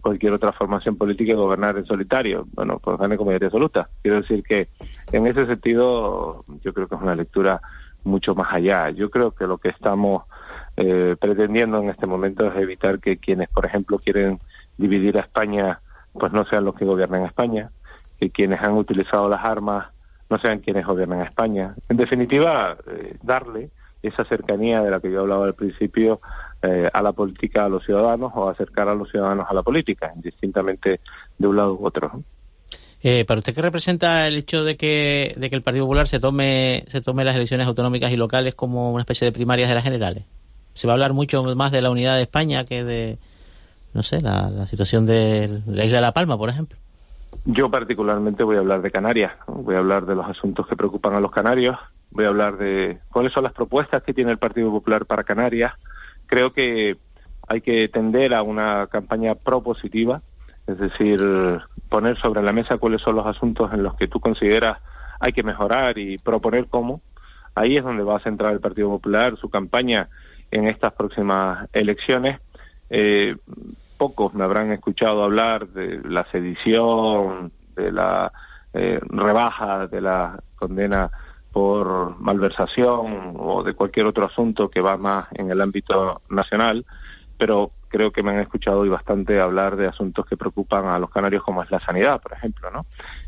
cualquier 0.00 0.32
otra 0.32 0.52
formación 0.52 0.96
política 0.96 1.32
y 1.32 1.36
gobernar 1.36 1.76
en 1.76 1.86
solitario. 1.86 2.46
Bueno, 2.52 2.78
pues 2.78 2.98
gane 2.98 3.16
con 3.16 3.26
mayoría 3.26 3.48
absoluta. 3.48 3.88
Quiero 4.02 4.20
decir 4.20 4.42
que 4.42 4.68
en 5.12 5.26
ese 5.26 5.46
sentido 5.46 6.44
yo 6.62 6.72
creo 6.72 6.88
que 6.88 6.94
es 6.94 7.00
una 7.00 7.14
lectura 7.14 7.60
mucho 8.04 8.34
más 8.34 8.52
allá. 8.52 8.90
Yo 8.90 9.10
creo 9.10 9.32
que 9.32 9.46
lo 9.46 9.58
que 9.58 9.68
estamos 9.68 10.24
eh, 10.76 11.16
pretendiendo 11.20 11.78
en 11.78 11.90
este 11.90 12.06
momento 12.06 12.46
es 12.46 12.56
evitar 12.56 13.00
que 13.00 13.18
quienes, 13.18 13.48
por 13.48 13.66
ejemplo, 13.66 13.98
quieren 13.98 14.40
dividir 14.76 15.18
a 15.18 15.22
España, 15.22 15.80
pues 16.12 16.32
no 16.32 16.44
sean 16.46 16.64
los 16.64 16.74
que 16.74 16.84
gobiernan 16.84 17.24
España, 17.24 17.70
que 18.18 18.30
quienes 18.30 18.60
han 18.62 18.72
utilizado 18.72 19.28
las 19.28 19.44
armas 19.44 19.86
no 20.30 20.38
sean 20.38 20.60
quienes 20.60 20.86
gobiernan 20.86 21.22
España. 21.22 21.74
En 21.88 21.96
definitiva, 21.96 22.76
eh, 22.86 23.16
darle 23.22 23.70
esa 24.02 24.24
cercanía 24.24 24.82
de 24.82 24.90
la 24.90 25.00
que 25.00 25.10
yo 25.10 25.20
hablaba 25.20 25.46
al 25.46 25.54
principio 25.54 26.20
eh, 26.62 26.88
a 26.92 27.02
la 27.02 27.12
política 27.12 27.64
a 27.64 27.68
los 27.68 27.84
ciudadanos 27.84 28.32
o 28.34 28.48
acercar 28.48 28.88
a 28.88 28.94
los 28.94 29.10
ciudadanos 29.10 29.46
a 29.48 29.54
la 29.54 29.62
política, 29.62 30.12
indistintamente 30.14 31.00
de 31.38 31.46
un 31.46 31.56
lado 31.56 31.74
u 31.74 31.86
otro. 31.86 32.22
Eh, 33.00 33.24
¿Para 33.24 33.38
usted 33.38 33.54
qué 33.54 33.62
representa 33.62 34.26
el 34.26 34.36
hecho 34.36 34.64
de 34.64 34.76
que, 34.76 35.34
de 35.36 35.50
que 35.50 35.56
el 35.56 35.62
Partido 35.62 35.84
Popular 35.84 36.08
se 36.08 36.18
tome, 36.18 36.84
se 36.88 37.00
tome 37.00 37.24
las 37.24 37.36
elecciones 37.36 37.66
autonómicas 37.68 38.10
y 38.10 38.16
locales 38.16 38.56
como 38.56 38.92
una 38.92 39.02
especie 39.02 39.24
de 39.24 39.32
primarias 39.32 39.68
de 39.68 39.76
las 39.76 39.84
generales? 39.84 40.24
Se 40.74 40.86
va 40.86 40.94
a 40.94 40.96
hablar 40.96 41.12
mucho 41.12 41.42
más 41.54 41.70
de 41.70 41.80
la 41.80 41.90
unidad 41.90 42.16
de 42.16 42.22
España 42.22 42.64
que 42.64 42.82
de, 42.82 43.18
no 43.94 44.02
sé, 44.02 44.20
la, 44.20 44.66
situación 44.66 45.06
de 45.06 45.60
la 45.66 45.84
isla 45.84 45.98
de 45.98 46.02
La 46.02 46.12
Palma, 46.12 46.36
por 46.36 46.50
ejemplo. 46.50 46.76
Yo 47.44 47.70
particularmente 47.70 48.42
voy 48.42 48.56
a 48.56 48.60
hablar 48.60 48.82
de 48.82 48.90
Canarias, 48.90 49.32
voy 49.46 49.76
a 49.76 49.78
hablar 49.78 50.06
de 50.06 50.16
los 50.16 50.26
asuntos 50.26 50.66
que 50.66 50.76
preocupan 50.76 51.14
a 51.14 51.20
los 51.20 51.30
canarios, 51.30 51.76
voy 52.10 52.24
a 52.24 52.28
hablar 52.28 52.56
de 52.58 52.98
cuáles 53.12 53.32
son 53.32 53.44
las 53.44 53.52
propuestas 53.52 54.02
que 54.02 54.12
tiene 54.12 54.32
el 54.32 54.38
Partido 54.38 54.70
Popular 54.70 55.06
para 55.06 55.24
Canarias. 55.24 55.72
Creo 56.28 56.52
que 56.52 56.96
hay 57.48 57.60
que 57.60 57.88
tender 57.88 58.32
a 58.34 58.42
una 58.42 58.86
campaña 58.86 59.34
propositiva, 59.34 60.22
es 60.66 60.78
decir, 60.78 61.18
poner 61.88 62.16
sobre 62.18 62.42
la 62.42 62.52
mesa 62.52 62.78
cuáles 62.78 63.02
son 63.02 63.16
los 63.16 63.26
asuntos 63.26 63.72
en 63.72 63.82
los 63.82 63.96
que 63.96 64.06
tú 64.06 64.20
consideras 64.20 64.78
hay 65.20 65.32
que 65.32 65.42
mejorar 65.42 65.98
y 65.98 66.18
proponer 66.18 66.66
cómo. 66.68 67.00
Ahí 67.54 67.76
es 67.76 67.84
donde 67.84 68.04
va 68.04 68.18
a 68.18 68.22
centrar 68.22 68.52
el 68.52 68.60
Partido 68.60 68.88
Popular 68.88 69.36
su 69.36 69.50
campaña 69.50 70.08
en 70.50 70.68
estas 70.68 70.92
próximas 70.92 71.68
elecciones. 71.72 72.40
Eh, 72.90 73.36
pocos 73.96 74.32
me 74.34 74.44
habrán 74.44 74.70
escuchado 74.70 75.24
hablar 75.24 75.68
de 75.68 76.00
la 76.08 76.24
sedición, 76.30 77.50
de 77.74 77.90
la 77.90 78.32
eh, 78.72 79.00
rebaja 79.08 79.86
de 79.88 80.00
la 80.00 80.38
condena 80.56 81.10
por 81.52 82.18
malversación 82.20 83.34
o 83.38 83.62
de 83.62 83.74
cualquier 83.74 84.06
otro 84.06 84.26
asunto 84.26 84.68
que 84.68 84.80
va 84.80 84.96
más 84.96 85.28
en 85.32 85.50
el 85.50 85.60
ámbito 85.60 86.20
nacional, 86.28 86.84
pero 87.36 87.72
creo 87.88 88.10
que 88.10 88.22
me 88.22 88.32
han 88.32 88.40
escuchado 88.40 88.80
hoy 88.80 88.88
bastante 88.88 89.40
hablar 89.40 89.76
de 89.76 89.86
asuntos 89.86 90.26
que 90.26 90.36
preocupan 90.36 90.86
a 90.86 90.98
los 90.98 91.10
canarios 91.10 91.42
como 91.42 91.62
es 91.62 91.70
la 91.70 91.80
sanidad, 91.80 92.20
por 92.20 92.32
ejemplo, 92.32 92.70
¿no? 92.70 92.80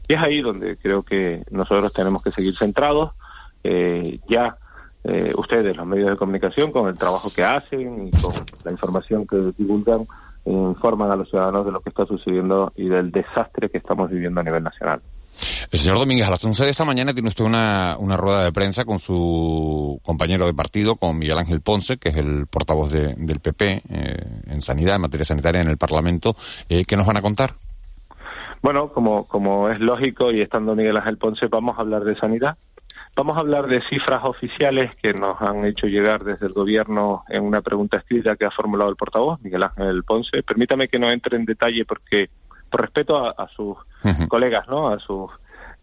Y 0.06 0.14
es 0.14 0.20
ahí 0.20 0.42
donde 0.42 0.76
creo 0.76 1.02
que 1.02 1.42
nosotros 1.50 1.92
tenemos 1.92 2.22
que 2.22 2.30
seguir 2.30 2.52
centrados. 2.54 3.12
Eh, 3.64 4.20
ya 4.28 4.56
eh, 5.04 5.32
ustedes, 5.36 5.76
los 5.76 5.86
medios 5.86 6.10
de 6.10 6.16
comunicación, 6.16 6.72
con 6.72 6.88
el 6.88 6.98
trabajo 6.98 7.30
que 7.34 7.42
hacen 7.42 8.08
y 8.08 8.10
con 8.10 8.34
la 8.64 8.70
información 8.70 9.26
que 9.26 9.52
divulgan, 9.56 10.04
informan 10.44 11.10
a 11.10 11.16
los 11.16 11.28
ciudadanos 11.28 11.64
de 11.64 11.72
lo 11.72 11.80
que 11.80 11.90
está 11.90 12.04
sucediendo 12.06 12.72
y 12.76 12.88
del 12.88 13.10
desastre 13.10 13.70
que 13.70 13.78
estamos 13.78 14.10
viviendo 14.10 14.40
a 14.40 14.44
nivel 14.44 14.62
nacional. 14.62 15.00
El 15.70 15.78
señor 15.78 15.98
Domínguez, 15.98 16.26
a 16.26 16.30
las 16.30 16.44
11 16.44 16.64
de 16.64 16.70
esta 16.70 16.84
mañana 16.84 17.12
tiene 17.12 17.28
usted 17.28 17.44
una, 17.44 17.96
una 17.98 18.16
rueda 18.16 18.44
de 18.44 18.52
prensa 18.52 18.84
con 18.84 18.98
su 18.98 20.00
compañero 20.04 20.46
de 20.46 20.54
partido, 20.54 20.96
con 20.96 21.18
Miguel 21.18 21.38
Ángel 21.38 21.60
Ponce, 21.60 21.98
que 21.98 22.10
es 22.10 22.16
el 22.16 22.46
portavoz 22.46 22.90
del 22.90 23.40
PP 23.40 23.82
eh, 23.88 24.16
en 24.46 24.62
sanidad, 24.62 24.96
en 24.96 25.02
materia 25.02 25.24
sanitaria 25.24 25.60
en 25.60 25.68
el 25.68 25.78
Parlamento. 25.78 26.34
Eh, 26.68 26.82
¿Qué 26.86 26.96
nos 26.96 27.06
van 27.06 27.16
a 27.16 27.22
contar? 27.22 27.54
Bueno, 28.62 28.92
como, 28.92 29.26
como 29.26 29.70
es 29.70 29.80
lógico 29.80 30.30
y 30.30 30.42
estando 30.42 30.74
Miguel 30.74 30.96
Ángel 30.96 31.16
Ponce, 31.16 31.46
vamos 31.46 31.78
a 31.78 31.80
hablar 31.80 32.04
de 32.04 32.14
sanidad, 32.16 32.56
Vamos 33.16 33.36
a 33.36 33.40
hablar 33.40 33.66
de 33.66 33.82
cifras 33.90 34.20
oficiales 34.24 34.94
que 35.02 35.12
nos 35.12 35.40
han 35.42 35.64
hecho 35.64 35.88
llegar 35.88 36.22
desde 36.22 36.46
el 36.46 36.52
Gobierno 36.52 37.24
en 37.28 37.42
una 37.42 37.60
pregunta 37.60 37.96
escrita 37.96 38.36
que 38.36 38.46
ha 38.46 38.50
formulado 38.52 38.88
el 38.88 38.96
portavoz, 38.96 39.40
Miguel 39.42 39.64
Ángel 39.64 40.04
Ponce. 40.04 40.42
Permítame 40.44 40.88
que 40.88 40.98
no 40.98 41.10
entre 41.10 41.36
en 41.36 41.44
detalle 41.44 41.84
porque, 41.84 42.30
por 42.70 42.82
respeto 42.82 43.16
a, 43.18 43.48
sus 43.48 43.76
colegas, 44.28 44.68
¿no? 44.68 44.88
A 44.88 44.98
sus 44.98 45.30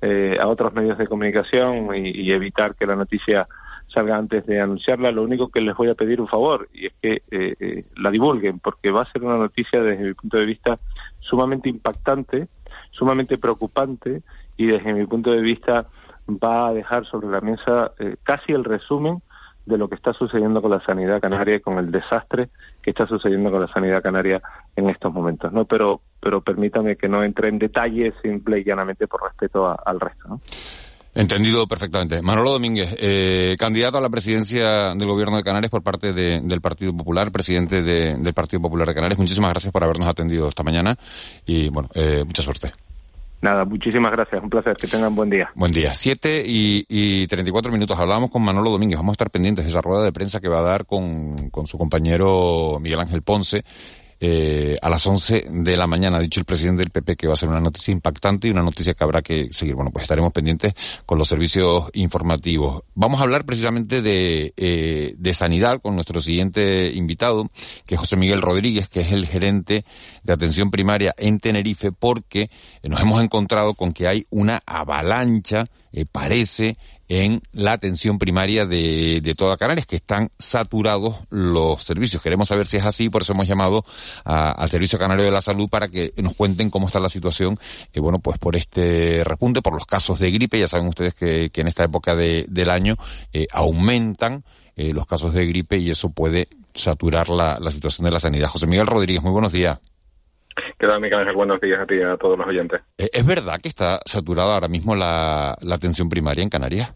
eh, 0.01 0.37
a 0.39 0.47
otros 0.47 0.73
medios 0.73 0.97
de 0.97 1.07
comunicación 1.07 1.95
y, 1.95 2.31
evitar 2.31 2.75
que 2.75 2.85
la 2.85 2.95
noticia 2.95 3.47
salga 3.87 4.15
antes 4.15 4.45
de 4.45 4.59
anunciarla, 4.59 5.11
lo 5.11 5.23
único 5.23 5.49
que 5.49 5.61
les 5.61 5.75
voy 5.75 5.89
a 5.89 5.95
pedir 5.95 6.21
un 6.21 6.27
favor 6.27 6.69
y 6.73 6.87
es 6.87 6.93
que 7.01 7.21
eh, 7.31 7.85
la 7.95 8.11
divulguen, 8.11 8.59
porque 8.59 8.91
va 8.91 9.01
a 9.01 9.11
ser 9.11 9.23
una 9.23 9.37
noticia 9.37 9.81
desde 9.81 10.03
mi 10.03 10.13
punto 10.13 10.37
de 10.37 10.45
vista 10.45 10.77
sumamente 11.19 11.69
impactante, 11.69 12.47
sumamente 12.91 13.37
preocupante 13.37 14.21
y 14.55 14.67
desde 14.67 14.93
mi 14.93 15.05
punto 15.07 15.31
de 15.31 15.41
vista 15.41 15.87
va 16.27 16.67
a 16.67 16.73
dejar 16.73 17.05
sobre 17.05 17.27
la 17.27 17.41
mesa 17.41 17.91
casi 18.23 18.51
el 18.51 18.65
resumen 18.65 19.21
de 19.67 19.77
lo 19.77 19.89
que 19.89 19.95
está 19.95 20.13
sucediendo 20.13 20.61
con 20.61 20.71
la 20.71 20.81
sanidad 20.81 21.19
canaria 21.19 21.55
y 21.55 21.59
con 21.59 21.77
el 21.77 21.91
desastre 21.91 22.49
que 22.81 22.91
está 22.91 23.05
sucediendo 23.05 23.51
con 23.51 23.61
la 23.61 23.67
sanidad 23.67 24.01
canaria 24.01 24.41
en 24.75 24.89
estos 24.89 25.13
momentos, 25.13 25.51
¿no? 25.51 25.65
Pero, 25.65 26.01
pero 26.19 26.41
permítame 26.41 26.95
que 26.95 27.07
no 27.07 27.23
entre 27.23 27.49
en 27.49 27.59
detalles 27.59 28.13
simple 28.21 28.59
y 28.59 28.63
llanamente 28.63 29.07
por 29.07 29.23
respeto 29.23 29.75
al 29.85 29.99
resto, 29.99 30.27
¿no? 30.27 30.41
Entendido 31.17 31.67
perfectamente. 31.67 32.21
Manolo 32.21 32.51
Domínguez, 32.51 32.95
eh, 32.99 33.55
candidato 33.57 33.97
a 33.97 34.01
la 34.01 34.09
presidencia 34.09 34.93
del 34.93 35.07
Gobierno 35.07 35.37
de 35.37 35.43
Canarias 35.43 35.71
por 35.71 35.81
parte 35.81 36.13
del 36.13 36.61
Partido 36.61 36.95
Popular, 36.95 37.31
presidente 37.31 37.81
del 37.81 38.33
Partido 38.35 38.61
Popular 38.61 38.87
de 38.87 38.93
Canarias. 38.93 39.17
Muchísimas 39.17 39.49
gracias 39.49 39.73
por 39.73 39.83
habernos 39.83 40.07
atendido 40.07 40.47
esta 40.47 40.61
mañana 40.61 40.95
y, 41.43 41.69
bueno, 41.69 41.89
eh, 41.95 42.23
mucha 42.23 42.43
suerte. 42.43 42.71
Nada, 43.41 43.65
muchísimas 43.65 44.11
gracias. 44.11 44.43
Un 44.43 44.49
placer. 44.49 44.75
Que 44.75 44.87
tengan 44.87 45.15
buen 45.15 45.31
día. 45.31 45.49
Buen 45.55 45.71
día. 45.71 45.93
Siete 45.95 46.43
y, 46.45 46.85
y 46.87 47.25
34 47.25 47.71
minutos. 47.71 47.97
Hablábamos 47.97 48.29
con 48.29 48.43
Manolo 48.43 48.69
Domínguez. 48.69 48.97
Vamos 48.97 49.13
a 49.13 49.17
estar 49.17 49.31
pendientes 49.31 49.65
de 49.65 49.71
esa 49.71 49.81
rueda 49.81 50.03
de 50.03 50.11
prensa 50.11 50.39
que 50.39 50.49
va 50.49 50.59
a 50.59 50.63
dar 50.63 50.85
con, 50.85 51.49
con 51.49 51.65
su 51.65 51.79
compañero 51.79 52.77
Miguel 52.79 52.99
Ángel 52.99 53.23
Ponce 53.23 53.63
eh, 54.19 54.75
a 54.81 54.89
las 54.89 55.05
11 55.05 55.47
de 55.49 55.77
la 55.77 55.87
mañana. 55.87 56.17
Ha 56.17 56.21
dicho 56.21 56.39
el 56.39 56.45
presidente 56.45 56.81
del 56.81 56.89
PP 56.89 57.15
que 57.15 57.27
va 57.27 57.33
a 57.33 57.37
ser 57.37 57.49
una 57.49 57.59
noticia 57.59 57.91
impactante 57.91 58.47
y 58.47 58.51
una 58.51 58.63
noticia 58.63 58.93
que 58.93 59.03
habrá 59.03 59.21
que 59.21 59.53
seguir. 59.53 59.75
Bueno, 59.75 59.91
pues 59.91 60.03
estaremos 60.03 60.33
pendientes 60.33 60.73
con 61.05 61.17
los 61.17 61.27
servicios 61.27 61.89
informativos. 61.93 62.83
Vamos 62.95 63.19
a 63.19 63.23
hablar 63.23 63.45
precisamente 63.45 64.01
de, 64.01 64.53
eh, 64.57 65.13
de 65.17 65.33
sanidad 65.33 65.81
con 65.81 65.95
nuestro 65.95 66.19
siguiente 66.19 66.91
invitado, 66.93 67.49
que 67.85 67.95
es 67.95 67.99
José 67.99 68.15
Miguel 68.15 68.41
Rodríguez, 68.41 68.89
que 68.89 69.01
es 69.01 69.11
el 69.11 69.27
gerente 69.27 69.85
de 70.23 70.33
atención 70.33 70.71
primaria 70.71 71.13
en 71.17 71.39
Tenerife, 71.39 71.91
porque 71.91 72.49
nos 72.83 72.99
hemos 72.99 73.21
encontrado 73.21 73.73
con 73.73 73.93
que 73.93 74.07
hay 74.07 74.25
una 74.29 74.61
avalancha, 74.65 75.65
eh, 75.91 76.05
parece, 76.11 76.77
en 77.09 77.41
la 77.53 77.73
atención 77.73 78.19
primaria 78.19 78.65
de, 78.65 79.21
de 79.21 79.35
toda 79.35 79.57
Canarias, 79.57 79.85
que 79.85 79.95
están 79.95 80.29
saturados 80.37 81.17
los 81.29 81.83
servicios. 81.83 82.21
Queremos 82.21 82.49
saber 82.49 82.67
si 82.67 82.77
es 82.77 82.85
así, 82.85 83.09
por 83.09 83.21
eso 83.21 83.33
hemos 83.33 83.47
llamado 83.47 83.85
al 84.25 84.69
Servicio 84.69 84.99
Canario 84.99 85.25
de 85.25 85.31
la 85.31 85.41
Salud 85.41 85.69
para 85.69 85.87
que 85.87 86.13
nos 86.17 86.33
cuenten 86.33 86.69
cómo 86.69 86.87
está 86.87 86.99
la 86.99 87.09
situación, 87.09 87.57
eh, 87.93 87.99
bueno, 87.99 88.19
pues 88.19 88.37
por 88.37 88.55
este 88.55 89.23
repunte, 89.23 89.61
por 89.61 89.73
los 89.73 89.85
casos 89.85 90.19
de 90.19 90.31
gripe, 90.31 90.59
ya 90.59 90.67
saben 90.67 90.87
ustedes 90.87 91.13
que, 91.13 91.49
que 91.49 91.61
en 91.61 91.67
esta 91.67 91.83
época 91.83 92.15
de, 92.15 92.45
del 92.49 92.69
año 92.69 92.95
eh, 93.33 93.47
aumentan 93.51 94.43
eh, 94.75 94.93
los 94.93 95.07
casos 95.07 95.33
de 95.33 95.45
gripe 95.47 95.77
y 95.77 95.89
eso 95.89 96.09
puede 96.09 96.49
saturar 96.73 97.29
la, 97.29 97.57
la 97.59 97.71
situación 97.71 98.05
de 98.05 98.11
la 98.11 98.19
sanidad. 98.19 98.49
José 98.49 98.67
Miguel 98.67 98.85
Rodríguez, 98.87 99.23
muy 99.23 99.31
buenos 99.31 99.51
días. 99.51 99.79
¿Qué 100.79 100.87
tal, 100.87 101.01
Miguel 101.01 101.19
Ángel? 101.19 101.35
Buenos 101.35 101.61
días 101.61 101.79
a 101.79 101.85
ti 101.85 101.95
y 101.95 102.01
a 102.01 102.17
todos 102.17 102.37
los 102.37 102.47
oyentes. 102.47 102.81
¿Es 102.97 103.25
verdad 103.25 103.59
que 103.61 103.69
está 103.69 103.99
saturada 104.05 104.55
ahora 104.55 104.67
mismo 104.67 104.95
la, 104.95 105.55
atención 105.71 106.09
primaria 106.09 106.43
en 106.43 106.49
Canarias? 106.49 106.93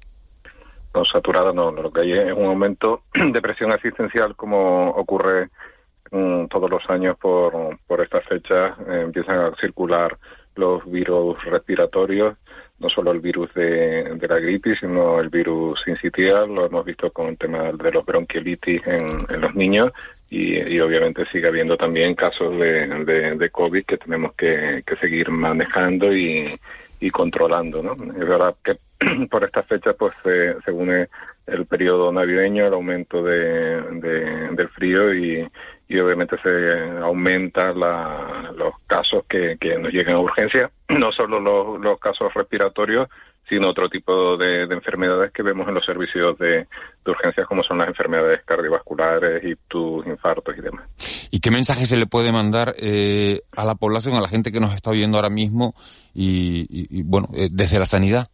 No, 0.93 1.05
saturada 1.05 1.53
no. 1.53 1.71
Lo 1.71 1.91
que 1.91 2.01
hay 2.01 2.11
es 2.13 2.33
un 2.33 2.45
aumento 2.45 3.03
de 3.13 3.41
presión 3.41 3.71
asistencial 3.71 4.35
como 4.35 4.89
ocurre 4.89 5.49
mm, 6.11 6.45
todos 6.47 6.69
los 6.69 6.81
años 6.89 7.17
por, 7.17 7.77
por 7.87 8.01
estas 8.01 8.25
fechas. 8.25 8.77
Eh, 8.87 9.01
empiezan 9.03 9.39
a 9.39 9.55
circular 9.59 10.17
los 10.55 10.83
virus 10.91 11.41
respiratorios, 11.45 12.35
no 12.79 12.89
solo 12.89 13.11
el 13.11 13.19
virus 13.19 13.53
de, 13.53 14.17
la 14.27 14.39
gripe, 14.39 14.75
sino 14.75 15.19
el 15.19 15.29
virus 15.29 15.79
sincitial. 15.85 16.53
Lo 16.53 16.65
hemos 16.65 16.83
visto 16.83 17.11
con 17.11 17.27
el 17.27 17.37
tema 17.37 17.71
de 17.71 17.91
los 17.91 18.05
bronquiolitis 18.05 18.85
en, 18.85 19.25
en 19.29 19.41
los 19.41 19.55
niños 19.55 19.91
y, 20.33 20.79
obviamente 20.79 21.25
sigue 21.25 21.49
habiendo 21.49 21.75
también 21.75 22.15
casos 22.15 22.57
de, 22.57 23.35
de, 23.35 23.49
COVID 23.49 23.83
que 23.83 23.97
tenemos 23.97 24.33
que, 24.35 24.81
seguir 25.01 25.29
manejando 25.29 26.15
y, 26.15 26.57
controlando, 27.11 27.83
¿no? 27.83 27.93
Es 27.93 28.27
verdad 28.27 28.55
que 28.63 28.77
por 29.29 29.43
esta 29.43 29.63
fecha 29.63 29.91
pues 29.93 30.13
se, 30.23 30.71
une 30.71 31.09
el 31.47 31.65
periodo 31.65 32.13
navideño, 32.13 32.65
el 32.65 32.73
aumento 32.73 33.21
de, 33.21 33.81
del 34.53 34.69
frío 34.69 35.13
y, 35.13 35.45
y 35.91 35.99
obviamente 35.99 36.37
se 36.41 36.99
aumenta 37.01 37.73
los 37.73 38.73
casos 38.87 39.25
que, 39.27 39.57
que 39.59 39.77
nos 39.77 39.91
llegan 39.91 40.15
a 40.15 40.19
urgencia, 40.19 40.71
no 40.89 41.11
solo 41.11 41.39
los, 41.39 41.81
los 41.81 41.99
casos 41.99 42.33
respiratorios, 42.33 43.09
sino 43.49 43.69
otro 43.69 43.89
tipo 43.89 44.37
de, 44.37 44.63
enfermedades 44.63 45.33
que 45.33 45.43
vemos 45.43 45.67
en 45.67 45.73
los 45.73 45.85
servicios 45.85 46.37
de, 46.39 46.65
urgencias, 47.05 47.45
como 47.45 47.61
son 47.63 47.79
las 47.79 47.89
enfermedades 47.89 48.41
cardiovasculares, 48.45 49.43
ictus, 49.43 50.07
infartos 50.07 50.57
y 50.57 50.61
demás. 50.61 50.87
¿Y 51.29 51.41
qué 51.41 51.51
mensaje 51.51 51.85
se 51.85 51.97
le 51.97 52.05
puede 52.05 52.31
mandar 52.31 52.73
eh, 52.81 53.41
a 53.51 53.65
la 53.65 53.75
población, 53.75 54.15
a 54.15 54.21
la 54.21 54.29
gente 54.29 54.53
que 54.53 54.61
nos 54.61 54.73
está 54.73 54.91
oyendo 54.91 55.17
ahora 55.17 55.29
mismo 55.29 55.75
y, 56.13 57.03
bueno, 57.03 57.27
eh, 57.35 57.49
desde 57.51 57.79
la 57.79 57.85
sanidad? 57.85 58.29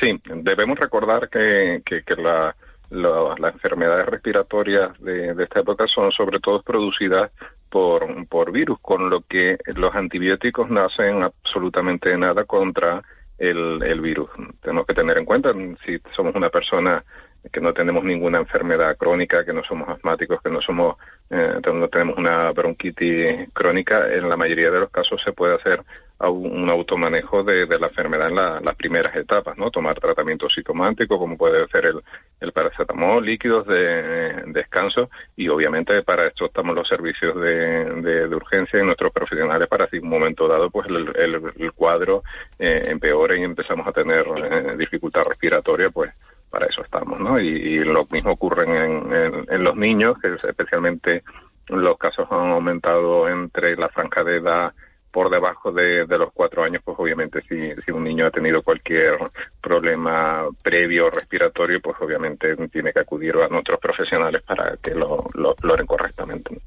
Sí, 0.00 0.08
debemos 0.42 0.78
recordar 0.78 1.28
que, 1.28 1.82
que, 1.84 2.14
la, 2.14 2.54
las 2.90 3.54
enfermedades 3.54 4.06
respiratorias 4.06 4.98
de, 5.00 5.34
esta 5.42 5.60
época 5.60 5.86
son 5.86 6.12
sobre 6.12 6.40
todo 6.40 6.62
producidas 6.62 7.30
por, 7.70 8.06
por 8.28 8.52
virus, 8.52 8.78
con 8.80 9.10
lo 9.10 9.22
que 9.22 9.58
los 9.74 9.94
antibióticos 9.94 10.70
no 10.70 10.84
hacen 10.84 11.22
absolutamente 11.22 12.16
nada 12.16 12.44
contra 12.44 13.02
el, 13.38 13.82
el 13.82 14.00
virus. 14.00 14.30
Tenemos 14.62 14.86
que 14.86 14.94
tener 14.94 15.18
en 15.18 15.24
cuenta 15.24 15.52
si 15.84 15.98
somos 16.14 16.34
una 16.34 16.48
persona 16.48 17.04
que 17.52 17.60
no 17.60 17.72
tenemos 17.72 18.04
ninguna 18.04 18.38
enfermedad 18.38 18.96
crónica, 18.96 19.44
que 19.44 19.52
no 19.52 19.62
somos 19.64 19.88
asmáticos, 19.88 20.40
que 20.42 20.50
no 20.50 20.60
somos, 20.60 20.96
eh, 21.30 21.60
no 21.64 21.88
tenemos 21.88 22.16
una 22.18 22.50
bronquitis 22.52 23.48
crónica, 23.52 24.12
en 24.12 24.28
la 24.28 24.36
mayoría 24.36 24.70
de 24.70 24.80
los 24.80 24.90
casos 24.90 25.20
se 25.24 25.32
puede 25.32 25.54
hacer 25.54 25.82
un 26.20 26.70
automanejo 26.70 27.42
de, 27.42 27.66
la 27.66 27.88
enfermedad 27.88 28.28
en 28.28 28.64
las 28.64 28.76
primeras 28.76 29.14
etapas, 29.14 29.58
¿no? 29.58 29.70
Tomar 29.70 30.00
tratamiento 30.00 30.48
psicomático, 30.48 31.18
como 31.18 31.36
puede 31.36 31.66
ser 31.68 31.86
el, 31.86 32.00
el 32.40 32.52
paracetamol, 32.52 33.24
líquidos 33.24 33.66
de, 33.66 34.44
descanso, 34.46 35.10
y 35.36 35.48
obviamente 35.48 36.02
para 36.02 36.26
esto 36.26 36.46
estamos 36.46 36.74
los 36.74 36.88
servicios 36.88 37.38
de, 37.38 37.84
de, 38.28 38.34
urgencia 38.34 38.80
y 38.80 38.84
nuestros 38.84 39.12
profesionales 39.12 39.68
para 39.68 39.88
si 39.88 39.96
en 39.96 40.04
un 40.04 40.10
momento 40.10 40.48
dado 40.48 40.70
pues 40.70 40.88
el, 40.88 41.12
el, 41.16 41.72
cuadro 41.72 42.22
eh, 42.58 42.84
empeore 42.86 43.38
y 43.38 43.42
empezamos 43.42 43.86
a 43.86 43.92
tener 43.92 44.26
eh, 44.26 44.76
dificultad 44.78 45.22
respiratoria, 45.28 45.90
pues 45.90 46.12
para 46.48 46.66
eso 46.66 46.82
estamos, 46.82 47.20
¿no? 47.20 47.38
Y, 47.38 47.78
lo 47.80 48.06
mismo 48.10 48.32
ocurre 48.32 48.64
en, 48.64 49.44
en, 49.48 49.64
los 49.64 49.76
niños, 49.76 50.16
que 50.20 50.28
especialmente 50.34 51.22
los 51.68 51.98
casos 51.98 52.26
han 52.30 52.52
aumentado 52.52 53.28
entre 53.28 53.76
la 53.76 53.88
franja 53.88 54.24
de 54.24 54.36
edad 54.36 54.72
por 55.16 55.30
debajo 55.30 55.72
de, 55.72 56.06
los 56.06 56.30
cuatro 56.34 56.62
años, 56.62 56.82
pues 56.84 56.94
obviamente 57.00 57.40
si, 57.48 57.72
si 57.82 57.90
un 57.90 58.04
niño 58.04 58.26
ha 58.26 58.30
tenido 58.30 58.60
cualquier 58.60 59.16
problema 59.62 60.44
previo 60.62 61.08
respiratorio, 61.08 61.80
pues 61.80 61.96
obviamente 62.02 62.54
tiene 62.70 62.92
que 62.92 63.00
acudir 63.00 63.34
a 63.36 63.48
nuestros 63.48 63.80
profesionales 63.80 64.42
para 64.42 64.76
que 64.76 64.90
lo, 64.90 65.26
lo 65.32 65.52
exploren 65.52 65.86
correctamente. 65.86 66.60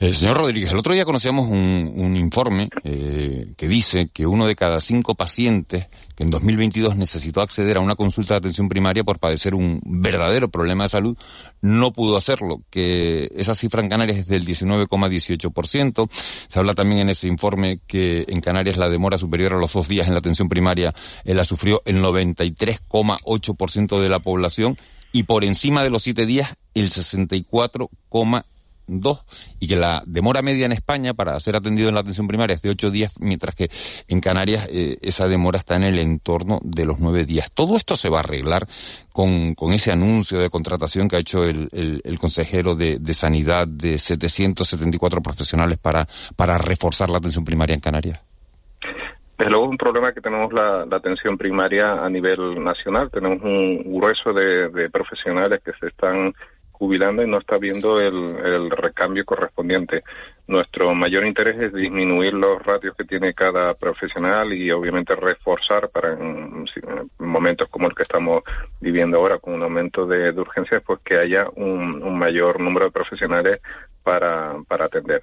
Eh, 0.00 0.12
señor 0.12 0.36
Rodríguez, 0.36 0.70
el 0.70 0.78
otro 0.78 0.92
día 0.92 1.04
conocíamos 1.04 1.48
un, 1.48 1.92
un 1.96 2.16
informe 2.16 2.68
eh, 2.84 3.46
que 3.56 3.66
dice 3.66 4.10
que 4.14 4.28
uno 4.28 4.46
de 4.46 4.54
cada 4.54 4.78
cinco 4.78 5.16
pacientes 5.16 5.88
en 6.22 6.30
2022 6.30 6.96
necesitó 6.96 7.40
acceder 7.40 7.76
a 7.76 7.80
una 7.80 7.96
consulta 7.96 8.34
de 8.34 8.38
atención 8.38 8.68
primaria 8.68 9.02
por 9.04 9.18
padecer 9.18 9.54
un 9.54 9.80
verdadero 9.84 10.48
problema 10.48 10.84
de 10.84 10.90
salud, 10.90 11.18
no 11.60 11.92
pudo 11.92 12.16
hacerlo, 12.16 12.62
que 12.70 13.30
esa 13.36 13.54
cifra 13.54 13.82
en 13.82 13.88
Canarias 13.88 14.18
es 14.18 14.28
del 14.28 14.46
19,18%. 14.46 16.08
Se 16.48 16.58
habla 16.58 16.74
también 16.74 17.00
en 17.02 17.10
ese 17.10 17.26
informe 17.26 17.80
que 17.86 18.24
en 18.28 18.40
Canarias 18.40 18.76
la 18.76 18.88
demora 18.88 19.18
superior 19.18 19.52
a 19.54 19.58
los 19.58 19.72
dos 19.72 19.88
días 19.88 20.06
en 20.06 20.14
la 20.14 20.20
atención 20.20 20.48
primaria 20.48 20.94
eh, 21.24 21.34
la 21.34 21.44
sufrió 21.44 21.82
el 21.84 22.02
93,8% 22.02 24.00
de 24.00 24.08
la 24.08 24.20
población 24.20 24.78
y 25.12 25.24
por 25.24 25.44
encima 25.44 25.82
de 25.82 25.90
los 25.90 26.04
siete 26.04 26.24
días 26.24 26.54
el 26.74 26.90
64,1%. 26.90 28.44
2 28.86 29.24
y 29.60 29.68
que 29.68 29.76
la 29.76 30.02
demora 30.06 30.42
media 30.42 30.66
en 30.66 30.72
España 30.72 31.14
para 31.14 31.38
ser 31.40 31.56
atendido 31.56 31.88
en 31.88 31.94
la 31.94 32.00
atención 32.00 32.28
primaria 32.28 32.56
es 32.56 32.62
de 32.62 32.70
8 32.70 32.90
días, 32.90 33.12
mientras 33.18 33.54
que 33.54 33.70
en 34.08 34.20
Canarias 34.20 34.68
eh, 34.70 34.98
esa 35.02 35.28
demora 35.28 35.58
está 35.58 35.76
en 35.76 35.84
el 35.84 35.98
entorno 35.98 36.60
de 36.62 36.84
los 36.84 36.98
9 36.98 37.24
días. 37.24 37.50
Todo 37.52 37.76
esto 37.76 37.96
se 37.96 38.08
va 38.08 38.18
a 38.18 38.20
arreglar 38.20 38.66
con, 39.12 39.54
con 39.54 39.72
ese 39.72 39.92
anuncio 39.92 40.38
de 40.38 40.50
contratación 40.50 41.08
que 41.08 41.16
ha 41.16 41.20
hecho 41.20 41.44
el, 41.44 41.68
el, 41.72 42.00
el 42.04 42.18
consejero 42.18 42.74
de, 42.74 42.98
de, 42.98 43.14
Sanidad 43.14 43.68
de 43.68 43.98
774 43.98 45.20
profesionales 45.20 45.78
para, 45.78 46.06
para 46.36 46.58
reforzar 46.58 47.10
la 47.10 47.18
atención 47.18 47.44
primaria 47.44 47.74
en 47.74 47.80
Canarias. 47.80 48.20
Desde 49.38 49.50
luego 49.50 49.66
es 49.66 49.70
un 49.72 49.78
problema 49.78 50.12
que 50.12 50.20
tenemos 50.20 50.52
la, 50.52 50.82
atención 50.82 51.36
primaria 51.36 52.04
a 52.04 52.08
nivel 52.08 52.62
nacional. 52.62 53.10
Tenemos 53.10 53.42
un 53.42 53.98
grueso 53.98 54.32
de 54.32 54.88
profesionales 54.90 55.60
que 55.64 55.72
se 55.80 55.88
están 55.88 56.32
jubilando 56.82 57.22
y 57.22 57.28
no 57.28 57.38
está 57.38 57.58
viendo 57.58 58.00
el, 58.00 58.68
recambio 58.70 59.24
correspondiente. 59.24 60.02
Nuestro 60.48 60.92
mayor 60.96 61.24
interés 61.24 61.56
es 61.60 61.72
disminuir 61.72 62.34
los 62.34 62.60
ratios 62.60 62.96
que 62.96 63.04
tiene 63.04 63.34
cada 63.34 63.74
profesional 63.74 64.52
y 64.52 64.68
obviamente 64.72 65.14
reforzar 65.14 65.90
para 65.90 66.14
en, 66.14 66.64
momentos 67.20 67.68
como 67.68 67.86
el 67.86 67.94
que 67.94 68.02
estamos 68.02 68.42
viviendo 68.80 69.18
ahora 69.18 69.38
con 69.38 69.54
un 69.54 69.62
aumento 69.62 70.06
de, 70.06 70.32
urgencias, 70.32 70.82
pues 70.84 70.98
que 71.04 71.18
haya 71.18 71.46
un, 71.54 72.18
mayor 72.18 72.58
número 72.58 72.86
de 72.86 72.90
profesionales 72.90 73.60
para 74.02 74.56
atender 74.68 75.22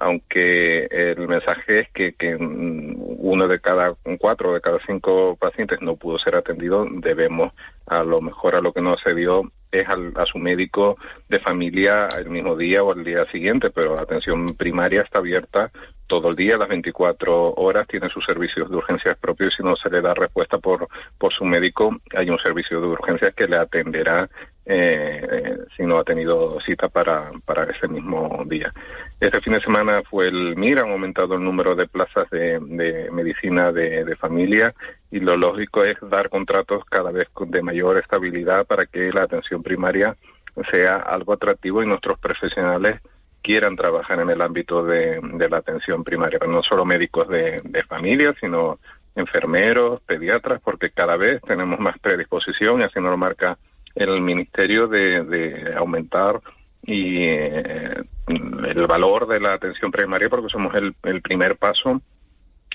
aunque 0.00 0.86
el 0.90 1.28
mensaje 1.28 1.80
es 1.80 1.90
que, 1.90 2.14
que 2.14 2.34
uno 2.36 3.46
de 3.46 3.60
cada 3.60 3.94
cuatro 4.18 4.54
de 4.54 4.60
cada 4.60 4.78
cinco 4.86 5.36
pacientes 5.36 5.80
no 5.82 5.96
pudo 5.96 6.18
ser 6.18 6.36
atendido, 6.36 6.86
debemos 6.90 7.52
a 7.86 8.02
lo 8.02 8.20
mejor 8.20 8.56
a 8.56 8.60
lo 8.60 8.72
que 8.72 8.80
no 8.80 8.96
se 8.96 9.14
dio 9.14 9.42
es 9.70 9.86
a 9.88 10.26
su 10.26 10.38
médico 10.38 10.96
de 11.28 11.38
familia 11.38 12.08
el 12.18 12.28
mismo 12.30 12.56
día 12.56 12.82
o 12.82 12.92
el 12.92 13.04
día 13.04 13.24
siguiente, 13.30 13.70
pero 13.70 13.94
la 13.94 14.02
atención 14.02 14.56
primaria 14.56 15.02
está 15.02 15.18
abierta 15.18 15.70
todo 16.10 16.30
el 16.30 16.36
día, 16.36 16.56
las 16.56 16.68
24 16.68 17.54
horas, 17.54 17.86
tiene 17.86 18.08
sus 18.08 18.24
servicios 18.24 18.68
de 18.68 18.76
urgencias 18.76 19.16
propios 19.18 19.52
y 19.52 19.56
si 19.58 19.62
no 19.62 19.76
se 19.76 19.88
le 19.90 20.00
da 20.00 20.12
respuesta 20.12 20.58
por, 20.58 20.88
por 21.16 21.32
su 21.32 21.44
médico, 21.44 21.96
hay 22.16 22.28
un 22.28 22.38
servicio 22.38 22.80
de 22.80 22.88
urgencias 22.88 23.32
que 23.32 23.46
le 23.46 23.56
atenderá 23.56 24.28
eh, 24.72 25.56
si 25.76 25.82
no 25.82 25.98
ha 25.98 26.04
tenido 26.04 26.60
cita 26.60 26.88
para, 26.88 27.32
para 27.44 27.64
ese 27.64 27.88
mismo 27.88 28.44
día. 28.46 28.72
Este 29.18 29.40
fin 29.40 29.54
de 29.54 29.60
semana 29.60 30.02
fue 30.08 30.28
el 30.28 30.56
MIR, 30.56 30.78
han 30.78 30.92
aumentado 30.92 31.34
el 31.34 31.42
número 31.42 31.74
de 31.74 31.88
plazas 31.88 32.30
de, 32.30 32.60
medicina 33.10 33.72
de, 33.72 34.04
de 34.04 34.16
familia 34.16 34.72
y 35.10 35.18
lo 35.18 35.36
lógico 35.36 35.82
es 35.84 35.98
dar 36.02 36.30
contratos 36.30 36.84
cada 36.84 37.10
vez 37.10 37.28
de 37.46 37.62
mayor 37.62 37.98
estabilidad 37.98 38.64
para 38.64 38.86
que 38.86 39.10
la 39.12 39.24
atención 39.24 39.62
primaria 39.62 40.16
sea 40.70 40.96
algo 40.96 41.32
atractivo 41.32 41.82
y 41.82 41.86
nuestros 41.86 42.18
profesionales 42.18 43.00
quieran 43.42 43.76
trabajar 43.76 44.20
en 44.20 44.30
el 44.30 44.40
ámbito 44.42 44.84
de, 44.84 45.20
la 45.50 45.56
atención 45.56 46.04
primaria, 46.04 46.38
no 46.46 46.62
solo 46.62 46.84
médicos 46.84 47.28
de, 47.28 47.84
familia, 47.88 48.34
sino 48.40 48.78
enfermeros, 49.16 50.00
pediatras, 50.02 50.60
porque 50.62 50.90
cada 50.90 51.16
vez 51.16 51.40
tenemos 51.42 51.80
más 51.80 51.98
predisposición, 51.98 52.80
y 52.80 52.84
así 52.84 53.00
nos 53.00 53.10
lo 53.10 53.16
marca 53.16 53.58
el 53.94 54.20
Ministerio, 54.20 54.86
de, 54.88 55.74
aumentar 55.76 56.40
y 56.82 57.24
eh, 57.24 57.94
el 58.28 58.86
valor 58.86 59.26
de 59.28 59.40
la 59.40 59.54
atención 59.54 59.90
primaria, 59.90 60.28
porque 60.28 60.48
somos 60.48 60.74
el, 60.74 61.22
primer 61.22 61.56
paso 61.56 62.00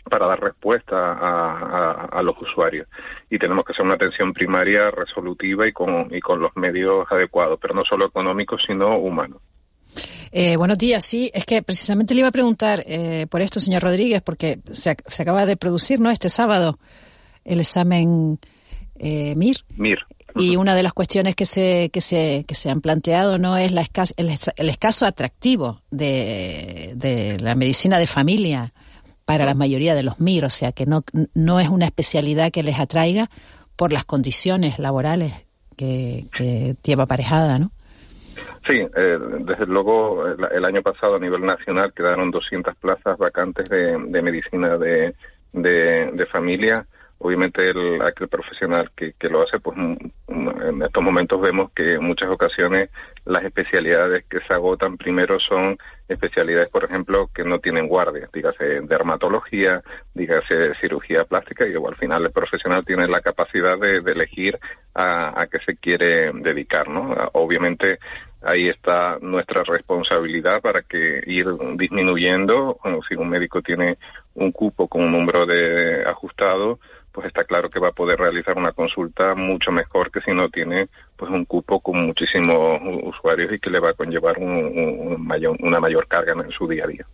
para 0.10 0.28
dar 0.28 0.40
respuesta 0.40 0.96
a, 0.96 2.22
los 2.22 2.40
usuarios. 2.40 2.88
Y 3.30 3.40
tenemos 3.40 3.66
que 3.66 3.74
hacer 3.74 3.86
una 3.86 3.96
atención 3.96 4.34
primaria 4.34 4.92
resolutiva 4.92 5.68
y 5.68 5.72
con, 5.72 6.14
y 6.14 6.20
con 6.20 6.40
los 6.40 6.56
medios 6.56 7.08
adecuados, 7.12 7.58
pero 7.60 7.74
no 7.74 7.84
solo 7.84 8.06
económicos, 8.06 8.62
sino 8.68 8.98
humanos. 8.98 9.42
Eh, 10.32 10.58
buenos 10.58 10.78
días, 10.78 11.06
sí, 11.06 11.32
es 11.34 11.46
que 11.46 11.62
precisamente 11.62 12.14
le 12.14 12.20
iba 12.20 12.28
a 12.28 12.32
preguntar 12.34 12.84
eh, 12.88 13.26
por 13.30 13.42
esto, 13.42 13.60
señor 13.60 13.84
Rodríguez, 13.84 14.22
porque 14.22 14.60
se, 14.72 14.90
acaba 14.90 15.46
de 15.46 15.56
producir, 15.56 16.00
¿no? 16.00 16.12
Este 16.12 16.30
sábado 16.30 16.78
el 17.46 17.62
examen 17.62 18.40
eh, 19.00 19.34
MIR. 19.36 19.58
MIR. 19.78 20.00
Y 20.36 20.58
una 20.58 20.76
de 20.76 20.84
las 20.84 20.94
cuestiones 20.94 21.36
que 21.36 21.46
se, 21.46 21.90
que 21.94 22.02
se, 22.02 22.44
que 22.48 22.56
se 22.56 22.70
han 22.70 22.82
planteado 22.82 23.38
no 23.38 23.58
es 23.58 23.72
la 23.72 23.86
el, 24.18 24.70
escaso 24.70 25.06
atractivo 25.06 25.82
de, 25.92 26.94
de, 26.96 27.38
la 27.40 27.56
medicina 27.56 28.00
de 28.00 28.08
familia 28.08 28.74
para 29.24 29.46
la 29.46 29.56
mayoría 29.56 29.96
de 29.96 30.04
los 30.04 30.20
MIR, 30.20 30.46
o 30.46 30.50
sea 30.50 30.72
que 30.72 30.86
no, 30.86 31.04
no 31.34 31.60
es 31.60 31.70
una 31.70 31.86
especialidad 31.86 32.52
que 32.52 32.64
les 32.64 32.80
atraiga 32.80 33.30
por 33.76 33.92
las 33.92 34.06
condiciones 34.06 34.78
laborales 34.78 35.34
que, 35.78 36.28
que 36.34 36.76
lleva 36.84 37.04
aparejada, 37.04 37.60
¿no? 37.60 37.72
Sí, 38.68 38.78
eh, 38.80 39.20
desde 39.42 39.66
luego 39.68 40.26
el, 40.28 40.66
año 40.66 40.82
pasado 40.82 41.16
a 41.16 41.20
nivel 41.20 41.46
nacional 41.46 41.94
quedaron 41.94 42.32
200 42.32 42.76
plazas 42.78 43.18
vacantes 43.18 43.70
de, 43.70 44.22
medicina 44.22 44.78
de, 44.78 45.14
de, 45.54 46.26
familia. 46.32 46.86
Obviamente 47.20 47.70
el, 47.70 48.02
aquel 48.02 48.28
profesional 48.28 48.92
que, 48.96 49.14
que 49.14 49.30
lo 49.30 49.42
hace, 49.44 49.60
pues 49.60 49.78
en 49.78 50.82
estos 50.82 51.04
momentos 51.04 51.40
vemos 51.42 51.72
que 51.72 51.96
en 51.96 52.04
muchas 52.04 52.30
ocasiones 52.30 52.90
las 53.26 53.44
especialidades 53.44 54.26
que 54.26 54.40
se 54.42 54.54
agotan 54.54 54.98
primero 54.98 55.40
son 55.40 55.78
especialidades, 56.08 56.70
por 56.70 56.84
ejemplo, 56.84 57.30
que 57.34 57.44
no 57.44 57.60
tienen 57.60 57.88
guardia, 57.88 58.30
dígase 58.32 58.82
dermatología, 58.82 59.82
dígase 60.14 60.76
cirugía 60.80 61.24
plástica, 61.24 61.68
y 61.68 61.74
al 61.74 61.96
final 61.96 62.26
el 62.26 62.32
profesional 62.32 62.86
tiene 62.86 63.08
la 63.08 63.22
capacidad 63.22 63.80
de, 63.80 63.98
elegir 63.98 64.60
a, 64.94 65.42
a 65.42 65.48
qué 65.48 65.60
se 65.66 65.78
quiere 65.78 66.32
dedicar, 66.32 66.88
¿no? 66.88 67.16
Obviamente 67.34 68.00
ahí 68.46 68.70
está 68.70 69.18
nuestra 69.22 69.64
responsabilidad 69.64 70.62
para 70.62 70.84
que 70.84 71.24
ir 71.26 71.48
disminuyendo, 71.76 72.78
si 73.10 73.16
un 73.16 73.30
médico 73.30 73.62
tiene 73.62 73.98
un 74.36 74.52
cupo 74.52 74.88
con 74.88 75.04
un 75.04 75.12
número 75.12 75.46
de 75.46 76.04
ajustado, 76.06 76.80
pues 77.16 77.28
está 77.28 77.46
claro 77.46 77.70
que 77.70 77.80
va 77.80 77.88
a 77.88 77.94
poder 77.94 78.20
realizar 78.20 78.58
una 78.58 78.74
consulta 78.74 79.36
mucho 79.36 79.72
mejor 79.72 80.12
que 80.12 80.20
si 80.20 80.34
no 80.34 80.50
tiene 80.50 80.90
pues 81.16 81.32
un 81.32 81.46
cupo 81.46 81.80
con 81.80 82.06
muchísimos 82.06 82.82
usuarios 83.04 83.54
y 83.54 83.60
que 83.60 83.70
le 83.70 83.80
va 83.80 83.92
a 83.92 83.94
conllevar 83.94 84.38
un, 84.38 85.26
mayor, 85.26 85.56
una 85.62 85.80
mayor 85.80 86.08
carga 86.08 86.34
en 86.34 86.52
su 86.52 86.68
día 86.68 86.84
a 86.84 86.88
día. 86.88 87.08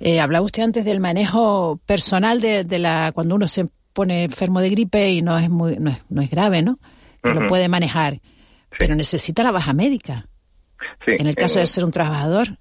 Eh, 0.00 0.20
hablaba 0.20 0.44
usted 0.44 0.64
antes 0.64 0.84
del 0.84 1.00
manejo 1.00 1.80
personal 1.86 2.42
de, 2.42 2.78
la 2.78 3.10
cuando 3.12 3.34
uno 3.34 3.48
se 3.48 3.66
pone 3.94 4.24
enfermo 4.24 4.60
de 4.60 4.68
gripe 4.68 5.10
y 5.10 5.22
no 5.22 5.38
es 5.38 5.48
muy 5.48 5.78
no 5.78 5.92
es, 5.92 6.02
no 6.10 6.20
es 6.20 6.30
grave, 6.30 6.60
¿no? 6.60 6.78
Que 7.22 7.32
lo 7.32 7.46
puede 7.46 7.68
manejar, 7.68 8.20
pero 8.78 8.94
necesita 8.94 9.42
la 9.42 9.50
baja 9.50 9.72
médica 9.72 10.26
en 11.06 11.26
el 11.26 11.34
caso 11.34 11.58
de 11.58 11.66
ser 11.66 11.84
un 11.84 11.90
trabajador. 11.90 12.58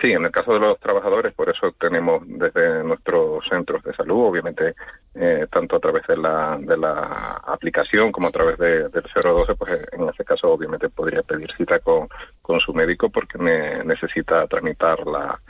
Sí, 0.00 0.10
en 0.10 0.24
el 0.24 0.30
caso 0.30 0.52
de 0.54 0.60
los 0.60 0.78
trabajadores, 0.80 1.32
por 1.34 1.48
eso 1.48 1.72
tenemos 1.78 2.22
desde 2.26 2.82
nuestros 2.82 3.46
centros 3.48 3.82
de 3.84 3.94
salud, 3.94 4.26
obviamente, 4.26 4.74
eh, 5.14 5.46
tanto 5.50 5.76
a 5.76 5.80
través 5.80 6.06
de 6.06 6.16
la, 6.16 6.58
de 6.60 6.76
la 6.76 7.40
aplicación 7.46 8.10
como 8.10 8.28
a 8.28 8.32
través 8.32 8.58
de, 8.58 8.88
del 8.88 9.04
012, 9.14 9.54
pues 9.54 9.88
en 9.92 10.08
ese 10.08 10.24
caso 10.24 10.50
obviamente 10.50 10.88
podría 10.88 11.22
pedir 11.22 11.50
cita 11.56 11.78
con, 11.78 12.08
con 12.42 12.60
su 12.60 12.74
médico 12.74 13.10
porque 13.10 13.38
necesita 13.38 14.46
tramitar 14.46 15.06
la, 15.06 15.40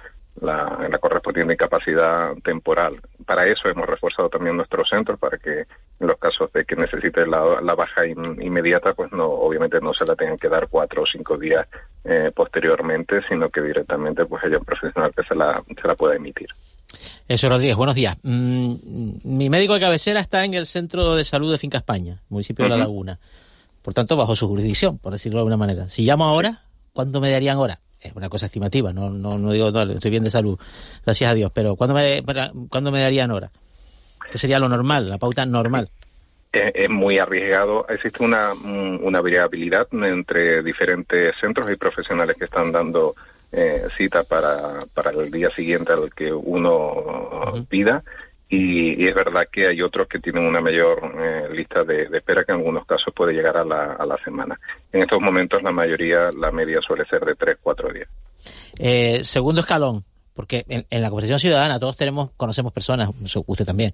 la, 0.40 0.88
la 0.90 0.98
correspondiente 0.98 1.54
incapacidad 1.54 2.34
temporal. 2.44 3.00
Para 3.24 3.44
eso 3.44 3.68
hemos 3.68 3.86
reforzado 3.86 4.28
también 4.28 4.56
nuestros 4.56 4.88
centros 4.88 5.18
para 5.18 5.38
que 5.38 5.66
en 6.00 6.06
los 6.06 6.18
casos 6.18 6.52
de 6.52 6.64
que 6.64 6.74
necesite 6.74 7.26
la, 7.26 7.60
la 7.60 7.74
baja 7.74 8.06
inmediata, 8.06 8.94
pues 8.94 9.12
no, 9.12 9.26
obviamente 9.26 9.78
no 9.80 9.92
se 9.94 10.06
la 10.06 10.16
tengan 10.16 10.38
que 10.38 10.48
dar 10.48 10.68
cuatro 10.68 11.02
o 11.02 11.06
cinco 11.06 11.36
días 11.36 11.66
eh, 12.04 12.32
posteriormente, 12.34 13.20
sino 13.28 13.50
que 13.50 13.60
directamente 13.60 14.24
pues 14.26 14.42
haya 14.44 14.58
un 14.58 14.64
profesional 14.64 15.12
que 15.14 15.22
se 15.22 15.34
la, 15.34 15.62
se 15.80 15.86
la 15.86 15.94
pueda 15.94 16.16
emitir. 16.16 16.48
Eso, 17.28 17.48
Rodríguez, 17.48 17.76
buenos 17.76 17.94
días. 17.94 18.16
Mm, 18.22 18.74
mi 19.24 19.48
médico 19.48 19.74
de 19.74 19.80
cabecera 19.80 20.20
está 20.20 20.44
en 20.44 20.54
el 20.54 20.66
Centro 20.66 21.14
de 21.14 21.24
Salud 21.24 21.50
de 21.50 21.58
Finca 21.58 21.78
España, 21.78 22.20
municipio 22.28 22.64
de 22.64 22.70
La 22.70 22.76
Laguna. 22.76 23.18
Por 23.82 23.94
tanto, 23.94 24.16
bajo 24.16 24.36
su 24.36 24.46
jurisdicción, 24.46 24.98
por 24.98 25.12
decirlo 25.12 25.38
de 25.38 25.40
alguna 25.40 25.56
manera. 25.56 25.88
Si 25.88 26.04
llamo 26.04 26.24
ahora, 26.24 26.62
¿cuánto 26.92 27.20
me 27.20 27.30
darían 27.30 27.56
ahora? 27.56 27.80
Es 28.02 28.14
una 28.14 28.28
cosa 28.28 28.46
estimativa, 28.46 28.92
no, 28.92 29.10
no, 29.10 29.38
no 29.38 29.52
digo, 29.52 29.70
no, 29.70 29.82
estoy 29.82 30.10
bien 30.10 30.24
de 30.24 30.30
salud, 30.30 30.58
gracias 31.04 31.30
a 31.30 31.34
Dios, 31.34 31.52
pero 31.54 31.76
¿cuándo 31.76 31.94
me, 31.94 32.22
¿cuándo 32.68 32.90
me 32.90 33.00
darían 33.00 33.30
hora? 33.30 33.50
¿Qué 34.30 34.38
sería 34.38 34.58
lo 34.58 34.68
normal, 34.68 35.08
la 35.08 35.18
pauta 35.18 35.44
normal? 35.46 35.90
Es, 36.52 36.90
muy 36.90 37.18
arriesgado. 37.18 37.86
Existe 37.88 38.22
una, 38.22 38.52
una 38.52 39.20
variabilidad 39.22 39.88
entre 39.92 40.62
diferentes 40.62 41.34
centros 41.40 41.70
y 41.70 41.76
profesionales 41.76 42.36
que 42.36 42.44
están 42.44 42.70
dando 42.70 43.14
eh, 43.50 43.86
cita 43.96 44.22
para, 44.22 44.78
para 44.92 45.10
el 45.10 45.30
día 45.30 45.50
siguiente 45.50 45.92
al 45.92 46.12
que 46.14 46.32
uno 46.32 47.66
pida 47.68 48.02
y, 48.54 49.08
es 49.08 49.14
verdad 49.14 49.48
que 49.50 49.66
hay 49.66 49.80
otros 49.80 50.06
que 50.06 50.18
tienen 50.18 50.44
una 50.44 50.60
mayor 50.60 51.00
eh, 51.18 51.48
lista 51.54 51.84
de, 51.84 52.02
espera 52.12 52.44
que 52.44 52.52
en 52.52 52.58
algunos 52.58 52.84
casos 52.84 53.14
puede 53.14 53.32
llegar 53.32 53.56
a 53.56 53.64
la, 53.64 53.94
a 53.94 54.04
la 54.04 54.18
semana. 54.22 54.60
En 54.92 55.00
estos 55.00 55.22
momentos 55.22 55.62
la 55.62 55.72
mayoría, 55.72 56.30
la 56.38 56.52
media 56.52 56.78
suele 56.86 57.06
ser 57.06 57.24
de 57.24 57.34
3, 57.34 57.56
4 57.62 57.92
días. 57.94 58.08
Eh, 58.76 59.24
segundo 59.24 59.62
escalón, 59.62 60.04
porque 60.34 60.66
en, 60.68 61.00
la 61.00 61.08
conversación 61.08 61.38
ciudadana 61.38 61.80
todos 61.80 61.96
tenemos, 61.96 62.32
conocemos 62.36 62.74
personas, 62.74 63.08
usted 63.46 63.64
también, 63.64 63.92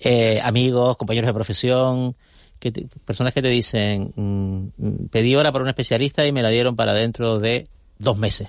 eh, 0.00 0.40
amigos, 0.42 0.96
compañeros 0.96 1.26
de 1.26 1.34
profesión, 1.34 2.16
que 2.58 2.72
personas 3.04 3.34
que 3.34 3.42
te 3.42 3.48
dicen, 3.48 4.14
mm, 4.16 5.08
pedí 5.12 5.36
hora 5.36 5.52
para 5.52 5.64
un 5.64 5.68
especialista 5.68 6.26
y 6.26 6.32
me 6.32 6.42
la 6.42 6.48
dieron 6.48 6.76
para 6.76 6.94
dentro 6.94 7.38
de 7.40 7.68
dos 7.98 8.16
meses. 8.16 8.48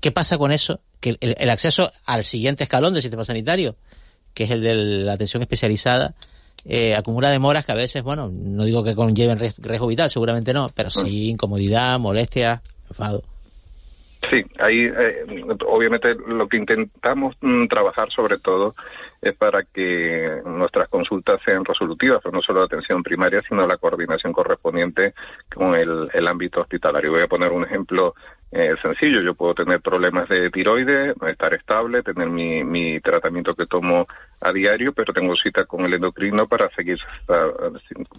¿Qué 0.00 0.12
pasa 0.12 0.38
con 0.38 0.50
eso? 0.50 0.80
Que 1.00 1.18
el 1.20 1.50
acceso 1.50 1.92
al 2.04 2.24
siguiente 2.24 2.62
escalón 2.62 2.94
del 2.94 3.02
sistema 3.02 3.24
sanitario 3.24 3.76
que 4.36 4.44
es 4.44 4.50
el 4.50 4.60
de 4.60 4.74
la 4.74 5.14
atención 5.14 5.42
especializada, 5.42 6.14
eh, 6.66 6.94
acumula 6.94 7.30
demoras 7.30 7.64
que 7.64 7.72
a 7.72 7.76
veces, 7.76 8.02
bueno, 8.02 8.30
no 8.30 8.64
digo 8.64 8.84
que 8.84 8.94
conlleven 8.94 9.38
riesgo 9.38 9.86
vital, 9.86 10.10
seguramente 10.10 10.52
no, 10.52 10.66
pero 10.74 10.90
sí 10.90 11.30
incomodidad, 11.30 11.98
molestia, 11.98 12.60
enfado. 12.88 13.22
Sí, 14.30 14.44
ahí 14.58 14.86
eh, 14.86 15.24
obviamente 15.66 16.14
lo 16.14 16.48
que 16.48 16.56
intentamos 16.56 17.36
mm, 17.40 17.66
trabajar 17.68 18.10
sobre 18.10 18.38
todo 18.38 18.74
es 19.22 19.34
para 19.36 19.62
que 19.62 20.42
nuestras 20.44 20.88
consultas 20.88 21.40
sean 21.44 21.64
resolutivas, 21.64 22.20
pero 22.22 22.34
no 22.34 22.42
solo 22.42 22.60
la 22.60 22.66
atención 22.66 23.02
primaria, 23.02 23.42
sino 23.48 23.66
la 23.66 23.78
coordinación 23.78 24.32
correspondiente 24.32 25.14
con 25.54 25.74
el, 25.74 26.10
el 26.12 26.28
ámbito 26.28 26.60
hospitalario. 26.60 27.12
Voy 27.12 27.22
a 27.22 27.28
poner 27.28 27.52
un 27.52 27.64
ejemplo 27.64 28.14
eh, 28.50 28.74
sencillo. 28.82 29.20
Yo 29.22 29.34
puedo 29.34 29.54
tener 29.54 29.80
problemas 29.80 30.28
de 30.28 30.50
tiroides, 30.50 31.14
estar 31.28 31.54
estable, 31.54 32.02
tener 32.02 32.28
mi, 32.28 32.64
mi 32.64 33.00
tratamiento 33.00 33.54
que 33.54 33.66
tomo 33.66 34.06
a 34.40 34.52
diario, 34.52 34.92
pero 34.92 35.12
tengo 35.12 35.34
cita 35.36 35.64
con 35.64 35.84
el 35.84 35.94
endocrino 35.94 36.46
para 36.46 36.68
seguir, 36.70 36.98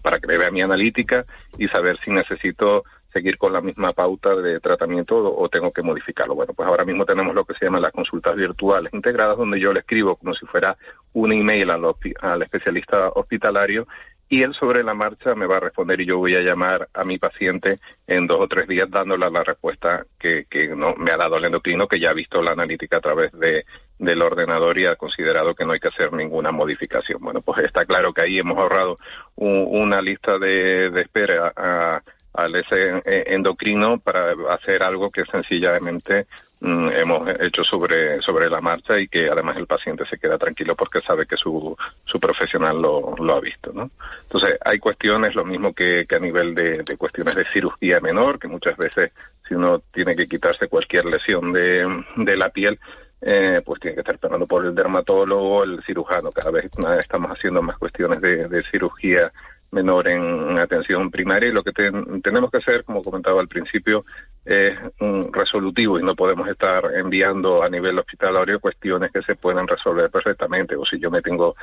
para 0.02 0.20
que 0.20 0.28
vea 0.28 0.52
mi 0.52 0.62
analítica 0.62 1.26
y 1.58 1.68
saber 1.68 1.98
si 2.04 2.12
necesito 2.12 2.84
seguir 3.14 3.38
con 3.38 3.54
la 3.54 3.62
misma 3.62 3.94
pauta 3.94 4.36
de 4.36 4.60
tratamiento 4.60 5.18
o, 5.18 5.50
tengo 5.50 5.72
que 5.72 5.82
modificarlo. 5.82 6.36
Bueno, 6.36 6.54
pues 6.54 6.68
ahora 6.68 6.86
mismo 6.86 7.06
tenemos 7.06 7.34
lo 7.34 7.46
que 7.46 7.54
se 7.56 7.66
llama 7.66 7.80
las 7.80 7.92
consultas 7.92 8.36
virtuales 8.36 8.94
integradas, 8.94 9.38
donde 9.38 9.60
yo 9.60 9.74
le 9.74 9.80
escribo 9.80 10.16
como 10.16 10.34
si 10.36 10.46
fuera 10.46 10.78
un 11.14 11.32
email 11.32 11.70
al, 11.72 11.84
al 12.22 12.42
especialista 12.42 13.10
hospitalario 13.10 13.88
y 14.30 14.44
él 14.44 14.54
sobre 14.54 14.84
la 14.84 14.94
marcha 14.94 15.36
me 15.36 15.46
va 15.46 15.58
a 15.58 15.62
responder 15.62 16.02
y 16.02 16.06
yo 16.06 16.18
voy 16.18 16.36
a 16.36 16.42
llamar 16.42 16.90
a 16.94 17.04
mi 17.04 17.18
paciente 17.18 17.80
en 18.06 18.28
dos 18.28 18.40
o 18.42 18.48
tres 18.48 18.68
días 18.68 18.90
dándole 18.90 19.30
la 19.30 19.44
respuesta 19.44 20.06
que, 20.20 20.46
que 20.50 20.68
no, 20.76 20.96
me 20.96 21.12
ha 21.12 21.18
dado 21.18 21.38
el 21.38 21.46
endocrino, 21.46 21.88
que 21.88 22.00
ya 22.00 22.10
ha 22.10 22.14
visto 22.14 22.42
la 22.42 22.52
analítica 22.52 22.98
a 22.98 23.02
través 23.02 23.32
de, 23.32 23.66
del 24.00 24.22
ordenador 24.22 24.78
y 24.78 24.86
ha 24.86 24.96
considerado 24.96 25.56
que 25.56 25.66
no 25.66 25.74
hay 25.74 25.80
que 25.80 25.88
hacer 25.88 26.12
ninguna 26.12 26.52
modificación. 26.52 27.20
Bueno, 27.22 27.42
pues 27.42 27.66
está 27.66 27.86
claro 27.86 28.14
que 28.14 28.26
ahí 28.26 28.38
hemos 28.38 28.58
ahorrado 28.58 28.98
una 29.36 30.02
lista 30.02 30.38
de, 30.38 30.90
de 30.90 31.02
espera 31.02 31.54
a, 31.56 32.02
al 32.38 32.56
ese 32.56 33.02
endocrino 33.06 34.00
para 34.00 34.32
hacer 34.54 34.84
algo 34.84 35.10
que 35.10 35.26
sencillamente 35.26 36.28
mm, 36.60 36.90
hemos 36.90 37.30
hecho 37.40 37.64
sobre 37.64 38.22
sobre 38.22 38.50
la 38.50 38.62
marcha 38.62 39.00
y 39.00 39.08
que 39.08 39.28
además 39.28 39.58
el 39.58 39.66
paciente 39.66 40.06
se 40.06 40.20
queda 40.20 40.38
tranquilo 40.38 40.76
porque 40.76 41.02
sabe 41.02 41.26
que 41.26 41.36
su, 41.36 41.76
su 42.06 42.20
profesional 42.20 42.80
lo, 42.80 43.16
lo 43.18 43.36
ha 43.36 43.42
visto 43.42 43.74
¿no? 43.74 43.90
entonces 44.22 44.58
hay 44.64 44.78
cuestiones 44.78 45.34
lo 45.34 45.44
mismo 45.44 45.74
que, 45.74 46.06
que 46.08 46.16
a 46.16 46.20
nivel 46.20 46.54
de, 46.54 46.84
de, 46.84 46.98
cuestiones 46.98 47.36
de 47.36 47.46
cirugía 47.52 48.00
menor 48.00 48.38
que 48.38 48.48
muchas 48.48 48.78
veces 48.78 49.12
si 49.48 49.56
uno 49.56 49.80
tiene 49.92 50.16
que 50.16 50.28
quitarse 50.28 50.68
cualquier 50.68 51.06
lesión 51.06 51.52
de, 51.52 52.04
de 52.18 52.38
la 52.38 52.50
piel 52.50 52.80
eh, 53.20 53.62
pues 53.66 53.80
tiene 53.80 53.96
que 53.96 54.02
estar 54.02 54.14
esperando 54.14 54.46
por 54.46 54.64
el 54.64 54.76
dermatólogo, 54.76 55.64
el 55.64 55.84
cirujano. 55.84 56.32
Cada 56.32 56.52
vez 56.52 56.70
estamos 57.00 57.32
haciendo 57.32 57.64
más 57.64 57.76
cuestiones 57.78 58.22
de, 58.22 58.48
de 58.48 58.64
cirugía 58.70 59.32
menor 59.72 60.08
en, 60.08 60.58
atención 60.58 61.12
primaria 61.12 61.50
y 61.50 61.54
lo 61.54 61.64
que 61.64 61.72
tenemos 61.72 62.52
que 62.52 62.58
hacer, 62.58 62.84
como 62.84 63.02
comentaba 63.02 63.42
al 63.42 63.48
principio, 63.48 64.06
es 64.48 64.80
un 65.02 65.32
resolutivo 65.34 66.00
y 66.00 66.04
no 66.04 66.16
podemos 66.16 66.48
estar 66.48 66.86
enviando 66.96 67.62
a 67.62 67.70
nivel 67.70 68.00
hospitalario 68.00 68.62
cuestiones 68.62 69.12
que 69.12 69.22
se 69.24 69.36
puedan 69.36 69.68
resolver 69.68 70.10
perfectamente 70.10 70.74
o 70.78 70.86
si 70.86 70.98
yo 71.00 71.12
me 71.12 71.22
tengo 71.22 71.56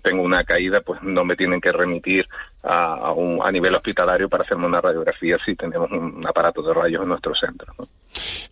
tengo 0.00 0.22
una 0.22 0.44
caída 0.44 0.80
pues 0.80 1.02
no 1.02 1.24
me 1.24 1.34
tienen 1.34 1.60
que 1.60 1.72
remitir 1.72 2.28
a, 2.62 3.10
un, 3.12 3.40
a 3.42 3.50
nivel 3.50 3.74
hospitalario 3.74 4.28
para 4.28 4.44
hacerme 4.44 4.66
una 4.66 4.80
radiografía 4.80 5.38
si 5.44 5.56
tenemos 5.56 5.90
un 5.90 6.24
aparato 6.24 6.62
de 6.62 6.72
rayos 6.72 7.02
en 7.02 7.08
nuestro 7.08 7.34
centro. 7.34 7.74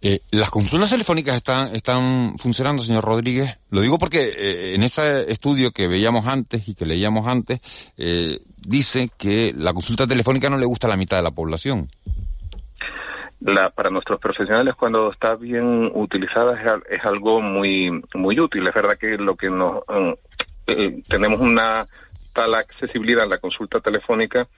Eh, 0.02 0.20
las 0.30 0.50
consultas 0.50 0.90
telefónicas 0.90 1.36
están 1.36 1.74
están 1.74 2.36
funcionando, 2.36 2.82
señor 2.82 3.04
Rodríguez. 3.04 3.58
Lo 3.70 3.80
digo 3.80 3.98
porque 3.98 4.32
eh, 4.36 4.74
en 4.74 4.82
ese 4.82 5.30
estudio 5.30 5.70
que 5.70 5.86
veíamos 5.86 6.26
antes 6.26 6.66
y 6.66 6.74
que 6.74 6.86
leíamos 6.86 7.28
antes 7.28 7.60
eh, 7.96 8.40
dice 8.56 9.08
que 9.16 9.54
la 9.56 9.72
consulta 9.72 10.06
telefónica 10.08 10.50
no 10.50 10.58
le 10.58 10.66
gusta 10.66 10.88
a 10.88 10.90
la 10.90 10.96
mitad 10.96 11.16
de 11.16 11.22
la 11.22 11.30
población. 11.30 11.88
La, 13.40 13.70
para 13.70 13.90
nuestros 13.90 14.18
profesionales 14.18 14.74
cuando 14.74 15.12
está 15.12 15.36
bien 15.36 15.92
utilizada 15.94 16.60
es, 16.88 17.04
algo 17.04 17.40
muy 17.40 18.02
muy 18.14 18.40
útil. 18.40 18.66
Es 18.66 18.74
verdad 18.74 18.98
que 18.98 19.16
lo 19.16 19.36
que 19.36 19.48
nos 19.48 19.84
mm, 19.88 20.12
eh, 20.66 21.02
tenemos 21.08 21.40
una 21.40 21.86
tal 22.34 22.54
accesibilidad 22.54 23.24
en 23.24 23.30
la 23.30 23.38
consulta 23.38 23.80
telefónica 23.80 24.48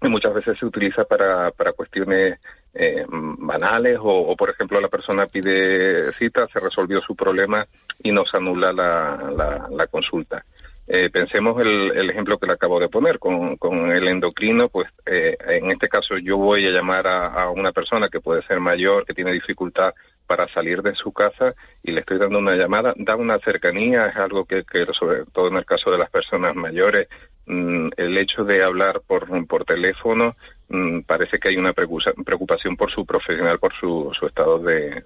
y 0.00 0.08
muchas 0.08 0.32
veces 0.32 0.56
se 0.58 0.66
utiliza 0.66 1.04
para, 1.04 1.50
para 1.50 1.72
cuestiones 1.72 2.38
eh, 2.72 3.04
banales 3.08 3.98
o, 4.00 4.36
por 4.36 4.50
ejemplo 4.50 4.80
la 4.80 4.88
persona 4.88 5.26
pide 5.26 6.12
cita, 6.12 6.46
se 6.52 6.60
resolvió 6.60 7.00
su 7.00 7.16
problema 7.16 7.66
y 8.02 8.12
nos 8.12 8.32
anula 8.32 8.72
la, 8.72 9.32
la, 9.36 9.68
la 9.70 9.86
consulta. 9.88 10.44
Eh, 10.90 11.10
pensemos 11.10 11.60
el, 11.60 11.92
el, 11.94 12.08
ejemplo 12.08 12.38
que 12.38 12.46
le 12.46 12.54
acabo 12.54 12.80
de 12.80 12.88
poner 12.88 13.18
con, 13.18 13.58
con 13.58 13.92
el 13.92 14.08
endocrino, 14.08 14.70
pues 14.70 14.88
eh, 15.04 15.36
en 15.46 15.70
este 15.70 15.86
caso 15.86 16.16
yo 16.16 16.38
voy 16.38 16.66
a 16.66 16.70
llamar 16.70 17.06
a, 17.06 17.50
una 17.50 17.72
persona 17.72 18.08
que 18.08 18.20
puede 18.20 18.42
ser 18.44 18.58
mayor, 18.58 19.04
que 19.04 19.12
tiene 19.12 19.32
dificultad 19.32 19.92
para 20.26 20.48
salir 20.48 20.80
de 20.80 20.94
su 20.94 21.12
casa 21.12 21.54
y 21.82 21.92
le 21.92 22.00
estoy 22.00 22.16
dando 22.16 22.38
una 22.38 22.56
llamada, 22.56 22.94
da 22.96 23.16
una 23.16 23.38
cercanía, 23.40 24.06
es 24.06 24.16
algo 24.16 24.46
que, 24.46 24.64
sobre 24.98 25.26
todo 25.26 25.48
en 25.48 25.56
el 25.56 25.66
caso 25.66 25.90
de 25.90 25.98
las 25.98 26.08
personas 26.08 26.54
mayores, 26.56 27.06
mmm, 27.44 27.88
el 27.98 28.16
hecho 28.16 28.44
de 28.44 28.64
hablar 28.64 29.02
por, 29.06 29.46
por 29.46 29.66
teléfono 29.66 30.36
Mm, 30.36 30.57
parece 31.06 31.38
que 31.38 31.48
hay 31.48 31.56
una 31.56 31.72
preocupación 31.72 32.76
por 32.76 32.90
su 32.92 33.06
profesional, 33.06 33.58
por 33.58 33.72
su, 33.78 34.10
su 34.18 34.26
estado 34.26 34.58
de, 34.58 35.02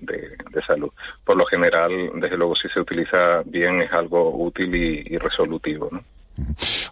salud. 0.67 0.91
Por 1.25 1.37
lo 1.37 1.47
general, 1.47 2.11
desde 2.17 2.37
luego, 2.37 2.55
si 2.57 2.69
se 2.69 2.81
utiliza 2.81 3.43
bien, 3.45 3.81
es 3.83 3.93
algo 3.93 4.35
útil 4.37 4.75
y, 4.75 5.17
resolutivo. 5.19 5.89
¿no? 5.91 6.03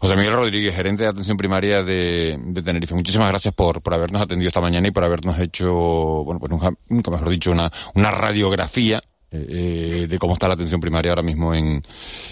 José 0.01 0.17
Miguel 0.17 0.35
Rodríguez, 0.35 0.75
gerente 0.75 1.03
de 1.03 1.09
atención 1.09 1.37
primaria 1.37 1.83
de, 1.83 2.39
Tenerife. 2.65 2.95
Muchísimas 2.95 3.29
gracias 3.29 3.55
por, 3.55 3.83
por, 3.83 3.95
habernos 3.95 4.23
atendido 4.23 4.49
esta 4.49 4.61
mañana 4.61 4.87
y 4.87 4.93
por 4.93 5.05
habernos 5.05 5.39
hecho, 5.41 5.73
bueno, 6.25 6.39
pues 6.39 6.51
nunca, 6.51 7.11
mejor 7.11 7.29
dicho, 7.29 7.51
una, 7.53 8.11
radiografía 8.11 9.03
eh, 9.33 10.07
de 10.09 10.19
cómo 10.19 10.35
está 10.35 10.47
la 10.47 10.55
atención 10.55 10.81
primaria 10.81 11.13
ahora 11.13 11.23
mismo 11.23 11.55
en, 11.55 11.83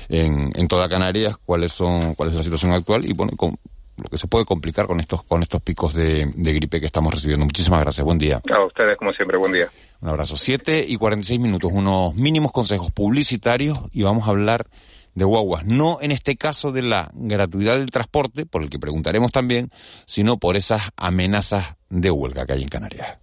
en, 0.09 0.53
en 0.55 0.69
toda 0.69 0.89
Canarias, 0.89 1.37
cuáles 1.45 1.73
son, 1.73 2.15
cuál 2.15 2.29
es 2.29 2.37
la 2.37 2.43
situación 2.43 2.73
actual 2.73 3.05
y 3.07 3.13
bueno, 3.13 3.33
con, 3.37 3.57
lo 3.99 4.09
que 4.09 4.19
se 4.19 4.27
puede 4.27 4.45
complicar 4.45 4.87
con 4.87 5.01
estos 5.01 5.23
con 5.25 5.43
estos 5.43 5.61
picos 5.61 5.95
de, 5.95 6.33
de, 6.35 6.53
gripe 6.53 6.81
que 6.81 6.87
estamos 6.87 7.13
recibiendo. 7.13 7.45
Muchísimas 7.45 7.81
gracias, 7.81 8.05
buen 8.05 8.19
día. 8.19 8.41
A 8.51 8.65
ustedes, 8.65 8.97
como 8.97 9.13
siempre, 9.13 9.37
buen 9.39 9.53
día. 9.53 9.69
Un 10.01 10.09
abrazo. 10.09 10.37
7 10.37 10.85
y 10.87 10.97
46 10.97 11.41
minutos, 11.41 11.71
unos 11.73 12.15
mínimos 12.15 12.53
consejos 12.53 12.91
publicitarios 12.91 13.79
y 13.93 14.03
vamos 14.03 14.27
a 14.27 14.31
hablar 14.31 14.67
de 15.15 15.25
guaguas. 15.25 15.65
No 15.65 15.99
en 16.01 16.13
este 16.13 16.37
caso 16.37 16.73
de 16.73 16.83
la 16.83 17.11
gratuidad 17.15 17.79
del 17.79 17.91
transporte, 17.91 18.47
por 18.47 18.63
el 18.63 18.71
que 18.71 18.79
preguntaremos 18.79 19.33
también, 19.33 19.71
sino 20.07 20.39
por 20.39 20.57
esas 20.57 20.91
amenazas 20.97 21.77
de 21.91 22.11
huelga 22.11 22.47
que 22.47 22.55
hay 22.55 22.63
en 22.63 22.69
Canarias. 22.69 23.19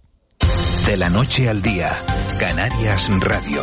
De 0.86 0.96
la 0.96 1.08
noche 1.08 1.48
al 1.48 1.62
día, 1.62 2.04
Canarias 2.38 3.08
Radio. 3.20 3.62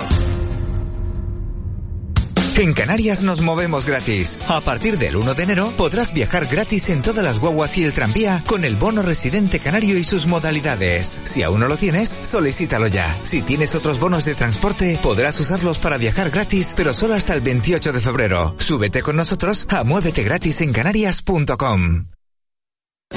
En 2.56 2.74
Canarias 2.74 3.24
nos 3.24 3.42
movemos 3.42 3.88
gratis. 3.88 4.40
A 4.48 4.62
partir 4.62 5.00
del 5.00 5.16
1 5.16 5.34
de 5.34 5.44
enero 5.44 5.74
podrás 5.76 6.14
viajar 6.14 6.46
gratis 6.46 6.90
en 6.90 7.02
todas 7.02 7.24
las 7.24 7.40
guaguas 7.40 7.76
y 7.78 7.84
el 7.84 7.94
tranvía 7.94 8.44
con 8.48 8.64
el 8.64 8.76
bono 8.76 9.02
residente 9.02 9.60
canario 9.60 9.98
y 9.98 10.04
sus 10.04 10.28
modalidades. 10.28 11.20
Si 11.24 11.42
aún 11.42 11.62
no 11.62 11.68
lo 11.68 11.78
tienes, 11.78 12.16
solicítalo 12.22 12.88
ya. 12.88 13.20
Si 13.24 13.42
tienes 13.42 13.74
otros 13.74 14.00
bonos 14.00 14.26
de 14.26 14.36
transporte, 14.36 15.00
podrás 15.02 15.40
usarlos 15.40 15.80
para 15.80 15.98
viajar 15.98 16.30
gratis, 16.30 16.74
pero 16.76 16.94
solo 16.94 17.16
hasta 17.16 17.34
el 17.34 17.42
28 17.42 17.92
de 17.92 18.02
febrero. 18.02 18.56
Súbete 18.60 19.02
con 19.02 19.16
nosotros 19.16 19.66
a 19.70 19.84
muévetegratis 19.84 20.62
en 20.62 20.74
canarias.com. 20.74 22.06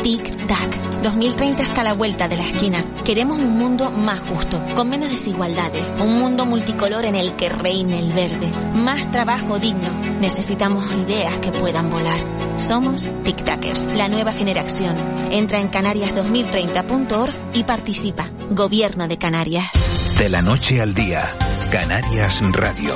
Tic-tac. 0.03 1.01
2030 1.03 1.63
está 1.63 1.81
a 1.81 1.85
la 1.85 1.95
vuelta 1.95 2.29
de 2.29 2.37
la 2.37 2.45
esquina. 2.45 2.85
Queremos 3.05 3.39
un 3.39 3.57
mundo 3.57 3.91
más 3.91 4.21
justo, 4.21 4.63
con 4.75 4.89
menos 4.89 5.11
desigualdades, 5.11 5.87
un 6.01 6.19
mundo 6.19 6.47
multicolor 6.47 7.05
en 7.05 7.15
el 7.15 7.37
que 7.37 7.49
reine 7.49 7.99
el 7.99 8.13
verde, 8.13 8.51
más 8.75 9.11
trabajo 9.11 9.59
digno. 9.59 9.93
Necesitamos 10.21 10.85
ideas 10.95 11.39
que 11.39 11.53
puedan 11.53 11.91
volar. 11.91 12.59
Somos 12.59 13.05
Tic-Tackers, 13.25 13.93
la 13.95 14.09
nueva 14.09 14.33
generación. 14.33 14.97
Entra 15.31 15.61
en 15.61 15.71
canarias2030.org 15.71 17.35
y 17.55 17.65
participa. 17.65 18.31
Gobierno 18.51 19.09
de 19.09 19.19
Canarias. 19.19 19.67
De 20.19 20.29
la 20.29 20.43
noche 20.43 20.81
al 20.81 20.95
día, 20.95 21.29
Canarias 21.71 22.41
Radio. 22.53 22.95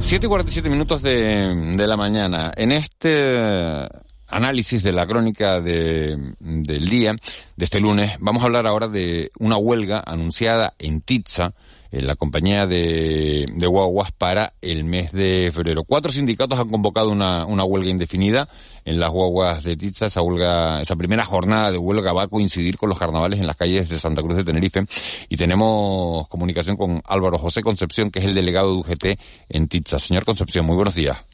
7 0.00 0.26
y 0.26 0.28
47 0.28 0.70
minutos 0.70 1.02
de, 1.02 1.74
de 1.76 1.86
la 1.86 1.96
mañana. 1.96 2.52
En 2.56 2.72
este 2.72 3.86
análisis 4.28 4.82
de 4.82 4.92
la 4.92 5.06
crónica 5.06 5.60
de, 5.60 6.34
del 6.38 6.88
día 6.88 7.16
de 7.56 7.64
este 7.64 7.80
lunes, 7.80 8.12
vamos 8.20 8.42
a 8.42 8.46
hablar 8.46 8.66
ahora 8.66 8.88
de 8.88 9.30
una 9.38 9.56
huelga 9.56 10.02
anunciada 10.06 10.74
en 10.78 11.00
Titsa, 11.00 11.54
en 11.90 12.06
la 12.06 12.16
compañía 12.16 12.66
de, 12.66 13.46
guaguas 13.56 14.12
para 14.12 14.52
el 14.60 14.84
mes 14.84 15.12
de 15.12 15.50
febrero. 15.54 15.84
Cuatro 15.84 16.12
sindicatos 16.12 16.58
han 16.58 16.68
convocado 16.68 17.10
una, 17.10 17.46
una 17.46 17.64
huelga 17.64 17.88
indefinida 17.88 18.48
en 18.84 19.00
las 19.00 19.10
guaguas 19.10 19.64
de 19.64 19.76
Titsa. 19.76 20.06
Esa 20.06 20.20
huelga, 20.20 20.82
esa 20.82 20.96
primera 20.96 21.24
jornada 21.24 21.72
de 21.72 21.78
huelga 21.78 22.12
va 22.12 22.24
a 22.24 22.28
coincidir 22.28 22.76
con 22.76 22.90
los 22.90 22.98
carnavales 22.98 23.40
en 23.40 23.46
las 23.46 23.56
calles 23.56 23.88
de 23.88 23.98
Santa 23.98 24.22
Cruz 24.22 24.36
de 24.36 24.44
Tenerife. 24.44 24.84
Y 25.28 25.36
tenemos 25.36 26.28
comunicación 26.28 26.76
con 26.76 27.00
Álvaro 27.06 27.38
José 27.38 27.62
Concepción, 27.62 28.10
que 28.10 28.18
es 28.18 28.26
el 28.26 28.34
delegado 28.34 28.72
de 28.72 28.80
UGT 28.80 29.04
en 29.48 29.68
Titsa. 29.68 29.98
Señor 29.98 30.24
Concepción, 30.24 30.66
muy 30.66 30.76
buenos 30.76 30.94
días. 30.94 31.27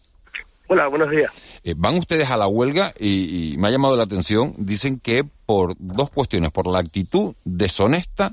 Hola, 0.74 0.88
buenos 0.88 1.08
días. 1.08 1.30
Eh, 1.62 1.74
van 1.76 1.94
ustedes 1.94 2.28
a 2.32 2.36
la 2.36 2.48
huelga 2.48 2.92
y, 2.98 3.54
y, 3.54 3.58
me 3.58 3.68
ha 3.68 3.70
llamado 3.70 3.96
la 3.96 4.02
atención, 4.02 4.54
dicen 4.58 4.98
que 4.98 5.22
por 5.46 5.74
dos 5.78 6.10
cuestiones, 6.10 6.50
por 6.50 6.66
la 6.66 6.80
actitud 6.80 7.36
deshonesta, 7.44 8.32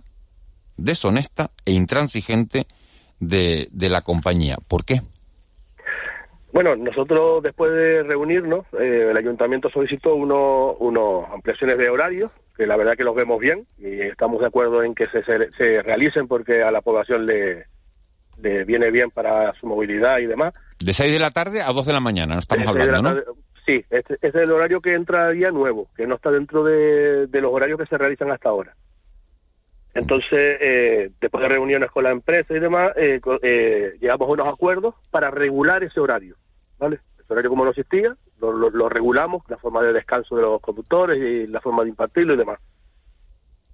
deshonesta 0.76 1.52
e 1.68 1.74
intransigente 1.74 2.66
de, 3.20 3.68
de 3.72 3.90
la 3.90 4.02
compañía. 4.02 4.58
¿Por 4.68 4.86
qué? 4.86 5.02
Bueno, 6.52 6.76
nosotros 6.76 7.44
después 7.44 7.72
de 7.74 8.02
reunirnos, 8.02 8.66
eh, 8.74 9.10
el 9.12 9.18
ayuntamiento 9.18 9.70
solicitó 9.70 10.16
unos 10.16 10.78
uno 10.80 11.28
ampliaciones 11.32 11.78
de 11.78 11.92
horarios, 11.92 12.32
que 12.58 12.66
la 12.66 12.76
verdad 12.76 12.96
que 12.96 13.04
los 13.04 13.14
vemos 13.14 13.40
bien 13.40 13.68
y 13.78 14.02
estamos 14.02 14.42
de 14.42 14.48
acuerdo 14.48 14.82
en 14.82 14.96
que 14.96 15.06
se, 15.10 15.22
se, 15.24 15.82
realicen 15.84 16.28
porque 16.28 16.64
a 16.64 16.72
la 16.72 16.82
población 16.82 17.28
le, 17.28 17.68
le, 18.42 18.64
viene 18.66 18.92
bien 18.92 19.10
para 19.12 19.54
su 19.54 19.68
movilidad 19.68 20.20
y 20.20 20.26
demás. 20.26 20.54
De 20.80 20.94
6 20.94 21.12
de 21.12 21.20
la 21.20 21.32
tarde 21.32 21.62
a 21.62 21.72
2 21.72 21.86
de 21.86 21.94
la 21.94 22.00
mañana, 22.00 22.36
no 22.36 22.40
estamos 22.40 22.68
hablando, 22.68 23.02
¿no? 23.02 23.22
Sí, 23.66 23.86
este, 23.90 24.16
este, 24.16 24.28
es 24.28 24.36
el 24.36 24.52
horario 24.52 24.82
que 24.82 24.96
entra 24.96 25.30
día 25.30 25.52
nuevo, 25.52 25.88
que 25.96 26.08
no 26.08 26.16
está 26.16 26.32
dentro 26.32 26.64
de, 26.64 27.28
de 27.28 27.42
los 27.42 27.54
horarios 27.54 27.80
que 27.80 27.86
se 27.86 27.98
realizan 27.98 28.32
hasta 28.32 28.50
ahora. 28.50 28.76
Entonces, 29.94 30.58
eh, 30.62 31.12
después 31.20 31.42
de 31.42 31.50
reuniones 31.50 31.92
con 31.92 32.04
la 32.04 32.12
empresa 32.12 32.54
y 32.56 32.60
demás, 32.60 32.92
eh, 32.96 33.20
eh, 33.42 33.98
llegamos 34.00 34.30
a 34.30 34.32
unos 34.32 34.48
acuerdos 34.48 34.96
para 35.10 35.30
regular 35.30 35.84
ese 35.84 36.00
horario, 36.00 36.38
¿vale? 36.80 37.00
Ese 37.20 37.34
horario 37.34 37.50
como 37.50 37.66
no 37.66 37.72
existía, 37.72 38.16
lo, 38.40 38.90
regulamos, 38.90 39.44
la 39.50 39.58
forma 39.58 39.84
de 39.84 39.94
descanso 39.94 40.36
de 40.36 40.44
los 40.44 40.62
conductores 40.62 41.18
y 41.22 41.46
la 41.48 41.60
forma 41.60 41.84
de 41.84 41.90
impartirlo 41.90 42.34
y 42.34 42.38
demás. 42.38 42.60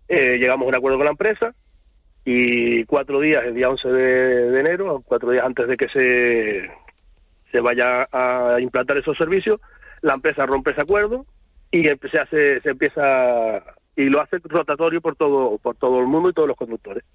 llegamos 0.10 0.66
a 0.66 0.70
un 0.70 0.76
acuerdo 0.76 0.98
con 0.98 1.06
la 1.06 1.12
empresa 1.12 1.54
y 2.30 2.84
cuatro 2.84 3.22
días, 3.22 3.42
el 3.46 3.56
día 3.56 3.70
11 3.70 3.88
de, 3.88 4.60
enero, 4.60 5.02
cuatro 5.06 5.32
días 5.32 5.46
antes 5.46 5.66
de 5.66 5.78
que 5.78 5.88
se, 5.88 6.70
se 7.54 7.62
vaya 7.62 8.06
a 8.12 8.60
implantar 8.60 8.98
esos 8.98 9.18
servicios, 9.18 9.62
la 10.02 10.16
empresa 10.16 10.46
rompe 10.46 10.72
ese 10.72 10.82
acuerdo 10.82 11.26
y 11.72 11.86
se, 11.86 12.20
hace, 12.20 12.60
se 12.60 12.72
empieza 12.72 13.64
y 13.96 14.10
lo 14.10 14.20
hace 14.20 14.40
rotatorio 14.44 15.00
por 15.00 15.16
todo 15.16 15.58
por 15.60 15.78
todo 15.78 16.02
el 16.02 16.08
mundo 16.08 16.30
y 16.30 16.34
todos 16.34 16.50
los 16.50 16.58
conductores. 16.58 17.06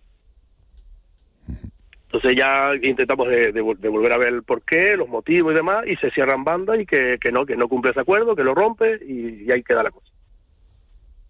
Entonces 2.06 2.32
ya 2.34 2.70
intentamos 2.82 3.28
de, 3.28 3.60
volver 3.60 4.14
a 4.14 4.18
ver 4.18 4.28
el 4.28 4.42
porqué, 4.44 4.96
los 4.96 5.10
motivos 5.10 5.52
y 5.52 5.56
demás, 5.56 5.84
y 5.88 5.96
se 5.96 6.10
cierran 6.10 6.42
bandas 6.42 6.80
y 6.80 6.86
que, 6.86 7.18
no, 7.30 7.44
que 7.44 7.56
no 7.56 7.68
cumple 7.68 7.90
ese 7.90 8.00
acuerdo, 8.00 8.34
que 8.34 8.44
lo 8.44 8.54
rompe 8.54 8.98
y, 9.06 9.52
ahí 9.52 9.62
queda 9.62 9.82
la 9.82 9.90
cosa. 9.90 10.10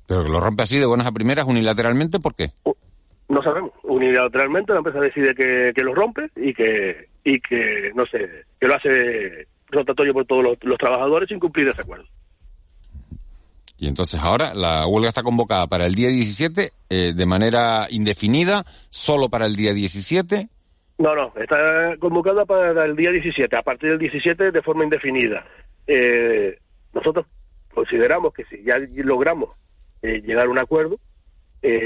Pero 0.06 0.22
que 0.22 0.30
lo 0.30 0.38
rompe 0.38 0.62
así 0.62 0.78
de 0.78 0.86
buenas 0.86 1.08
a 1.08 1.12
primeras 1.12 1.46
unilateralmente, 1.46 2.20
¿por 2.20 2.36
qué? 2.36 2.50
No 3.32 3.42
sabemos. 3.42 3.72
Unilateralmente 3.84 4.74
la 4.74 4.80
empresa 4.80 5.00
decide 5.00 5.34
que, 5.34 5.72
que 5.74 5.82
lo 5.82 5.94
rompe 5.94 6.28
y 6.36 6.52
que, 6.52 7.08
y 7.24 7.40
que, 7.40 7.90
no 7.94 8.04
sé, 8.04 8.44
que 8.60 8.68
lo 8.68 8.76
hace 8.76 9.48
rotatorio 9.70 10.12
por 10.12 10.26
todos 10.26 10.58
los 10.60 10.78
trabajadores 10.78 11.30
sin 11.30 11.40
cumplir 11.40 11.66
ese 11.66 11.80
acuerdo. 11.80 12.04
Y 13.78 13.88
entonces 13.88 14.20
ahora 14.22 14.52
la 14.52 14.86
huelga 14.86 15.08
está 15.08 15.22
convocada 15.22 15.66
para 15.66 15.86
el 15.86 15.94
día 15.94 16.10
17 16.10 16.72
eh, 16.90 17.12
de 17.14 17.26
manera 17.26 17.86
indefinida, 17.88 18.64
solo 18.90 19.30
para 19.30 19.46
el 19.46 19.56
día 19.56 19.72
17. 19.72 20.48
No, 20.98 21.14
no, 21.14 21.32
está 21.36 21.96
convocada 22.00 22.44
para 22.44 22.84
el 22.84 22.94
día 22.94 23.12
17, 23.12 23.56
a 23.56 23.62
partir 23.62 23.88
del 23.88 23.98
17 23.98 24.50
de 24.50 24.60
forma 24.60 24.84
indefinida. 24.84 25.42
Eh, 25.86 26.58
nosotros 26.92 27.24
consideramos 27.72 28.34
que 28.34 28.44
si 28.44 28.62
ya 28.62 28.76
logramos 28.96 29.56
eh, 30.02 30.20
llegar 30.20 30.48
a 30.48 30.50
un 30.50 30.58
acuerdo, 30.58 30.98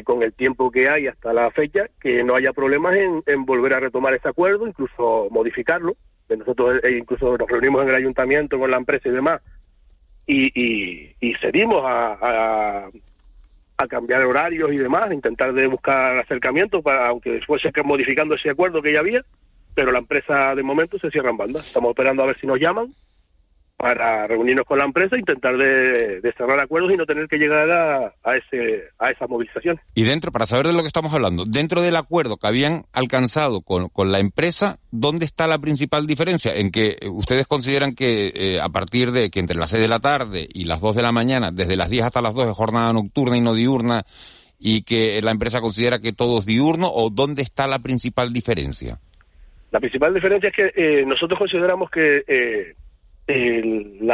con 0.05 0.23
el 0.23 0.33
tiempo 0.33 0.71
que 0.71 0.89
hay 0.89 1.07
hasta 1.07 1.33
la 1.33 1.51
fecha, 1.51 1.87
que 2.01 2.25
no 2.25 2.35
haya 2.35 2.53
problemas 2.53 2.97
en, 2.97 3.45
volver 3.45 3.75
a 3.75 3.81
retomar 3.81 4.15
ese 4.15 4.29
acuerdo, 4.29 4.67
incluso 4.67 5.29
modificarlo. 5.31 5.97
Nosotros 6.29 6.81
incluso 6.91 7.37
nos 7.37 7.49
reunimos 7.49 7.83
en 7.83 7.91
el 7.91 7.95
ayuntamiento 7.95 8.59
con 8.59 8.71
la 8.71 8.79
empresa 8.79 9.09
y 9.09 9.13
demás 9.13 9.41
y, 10.27 11.15
y, 11.21 11.35
cedimos 11.37 11.83
a, 11.85 12.89
a, 13.79 13.87
cambiar 13.89 14.25
horarios 14.25 14.73
y 14.73 14.79
demás, 14.79 15.13
intentar 15.13 15.53
de 15.53 15.67
buscar 15.69 16.19
acercamientos, 16.19 16.83
para, 16.83 17.07
aunque 17.07 17.41
fuese 17.47 17.73
que 17.73 17.83
modificando 17.83 18.35
ese 18.35 18.51
acuerdo 18.51 18.83
que 18.83 18.93
ya 18.93 19.01
había, 19.01 19.23
pero 19.75 19.93
la 19.93 20.01
empresa 20.01 20.55
de 20.55 20.63
momento 20.63 20.99
se 20.99 21.11
cierra 21.11 21.31
en 21.31 21.37
banda. 21.37 21.61
Estamos 21.61 21.91
esperando 21.91 22.23
a 22.23 22.27
ver 22.27 22.37
si 22.39 22.47
nos 22.47 22.59
llaman 22.59 22.93
para 23.77 24.27
reunirnos 24.27 24.65
con 24.65 24.79
la 24.79 24.87
empresa 24.87 25.17
e 25.17 25.19
intentar 25.19 25.57
de, 25.57 26.33
cerrar 26.37 26.59
acuerdos 26.61 26.93
y 26.93 26.97
no 26.97 27.05
tener 27.05 27.29
que 27.29 27.37
llegar 27.37 27.71
a, 27.71 28.37
ese, 28.37 28.85
a 28.99 29.11
esa 29.11 29.27
movilización. 29.27 29.79
Y 29.95 30.05
dentro, 30.05 30.33
para 30.33 30.47
saber 30.47 30.67
de 30.67 30.73
lo 30.73 30.81
que 30.81 30.87
estamos 30.87 31.13
hablando, 31.13 31.45
dentro 31.45 31.83
del 31.83 31.97
acuerdo 31.97 32.39
que 32.39 32.47
habían 32.47 32.85
alcanzado 32.93 33.61
con, 33.61 33.89
con 33.89 34.13
la 34.13 34.19
empresa, 34.19 34.79
¿dónde 34.91 35.27
está 35.27 35.47
la 35.47 35.59
principal 35.59 36.07
diferencia? 36.07 36.55
En 36.55 36.71
que 36.71 36.97
eh, 37.01 37.09
ustedes 37.09 37.47
consideran 37.47 37.95
que 37.95 38.33
eh, 38.35 38.61
a 38.61 38.69
partir 38.71 39.13
de 39.13 39.31
que 39.31 39.41
entre 39.41 39.59
las 39.59 39.71
6 39.71 39.83
de 39.83 39.89
la 39.89 40.01
tarde 40.01 40.49
y 40.53 40.65
las 40.65 40.81
2 40.81 40.97
de 40.97 41.03
la 41.03 41.13
mañana, 41.13 41.51
desde 41.53 41.77
las 41.77 41.91
10 41.91 42.05
hasta 42.05 42.23
las 42.23 42.35
2 42.35 42.49
es 42.49 42.55
jornada 42.55 42.93
nocturna 42.95 43.37
y 43.37 43.43
no 43.43 43.53
diurna, 43.53 44.05
y 44.59 44.83
que 44.83 45.21
la 45.21 45.33
empresa 45.33 45.61
considera 45.61 45.99
que 45.99 46.15
todo 46.15 46.39
es 46.39 46.47
diurno, 46.47 46.91
o 46.91 47.11
dónde 47.11 47.43
está 47.43 47.67
la 47.67 47.81
principal 47.81 48.33
diferencia? 48.33 48.99
La 49.71 49.81
principal 49.81 50.15
diferencia 50.15 50.49
es 50.49 50.57
que 50.57 50.73
eh, 50.75 51.05
nosotros 51.05 51.39
consideramos 51.39 51.91
que 51.91 52.75
el, 53.27 54.09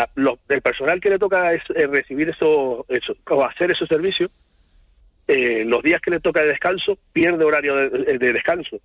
el 0.48 0.62
personal 0.62 1.00
que 1.00 1.10
le 1.10 1.18
toca 1.18 1.52
es, 1.52 1.62
eh, 1.74 1.86
recibir 1.86 2.30
eso, 2.30 2.86
o 3.30 3.44
hacer 3.44 3.70
esos 3.70 3.88
servicios, 3.88 4.30
eh, 5.28 5.64
los 5.66 5.82
días 5.82 6.00
que 6.00 6.10
le 6.10 6.20
toca 6.20 6.40
de 6.40 6.48
descanso, 6.48 6.98
pierde 7.12 7.44
horario 7.44 7.76
de, 7.76 8.32
descanso. 8.32 8.78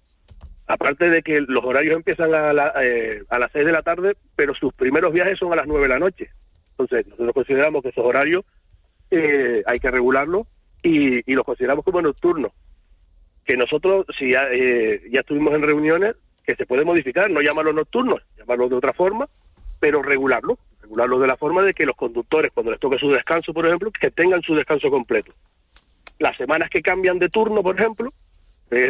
Aparte 0.67 1.09
de 1.09 1.23
que 1.23 1.39
los 1.41 1.63
horarios 1.63 1.95
empiezan 1.95 2.34
a, 2.36 2.51
eh, 2.82 3.23
a 3.30 3.39
las 3.39 3.51
6 3.53 3.65
de 3.65 3.71
la 3.71 3.82
tarde, 3.82 4.17
pero 4.36 4.53
sus 4.53 4.73
primeros 4.73 5.13
viajes 5.13 5.39
son 5.39 5.53
a 5.53 5.55
las 5.55 5.65
9 5.65 5.84
de 5.84 5.89
la 5.89 5.99
noche. 5.99 6.30
Entonces, 6.71 7.07
nosotros 7.07 7.34
consideramos 7.34 7.82
que 7.82 7.89
esos 7.89 8.05
horarios 8.05 8.43
hay 9.09 9.80
que 9.80 9.89
regularlos 9.89 10.45
y, 10.84 11.19
y, 11.32 11.36
los 11.36 11.45
consideramos 11.45 11.86
como 11.86 12.01
nocturnos. 12.01 12.51
Que 13.45 13.55
nosotros, 13.55 14.05
si 14.19 14.32
ya, 14.32 14.43
ya 15.09 15.21
estuvimos 15.21 15.53
en 15.53 15.61
reuniones, 15.61 16.15
que 16.45 16.55
se 16.55 16.65
puede 16.65 16.84
modificar, 16.84 17.32
no 17.32 17.41
llamarlos 17.41 17.73
nocturnos, 17.73 18.21
llamarlos 18.38 18.69
de 18.69 18.75
otra 18.75 18.91
forma, 18.91 19.30
pero 19.80 20.01
regularlo, 20.01 20.57
regularlo 20.82 21.19
de 21.19 21.28
la 21.28 21.38
forma 21.38 21.61
de 21.63 21.73
que 21.73 21.86
los 21.86 21.95
conductores, 21.95 22.51
cuando 22.53 22.71
les 22.71 22.80
toque 22.80 22.97
su 22.97 23.11
descanso, 23.11 23.53
por 23.53 23.65
ejemplo, 23.65 23.91
que 23.91 24.11
tengan 24.11 24.41
su 24.41 24.55
descanso 24.55 24.89
completo. 24.89 25.34
Las 26.19 26.38
semanas 26.38 26.69
que 26.69 26.82
cambian 26.82 27.19
de 27.19 27.30
turno, 27.30 27.61
por 27.61 27.80
ejemplo, 27.80 28.13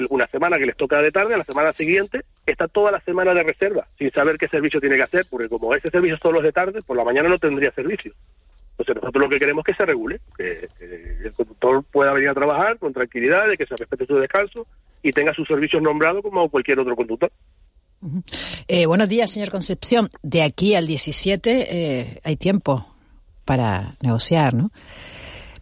una 0.09 0.27
semana 0.27 0.57
que 0.57 0.65
les 0.65 0.75
toca 0.75 1.01
de 1.01 1.11
tarde, 1.11 1.37
la 1.37 1.43
semana 1.43 1.71
siguiente 1.71 2.23
está 2.45 2.67
toda 2.67 2.91
la 2.91 2.99
semana 3.01 3.33
de 3.33 3.43
reserva, 3.43 3.87
sin 3.97 4.11
saber 4.11 4.37
qué 4.37 4.47
servicio 4.47 4.79
tiene 4.79 4.95
que 4.95 5.03
hacer, 5.03 5.25
porque 5.29 5.49
como 5.49 5.75
ese 5.75 5.89
servicio 5.89 6.17
solo 6.17 6.39
es 6.39 6.45
de 6.45 6.51
tarde, 6.51 6.81
por 6.81 6.97
la 6.97 7.03
mañana 7.03 7.29
no 7.29 7.37
tendría 7.37 7.71
servicio. 7.71 8.13
Entonces 8.71 8.95
nosotros 8.95 9.23
lo 9.23 9.29
que 9.29 9.39
queremos 9.39 9.63
es 9.63 9.73
que 9.73 9.77
se 9.77 9.85
regule, 9.85 10.19
que, 10.35 10.67
el 11.23 11.33
conductor 11.33 11.83
pueda 11.91 12.13
venir 12.13 12.29
a 12.29 12.33
trabajar 12.33 12.77
con 12.77 12.93
tranquilidad, 12.93 13.47
de 13.47 13.57
que 13.57 13.65
se 13.65 13.75
respete 13.75 14.05
su 14.05 14.17
descanso 14.17 14.67
y 15.03 15.11
tenga 15.11 15.33
sus 15.33 15.47
servicios 15.47 15.81
nombrados 15.81 16.23
como 16.23 16.49
cualquier 16.49 16.79
otro 16.79 16.95
conductor. 16.95 17.31
Eh, 18.67 18.85
buenos 18.85 19.09
días, 19.09 19.31
señor 19.31 19.49
Concepción. 19.49 20.09
De 20.21 20.43
aquí 20.43 20.75
al 20.75 20.87
17 20.87 21.67
eh, 21.69 22.21
hay 22.23 22.35
tiempo 22.35 22.85
para 23.45 23.95
negociar, 24.01 24.53
¿no? 24.53 24.71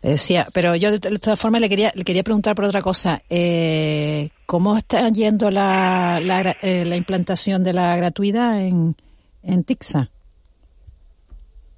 decía, 0.02 0.46
pero 0.54 0.76
yo 0.76 0.92
de, 0.92 1.00
todas 1.00 1.40
formas 1.40 1.62
le 1.62 1.70
quería, 1.70 1.92
le 1.96 2.04
quería 2.04 2.22
preguntar 2.22 2.56
por 2.56 2.66
otra 2.66 2.82
cosa. 2.82 3.24
Eh, 3.28 4.30
¿Cómo 4.46 4.78
está 4.78 5.10
yendo 5.10 5.50
la, 5.50 6.20
la, 6.22 6.96
implantación 6.96 7.64
de 7.64 7.74
la 7.74 7.98
gratuidad 7.98 8.62
en, 8.62 8.96
en 9.42 9.64
Tixa? 9.64 10.12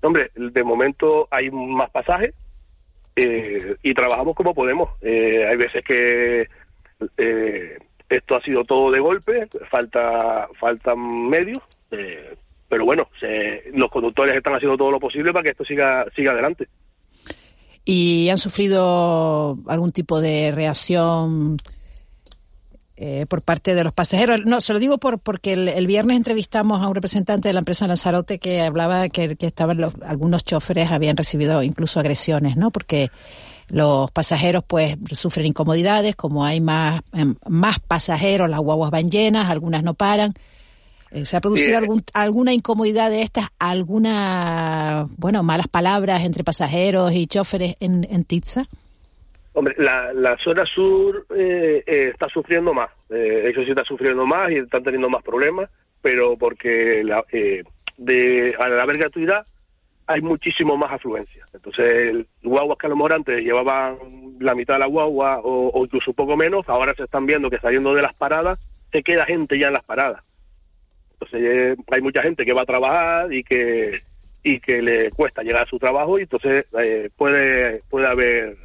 Hombre, 0.02 0.32
de 0.36 0.64
momento 0.64 1.30
hay 1.32 1.50
más 1.52 1.90
pasajes 1.92 2.34
y 3.16 3.94
trabajamos 3.94 4.36
como 4.36 4.54
podemos. 4.54 4.90
hay 5.02 5.56
veces 5.56 5.84
que 5.86 6.48
esto 8.10 8.36
ha 8.36 8.42
sido 8.42 8.64
todo 8.64 8.92
de 8.92 9.00
golpe, 9.00 9.48
falta 9.70 10.48
faltan 10.60 11.30
medios, 11.30 11.60
eh, 11.92 12.36
pero 12.70 12.86
bueno, 12.86 13.08
los 13.74 13.90
conductores 13.90 14.36
están 14.36 14.56
haciendo 14.56 14.78
todo 14.78 14.92
lo 14.92 15.00
posible 15.00 15.32
para 15.32 15.44
que 15.44 15.52
esto 15.52 15.66
siga 15.66 16.06
siga 16.16 16.32
adelante. 16.32 16.68
¿Y 17.90 18.28
han 18.28 18.38
sufrido 18.38 19.58
algún 19.68 19.94
tipo 19.94 20.20
de 20.20 20.52
reacción 20.52 21.56
eh, 22.98 23.26
por 23.30 23.42
parte 23.42 23.76
de 23.76 23.84
los 23.86 23.94
pasajeros? 23.94 24.46
No, 24.46 24.60
se 24.60 24.74
lo 24.74 24.80
digo 24.80 24.98
por, 24.98 25.20
porque 25.20 25.54
el, 25.54 25.88
viernes 25.88 26.18
entrevistamos 26.18 26.82
a 26.82 26.90
un 26.90 26.96
representante 26.96 27.48
de 27.48 27.54
la 27.54 27.60
empresa 27.60 27.88
Lanzarote 27.88 28.40
que 28.40 28.60
hablaba 28.60 29.08
que, 29.08 29.38
que 29.38 29.48
estaban 29.48 29.80
los, 29.80 29.94
algunos 30.02 30.44
choferes 30.44 30.92
habían 30.92 31.16
recibido 31.16 31.64
incluso 31.64 32.02
agresiones, 32.02 32.58
¿no? 32.58 32.72
Porque 32.72 33.10
los 33.70 34.12
pasajeros 34.12 34.64
pues 34.66 34.98
sufren 35.12 35.48
incomodidades, 35.48 36.16
como 36.16 36.46
hay 36.46 36.62
más, 36.62 37.02
em, 37.14 37.36
más 37.48 37.80
pasajeros, 37.80 38.50
las 38.50 38.60
guaguas 38.60 38.92
van 38.92 39.10
llenas, 39.10 39.50
algunas 39.50 39.84
no 39.84 39.94
paran. 39.94 40.34
Eh, 41.12 41.26
¿Se 41.26 41.38
ha 41.38 41.42
producido 41.42 41.78
algún, 41.78 42.04
alguna 42.14 42.54
incomodidad 42.54 43.10
de 43.10 43.22
estas? 43.22 43.48
¿Alguna, 43.60 45.08
bueno, 45.18 45.44
malas 45.44 45.68
palabras 45.68 46.24
entre 46.24 46.44
pasajeros 46.44 47.14
y 47.14 47.28
choferes 47.28 47.76
en, 47.80 48.06
en 48.10 48.24
Tizza? 48.26 48.66
Hombre, 49.54 49.76
la, 49.78 50.14
la 50.14 50.38
zona 50.44 50.66
sur 50.66 51.26
eh, 51.36 51.84
eh, 51.86 52.10
está 52.14 52.28
sufriendo 52.30 52.74
más. 52.74 52.90
ellos 53.10 53.64
sí 53.66 53.72
están 53.72 53.86
sufriendo 53.86 54.26
más 54.26 54.52
y 54.52 54.58
están 54.58 54.84
teniendo 54.84 55.10
más 55.10 55.24
problemas, 55.24 55.70
pero 56.02 56.38
porque 56.38 57.02
la, 57.04 57.24
de, 57.98 58.56
al 58.60 58.80
haber 58.80 58.98
gratuidad 58.98 59.46
hay 60.08 60.22
muchísimo 60.22 60.78
más 60.78 60.94
afluencia. 60.94 61.46
Entonces, 61.54 62.26
guaguas 62.42 62.78
que 62.78 62.88
a 62.88 62.90
lo 62.90 62.96
mejor 62.96 63.14
antes 63.14 63.44
llevaban 63.44 63.98
la 64.40 64.56
mitad 64.56 64.76
de 64.76 64.80
la 64.80 64.88
guagua 64.88 65.42
o, 65.44 65.84
incluso 65.84 66.12
un 66.12 66.16
poco 66.16 66.38
menos, 66.38 66.68
ahora 66.70 66.94
se 66.96 67.04
están 67.04 67.26
viendo 67.26 67.50
que 67.50 67.60
saliendo 67.60 67.94
de 67.94 68.02
las 68.02 68.16
paradas 68.16 68.58
se 68.92 69.04
queda 69.04 69.26
gente 69.26 69.60
ya 69.60 69.68
en 69.68 69.74
las 69.74 69.84
paradas. 69.84 70.24
Entonces 71.14 71.42
eh, 71.44 71.76
hay 71.92 72.02
mucha 72.02 72.22
gente 72.22 72.46
que 72.46 72.54
va 72.54 72.62
a 72.62 72.66
trabajar 72.66 73.34
y 73.34 73.44
que 73.44 74.00
y 74.44 74.60
que 74.62 74.82
le 74.82 75.12
cuesta 75.12 75.44
llegar 75.44 75.64
a 75.64 75.70
su 75.70 75.78
trabajo 75.78 76.18
y 76.18 76.22
entonces 76.22 76.66
eh, 76.80 77.10
puede 77.18 77.82
puede 77.90 78.08
haber 78.08 78.56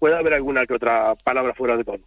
puede 0.00 0.16
haber 0.16 0.34
alguna 0.34 0.66
que 0.66 0.74
otra 0.74 1.14
palabra 1.22 1.54
fuera 1.54 1.76
de 1.76 1.84
tono. 1.84 2.02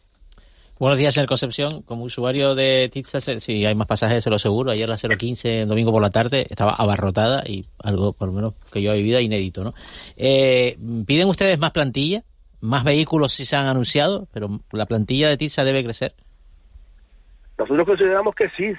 Buenos 0.77 0.97
días, 0.97 1.13
señor 1.13 1.29
Concepción. 1.29 1.83
Como 1.83 2.03
usuario 2.03 2.53
de 2.53 2.89
Tizas, 2.91 3.23
si 3.41 3.65
hay 3.65 3.73
más 3.75 3.87
pasajes, 3.87 4.21
se 4.21 4.29
lo 4.29 4.37
seguro. 4.37 4.71
Ayer 4.71 4.89
la 4.89 4.97
015, 4.97 5.65
domingo 5.67 5.93
por 5.93 6.01
la 6.01 6.09
tarde, 6.09 6.47
estaba 6.49 6.73
abarrotada 6.73 7.43
y 7.47 7.65
algo, 7.81 8.11
por 8.11 8.27
lo 8.27 8.33
menos, 8.33 8.53
que 8.73 8.81
yo 8.81 8.91
he 8.91 8.97
vivido 8.97 9.21
inédito, 9.21 9.63
¿no? 9.63 9.73
Eh, 10.17 10.77
¿Piden 11.07 11.29
ustedes 11.29 11.57
más 11.59 11.71
plantilla? 11.71 12.23
¿Más 12.59 12.83
vehículos 12.83 13.31
si 13.31 13.45
se 13.45 13.55
han 13.55 13.67
anunciado? 13.67 14.27
Pero 14.33 14.59
la 14.73 14.85
plantilla 14.85 15.29
de 15.29 15.37
Tizas 15.37 15.65
debe 15.65 15.81
crecer. 15.81 16.13
Nosotros 17.57 17.85
consideramos 17.87 18.35
que 18.35 18.49
sí, 18.57 18.73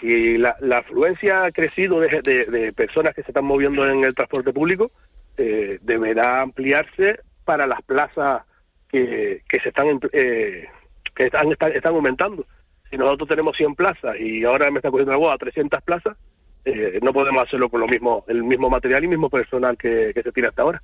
si, 0.00 0.38
la, 0.38 0.56
afluencia 0.78 1.46
ha 1.46 1.50
crecido 1.50 1.98
de, 1.98 2.72
personas 2.76 3.16
que 3.16 3.24
se 3.24 3.32
están 3.32 3.46
moviendo 3.46 3.84
en 3.84 4.04
el 4.04 4.14
transporte 4.14 4.52
público, 4.52 4.92
eh, 5.36 5.80
deberá 5.82 6.42
ampliarse 6.42 7.18
para 7.44 7.66
las 7.66 7.82
plazas 7.82 8.42
que, 8.88 9.42
que 9.48 9.58
se 9.58 9.70
están 9.70 9.98
eh, 10.12 10.68
que 11.14 11.24
están, 11.24 11.50
están, 11.52 11.94
aumentando. 11.94 12.46
Si 12.90 12.96
nosotros 12.96 13.28
tenemos 13.28 13.56
100 13.56 13.74
plazas 13.74 14.16
y 14.20 14.44
ahora 14.44 14.70
me 14.70 14.78
está 14.78 14.90
cogiendo 14.90 15.18
boda 15.18 15.34
a 15.34 15.38
300 15.38 15.82
plazas, 15.82 16.16
eh, 16.64 17.00
no 17.02 17.12
podemos 17.12 17.42
hacerlo 17.42 17.68
con 17.68 17.80
lo 17.80 17.88
mismo, 17.88 18.24
el 18.28 18.44
mismo 18.44 18.70
material 18.70 19.04
y 19.04 19.08
mismo 19.08 19.28
personal 19.28 19.76
que, 19.76 20.12
se 20.14 20.32
tiene 20.32 20.48
hasta 20.48 20.62
ahora. 20.62 20.82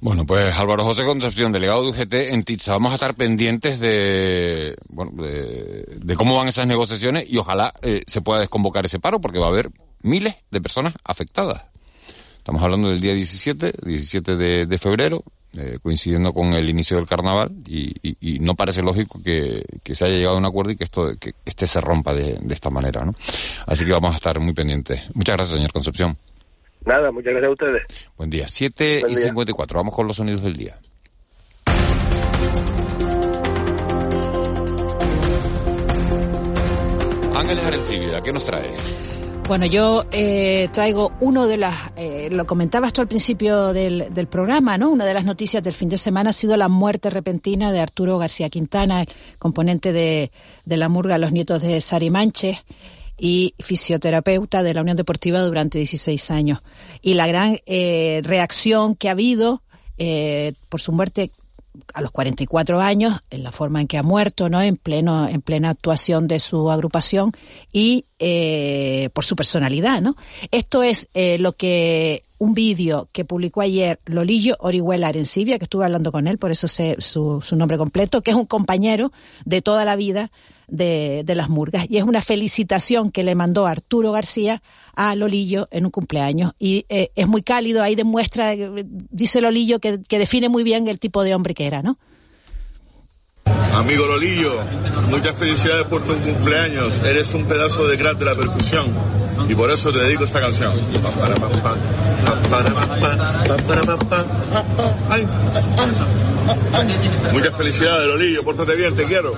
Bueno, 0.00 0.26
pues 0.26 0.58
Álvaro 0.58 0.84
José 0.84 1.04
Concepción, 1.04 1.52
delegado 1.52 1.82
de 1.82 1.88
UGT 1.88 2.14
en 2.32 2.44
TITSA. 2.44 2.72
Vamos 2.72 2.92
a 2.92 2.96
estar 2.96 3.14
pendientes 3.14 3.80
de, 3.80 4.76
bueno, 4.88 5.12
de, 5.22 6.16
cómo 6.16 6.36
van 6.36 6.48
esas 6.48 6.66
negociaciones 6.66 7.28
y 7.28 7.38
ojalá 7.38 7.72
eh, 7.82 8.02
se 8.06 8.20
pueda 8.20 8.40
desconvocar 8.40 8.84
ese 8.84 9.00
paro 9.00 9.20
porque 9.20 9.38
va 9.38 9.46
a 9.46 9.50
haber 9.50 9.70
miles 10.02 10.36
de 10.50 10.60
personas 10.60 10.94
afectadas. 11.02 11.64
Estamos 12.36 12.62
hablando 12.62 12.90
del 12.90 13.00
día 13.00 13.14
17, 13.14 13.72
17 13.82 14.36
de, 14.36 14.66
de 14.66 14.78
febrero, 14.78 15.24
eh, 15.58 15.78
coincidiendo 15.82 16.32
con 16.32 16.52
el 16.52 16.68
inicio 16.68 16.96
del 16.96 17.06
carnaval 17.06 17.50
y, 17.66 18.38
no 18.40 18.54
parece 18.54 18.82
lógico 18.82 19.20
que, 19.22 19.64
se 19.94 20.04
haya 20.04 20.16
llegado 20.16 20.36
a 20.36 20.38
un 20.38 20.44
acuerdo 20.44 20.72
y 20.72 20.76
que 20.76 20.84
esto 20.84 21.16
que 21.18 21.32
este 21.44 21.66
se 21.66 21.80
rompa 21.80 22.14
de, 22.14 22.38
esta 22.50 22.70
manera, 22.70 23.04
¿no? 23.04 23.14
Así 23.66 23.84
que 23.84 23.92
vamos 23.92 24.12
a 24.12 24.16
estar 24.16 24.38
muy 24.38 24.52
pendientes. 24.52 25.02
Muchas 25.14 25.36
gracias, 25.36 25.56
señor 25.56 25.72
Concepción. 25.72 26.16
Nada, 26.84 27.10
muchas 27.10 27.32
gracias 27.32 27.48
a 27.48 27.52
ustedes. 27.52 27.82
Buen 28.16 28.30
día. 28.30 28.46
7 28.46 29.02
y 29.08 29.14
54. 29.16 29.78
Vamos 29.78 29.94
con 29.94 30.06
los 30.06 30.16
sonidos 30.16 30.42
del 30.42 30.54
día. 30.54 30.78
Ángeles 37.34 37.64
Arencibida, 37.64 38.20
¿qué 38.22 38.32
nos 38.32 38.44
trae? 38.44 38.70
Bueno, 39.48 39.66
yo 39.66 40.04
eh, 40.10 40.68
traigo 40.72 41.12
uno 41.20 41.46
de 41.46 41.56
las, 41.56 41.92
eh, 41.94 42.28
lo 42.32 42.46
comentabas 42.46 42.92
tú 42.92 43.00
al 43.00 43.06
principio 43.06 43.72
del, 43.72 44.12
del, 44.12 44.26
programa, 44.26 44.76
¿no? 44.76 44.90
Una 44.90 45.06
de 45.06 45.14
las 45.14 45.24
noticias 45.24 45.62
del 45.62 45.72
fin 45.72 45.88
de 45.88 45.98
semana 45.98 46.30
ha 46.30 46.32
sido 46.32 46.56
la 46.56 46.68
muerte 46.68 47.10
repentina 47.10 47.70
de 47.70 47.78
Arturo 47.78 48.18
García 48.18 48.50
Quintana, 48.50 49.04
componente 49.38 49.92
de, 49.92 50.32
de 50.64 50.76
la 50.76 50.88
murga 50.88 51.16
Los 51.18 51.30
Nietos 51.30 51.62
de 51.62 51.80
Sari 51.80 52.10
Manches 52.10 52.58
y 53.18 53.54
fisioterapeuta 53.60 54.64
de 54.64 54.74
la 54.74 54.82
Unión 54.82 54.96
Deportiva 54.96 55.40
durante 55.42 55.78
16 55.78 56.30
años. 56.32 56.60
Y 57.00 57.14
la 57.14 57.26
gran 57.26 57.58
eh, 57.66 58.22
reacción 58.24 58.96
que 58.96 59.08
ha 59.08 59.12
habido 59.12 59.62
eh, 59.98 60.54
por 60.68 60.80
su 60.80 60.92
muerte 60.92 61.30
a 61.94 62.00
los 62.00 62.10
44 62.10 62.80
años, 62.80 63.20
en 63.30 63.42
la 63.42 63.52
forma 63.52 63.80
en 63.80 63.86
que 63.86 63.98
ha 63.98 64.02
muerto, 64.02 64.48
¿no? 64.48 64.60
En 64.60 64.76
pleno, 64.76 65.28
en 65.28 65.42
plena 65.42 65.70
actuación 65.70 66.26
de 66.26 66.40
su 66.40 66.70
agrupación 66.70 67.32
y 67.72 68.04
eh, 68.18 69.10
por 69.12 69.24
su 69.24 69.36
personalidad, 69.36 70.00
¿no? 70.00 70.16
Esto 70.50 70.82
es 70.82 71.08
eh, 71.14 71.38
lo 71.38 71.52
que 71.52 72.22
un 72.38 72.54
vídeo 72.54 73.08
que 73.12 73.24
publicó 73.24 73.62
ayer 73.62 74.00
Lolillo 74.04 74.56
Orihuela 74.60 75.08
Arencibia, 75.08 75.58
que 75.58 75.64
estuve 75.64 75.84
hablando 75.84 76.12
con 76.12 76.26
él, 76.26 76.38
por 76.38 76.50
eso 76.50 76.68
sé 76.68 76.96
su, 76.98 77.40
su 77.42 77.56
nombre 77.56 77.78
completo, 77.78 78.22
que 78.22 78.30
es 78.30 78.36
un 78.36 78.46
compañero 78.46 79.12
de 79.44 79.62
toda 79.62 79.84
la 79.84 79.96
vida 79.96 80.30
de, 80.68 81.22
de, 81.24 81.34
las 81.34 81.48
murgas. 81.48 81.86
Y 81.88 81.98
es 81.98 82.04
una 82.04 82.22
felicitación 82.22 83.10
que 83.10 83.24
le 83.24 83.34
mandó 83.34 83.66
Arturo 83.66 84.12
García 84.12 84.62
a 84.94 85.14
Lolillo 85.14 85.68
en 85.70 85.84
un 85.84 85.90
cumpleaños. 85.90 86.52
Y 86.58 86.86
eh, 86.88 87.10
es 87.14 87.26
muy 87.26 87.42
cálido, 87.42 87.82
ahí 87.82 87.94
demuestra, 87.94 88.54
dice 88.84 89.40
Lolillo, 89.40 89.78
que, 89.78 90.00
que, 90.02 90.18
define 90.18 90.48
muy 90.48 90.64
bien 90.64 90.88
el 90.88 90.98
tipo 90.98 91.22
de 91.22 91.34
hombre 91.34 91.54
que 91.54 91.66
era, 91.66 91.82
¿no? 91.82 91.98
Amigo 93.74 94.06
Lolillo, 94.06 94.60
muchas 95.10 95.36
felicidades 95.36 95.86
por 95.86 96.02
tu 96.02 96.14
cumpleaños. 96.14 96.98
Eres 97.04 97.32
un 97.34 97.44
pedazo 97.44 97.86
de 97.86 97.96
crack 97.98 98.18
de 98.18 98.24
la 98.24 98.34
percusión. 98.34 98.86
Y 99.48 99.54
por 99.54 99.70
eso 99.70 99.92
te 99.92 100.00
dedico 100.00 100.24
esta 100.24 100.40
canción. 100.40 100.74
Muchas 107.32 107.54
felicidades, 107.54 108.06
Lolillo. 108.06 108.44
Pórtate 108.44 108.74
bien, 108.74 108.94
te 108.94 109.04
quiero. 109.04 109.34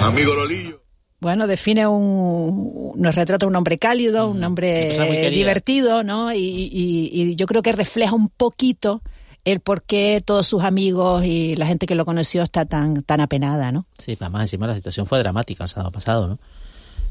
Amigo 0.00 0.34
Lolillo. 0.34 0.82
Bueno, 1.20 1.46
define 1.46 1.86
un, 1.86 2.92
nos 2.96 3.14
retrata 3.14 3.46
un 3.46 3.54
hombre 3.54 3.78
cálido, 3.78 4.28
un 4.28 4.42
hombre 4.42 5.30
divertido, 5.30 6.02
¿no? 6.02 6.32
Y, 6.32 7.34
yo 7.36 7.46
creo 7.46 7.62
que 7.62 7.72
refleja 7.72 8.14
un 8.14 8.30
poquito 8.30 9.02
el 9.44 9.60
por 9.60 9.82
qué 9.82 10.22
todos 10.24 10.46
sus 10.46 10.62
amigos 10.62 11.24
y 11.24 11.56
la 11.56 11.66
gente 11.66 11.86
que 11.86 11.94
lo 11.94 12.06
conoció 12.06 12.42
está 12.42 12.64
tan, 12.64 13.02
tan 13.02 13.20
apenada, 13.20 13.70
¿no? 13.70 13.86
Sí, 13.98 14.16
además 14.18 14.42
encima 14.42 14.66
la 14.66 14.74
situación 14.74 15.06
fue 15.06 15.18
dramática 15.18 15.64
el 15.64 15.70
sábado 15.70 15.92
pasado, 15.92 16.28
¿no? 16.28 16.38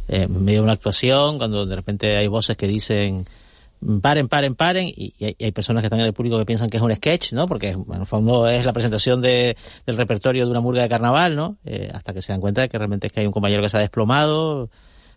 Eh, 0.08 0.24
en 0.24 0.44
medio 0.44 0.60
de 0.60 0.64
una 0.64 0.74
actuación, 0.74 1.38
cuando 1.38 1.68
de 1.68 1.76
repente 1.76 2.18
hay 2.18 2.28
voces 2.28 2.58
que 2.58 2.68
dicen 2.68 3.28
paren, 4.02 4.28
paren, 4.28 4.56
paren, 4.56 4.88
y, 4.88 5.14
hay, 5.40 5.52
personas 5.52 5.82
que 5.82 5.88
están 5.88 6.00
en 6.00 6.06
el 6.06 6.14
público 6.14 6.38
que 6.38 6.46
piensan 6.46 6.70
que 6.70 6.78
es 6.78 6.84
un 6.84 6.94
sketch, 6.94 7.34
¿no? 7.34 7.48
Porque 7.48 7.70
en 7.70 7.86
el 7.94 8.06
fondo 8.06 8.48
es 8.48 8.66
la 8.66 8.74
presentación 8.74 9.22
de, 9.22 9.56
del 9.86 9.98
repertorio 9.98 10.46
de 10.46 10.52
una 10.52 10.60
murga 10.60 10.82
de 10.82 10.90
carnaval, 10.90 11.36
¿no? 11.36 11.58
Eh, 11.66 11.90
hasta 11.94 12.14
que 12.14 12.22
se 12.22 12.32
dan 12.32 12.42
cuenta 12.42 12.62
de 12.62 12.70
que 12.70 12.78
realmente 12.78 13.08
es 13.08 13.14
que 13.14 13.22
hay 13.22 13.26
un 13.26 13.32
compañero 13.32 13.62
que 13.62 13.70
se 13.70 13.78
ha 13.78 13.82
desplomado, 13.82 14.70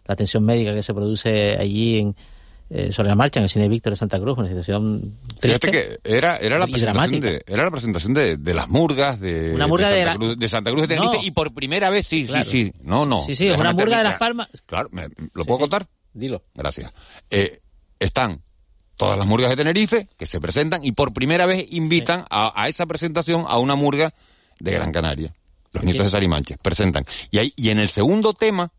la 0.07 0.15
atención 0.15 0.45
médica 0.45 0.75
que 0.75 0.83
se 0.83 0.95
produce 0.95 1.57
allí 1.59 1.99
en, 1.99 2.17
eh, 2.71 2.91
sobre 2.93 3.09
la 3.09 3.15
marcha 3.15 3.39
en 3.39 3.45
el 3.45 3.51
cine 3.51 3.69
Víctor 3.69 3.93
de 3.93 3.97
Santa 3.97 4.19
Cruz, 4.19 4.39
una 4.39 4.49
situación 4.49 5.19
triste. 5.39 5.71
Fíjate 5.71 5.71
que 5.71 5.99
era, 6.05 6.39
era 6.39 6.59
la 6.59 6.67
presentación, 6.67 7.21
de, 7.21 7.43
era 7.47 7.65
la 7.65 7.71
presentación 7.71 8.15
de, 8.15 8.37
de 8.37 8.55
las 8.55 8.69
murgas 8.69 9.21
de, 9.21 9.53
una 9.55 9.67
murga 9.67 9.91
de, 9.91 10.05
Santa, 10.05 10.17
Cruz, 10.17 10.39
de 10.39 10.49
Santa 10.49 10.71
Cruz 10.71 10.83
de 10.83 10.89
Tenerife 10.89 11.19
y 11.23 11.33
por 11.33 11.53
primera 11.53 11.91
vez, 11.91 12.07
sí, 12.07 12.27
sí, 12.27 12.45
sí, 12.45 12.73
no, 12.81 13.05
no. 13.05 13.21
Sí, 13.23 13.37
sí, 13.37 13.49
es 13.49 13.59
una 13.59 13.73
murga 13.73 13.99
de 13.99 14.05
Las 14.05 14.19
Palmas. 14.19 14.49
Claro, 14.67 14.89
¿lo 15.35 15.45
puedo 15.45 15.61
contar? 15.61 15.87
Dilo. 16.15 16.45
Gracias. 16.55 16.93
Eh, 17.31 17.61
están 17.99 18.43
todas 19.03 19.19
las 19.19 19.27
murgas 19.27 19.51
de 19.51 19.57
Tenerife 19.57 20.09
que 20.17 20.27
se 20.27 20.41
presentan 20.41 20.85
y 20.85 20.93
por 20.93 21.13
primera 21.13 21.45
vez 21.45 21.67
invitan 21.71 22.25
a, 22.31 22.69
esa 22.69 22.87
presentación 22.87 23.45
a 23.49 23.59
una 23.59 23.75
murga 23.75 24.15
de 24.61 24.71
Gran 24.71 24.93
Canaria. 24.93 25.35
Los 25.73 25.83
nietos 25.83 26.05
de 26.05 26.11
Sarimanche 26.11 26.57
presentan. 26.57 27.05
Y, 27.33 27.39
ahí, 27.39 27.53
y 27.57 27.71
en 27.71 27.81
el 27.81 27.89
segundo 27.89 28.33
tema, 28.33 28.71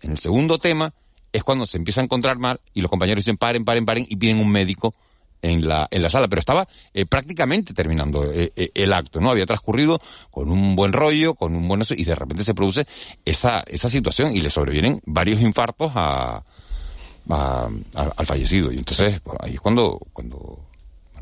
en 0.00 0.12
el 0.12 0.18
segundo 0.18 0.58
tema, 0.58 0.92
es 1.32 1.44
cuando 1.44 1.64
se 1.66 1.76
empieza 1.76 2.00
a 2.00 2.04
encontrar 2.04 2.38
mal 2.38 2.60
y 2.74 2.80
los 2.80 2.90
compañeros 2.90 3.24
dicen 3.24 3.36
paren, 3.36 3.64
paren, 3.64 3.84
paren 3.84 4.04
y 4.08 4.16
piden 4.16 4.38
un 4.38 4.50
médico 4.50 4.94
en 5.42 5.68
la, 5.68 5.86
en 5.92 6.02
la 6.02 6.10
sala, 6.10 6.26
pero 6.26 6.40
estaba 6.40 6.66
eh, 6.92 7.06
prácticamente 7.06 7.72
terminando 7.72 8.32
eh, 8.32 8.52
eh, 8.56 8.70
el 8.74 8.92
acto, 8.92 9.20
¿no? 9.20 9.30
Había 9.30 9.46
transcurrido 9.46 10.00
con 10.32 10.50
un 10.50 10.74
buen 10.74 10.92
rollo, 10.92 11.34
con 11.34 11.54
un 11.54 11.68
buen 11.68 11.82
eso, 11.82 11.94
y 11.96 12.04
de 12.04 12.16
repente 12.16 12.42
se 12.42 12.54
produce 12.54 12.84
esa, 13.24 13.62
esa 13.68 13.88
situación 13.88 14.34
y 14.34 14.40
le 14.40 14.50
sobrevienen 14.50 15.00
varios 15.04 15.40
infartos 15.40 15.92
a, 15.94 16.42
al 17.28 18.26
fallecido. 18.26 18.72
Y 18.72 18.78
entonces 18.78 19.20
pues, 19.20 19.36
ahí 19.40 19.54
es 19.54 19.60
cuando, 19.60 20.00
cuando, 20.12 20.58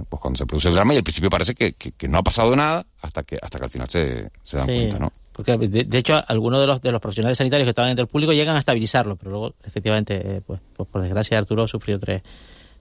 pues 0.08 0.20
cuando 0.20 0.38
se 0.38 0.46
produce 0.46 0.68
el 0.68 0.74
drama 0.74 0.94
y 0.94 0.98
al 0.98 1.02
principio 1.02 1.30
parece 1.30 1.54
que, 1.54 1.72
que, 1.72 2.08
no 2.08 2.18
ha 2.18 2.22
pasado 2.22 2.54
nada 2.56 2.86
hasta 3.02 3.22
que, 3.22 3.38
hasta 3.40 3.58
que 3.58 3.64
al 3.64 3.70
final 3.70 3.88
se, 3.88 4.30
se 4.42 4.56
dan 4.56 4.66
cuenta, 4.66 4.98
¿no? 4.98 5.12
Porque 5.32 5.56
de, 5.56 5.98
hecho 5.98 6.22
algunos 6.26 6.60
de 6.60 6.66
los, 6.66 6.82
de 6.82 6.92
los 6.92 7.00
profesionales 7.00 7.38
sanitarios 7.38 7.64
que 7.64 7.70
estaban 7.70 7.90
entre 7.90 8.02
el 8.02 8.08
público 8.08 8.32
llegan 8.32 8.56
a 8.56 8.58
estabilizarlo, 8.58 9.16
pero 9.16 9.30
luego 9.30 9.54
efectivamente, 9.64 10.36
eh, 10.36 10.40
pues, 10.46 10.60
pues 10.76 10.88
por 10.88 11.00
desgracia 11.00 11.38
Arturo 11.38 11.66
sufrió 11.66 11.98
tres, 11.98 12.22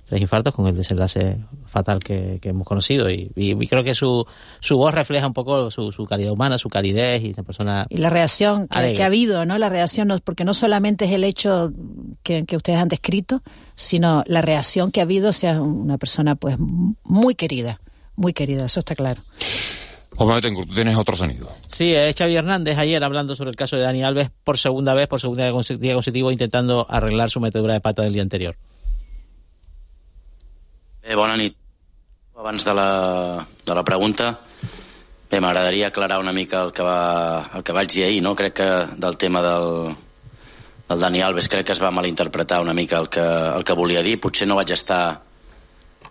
tres 0.09 0.21
infartos 0.21 0.53
con 0.53 0.65
el 0.65 0.75
desenlace 0.75 1.37
fatal 1.67 1.99
que, 1.99 2.39
hemos 2.43 2.67
conocido 2.67 3.09
y, 3.11 3.29
creo 3.69 3.83
que 3.83 3.93
su, 3.93 4.25
su 4.59 4.75
voz 4.75 4.93
refleja 4.93 5.27
un 5.27 5.33
poco 5.33 5.69
su, 5.69 5.91
su 5.91 6.05
calidad 6.05 6.31
humana, 6.31 6.57
su 6.57 6.67
calidez 6.67 7.21
y 7.21 7.33
la 7.33 7.43
persona 7.43 7.85
y 7.89 7.97
la 7.97 8.09
reacción 8.09 8.67
que, 8.67 9.03
ha 9.03 9.05
habido, 9.05 9.45
¿no? 9.45 9.57
La 9.59 9.69
reacción 9.69 10.07
no, 10.07 10.17
porque 10.19 10.45
no 10.45 10.55
solamente 10.55 11.05
es 11.05 11.11
el 11.11 11.23
hecho 11.23 11.71
que, 12.23 12.43
ustedes 12.55 12.79
han 12.79 12.87
descrito, 12.87 13.43
sino 13.75 14.23
la 14.25 14.41
reacción 14.41 14.91
que 14.91 14.99
ha 14.99 15.03
habido 15.03 15.31
sea 15.31 15.61
una 15.61 15.99
persona 15.99 16.35
pues 16.35 16.57
muy 16.57 17.35
querida, 17.35 17.79
muy 18.15 18.33
querida, 18.33 18.65
eso 18.65 18.79
está 18.79 18.95
claro. 18.95 19.21
José 20.15 20.41
tú 20.41 20.65
tienes 20.65 20.97
otro 20.97 21.15
sonido. 21.15 21.49
Sí, 21.67 21.93
es 21.93 22.15
Xavi 22.15 22.35
Hernández 22.35 22.77
ayer 22.77 23.01
hablando 23.03 23.35
sobre 23.35 23.51
el 23.51 23.55
caso 23.55 23.75
de 23.75 23.83
Dani 23.83 24.03
Alves 24.03 24.31
por 24.43 24.57
segunda 24.57 24.95
vez, 24.95 25.07
por 25.07 25.21
segunda 25.21 25.45
día 25.45 25.93
consecutivo, 25.93 26.31
intentando 26.31 26.87
arreglar 26.89 27.29
su 27.29 27.39
metedura 27.39 27.75
de 27.75 27.79
pata 27.79 28.01
del 28.01 28.13
día 28.13 28.23
anterior. 28.23 28.57
Bé, 30.99 31.15
bona 31.15 31.37
nit. 31.39 31.55
Abans 32.39 32.63
de 32.63 32.73
la, 32.75 33.45
de 33.65 33.75
la 33.75 33.83
pregunta, 33.87 34.29
m'agradaria 35.31 35.87
aclarar 35.87 36.19
una 36.19 36.33
mica 36.33 36.61
el 36.65 36.71
que, 36.75 36.83
va, 36.83 37.51
el 37.55 37.63
que 37.63 37.75
vaig 37.75 37.91
dir 37.93 38.03
ahir, 38.03 38.21
no? 38.23 38.35
Crec 38.35 38.55
que 38.59 38.69
del 38.99 39.17
tema 39.17 39.41
del, 39.45 39.95
del 40.89 40.99
Dani 40.99 41.21
Alves 41.21 41.47
crec 41.47 41.67
que 41.67 41.75
es 41.75 41.81
va 41.83 41.91
malinterpretar 41.91 42.59
una 42.61 42.73
mica 42.73 42.99
el 42.99 43.09
que, 43.09 43.23
el 43.23 43.63
que 43.63 43.77
volia 43.79 44.03
dir. 44.03 44.17
Potser 44.19 44.47
no 44.47 44.59
vaig 44.59 44.73
estar 44.75 45.21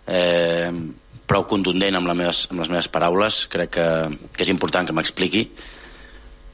eh, 0.07 0.71
prou 1.29 1.45
contundent 1.45 1.99
amb, 1.99 2.09
les 2.09 2.17
meves, 2.17 2.43
amb 2.49 2.63
les 2.63 2.73
meves 2.73 2.89
paraules. 2.89 3.43
Crec 3.53 3.75
que, 3.77 3.87
que 4.33 4.45
és 4.45 4.53
important 4.53 4.89
que 4.89 4.97
m'expliqui. 4.97 5.45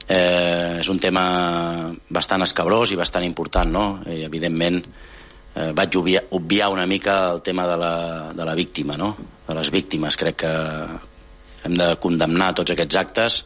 Eh, 0.06 0.80
és 0.82 0.92
un 0.92 1.00
tema 1.02 1.26
bastant 2.12 2.44
escabrós 2.44 2.92
i 2.92 3.00
bastant 3.00 3.24
important, 3.24 3.72
no? 3.72 3.86
I, 4.04 4.24
evidentment, 4.28 4.82
eh, 5.56 5.72
vaig 5.74 5.96
obviar, 5.96 6.24
obviar 6.30 6.68
una 6.70 6.86
mica 6.86 7.32
el 7.32 7.42
tema 7.42 7.66
de 7.66 7.76
la, 7.80 8.32
de 8.36 8.44
la 8.44 8.54
víctima, 8.54 8.96
no? 8.96 9.16
De 9.48 9.54
les 9.54 9.70
víctimes. 9.70 10.16
Crec 10.16 10.36
que 10.44 10.52
hem 11.64 11.74
de 11.74 11.96
condemnar 11.98 12.52
tots 12.54 12.70
aquests 12.76 12.96
actes 13.00 13.40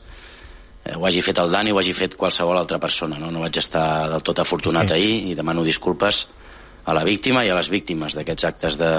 eh, 0.85 0.95
ho 0.97 1.07
hagi 1.07 1.23
fet 1.23 1.39
el 1.39 1.51
Dani 1.53 1.73
o 1.73 1.77
ho 1.77 1.81
hagi 1.81 1.93
fet 1.97 2.17
qualsevol 2.17 2.59
altra 2.59 2.79
persona. 2.81 3.19
No, 3.19 3.31
no 3.31 3.41
vaig 3.41 3.57
estar 3.61 4.09
del 4.11 4.23
tot 4.27 4.39
afortunat 4.43 4.89
sí. 4.91 4.95
ahir 4.99 5.31
i 5.31 5.35
demano 5.39 5.65
disculpes 5.65 6.27
a 6.85 6.95
la 6.97 7.05
víctima 7.05 7.45
i 7.45 7.51
a 7.53 7.55
les 7.55 7.69
víctimes 7.71 8.15
d'aquests 8.17 8.45
actes 8.49 8.77
de, 8.81 8.93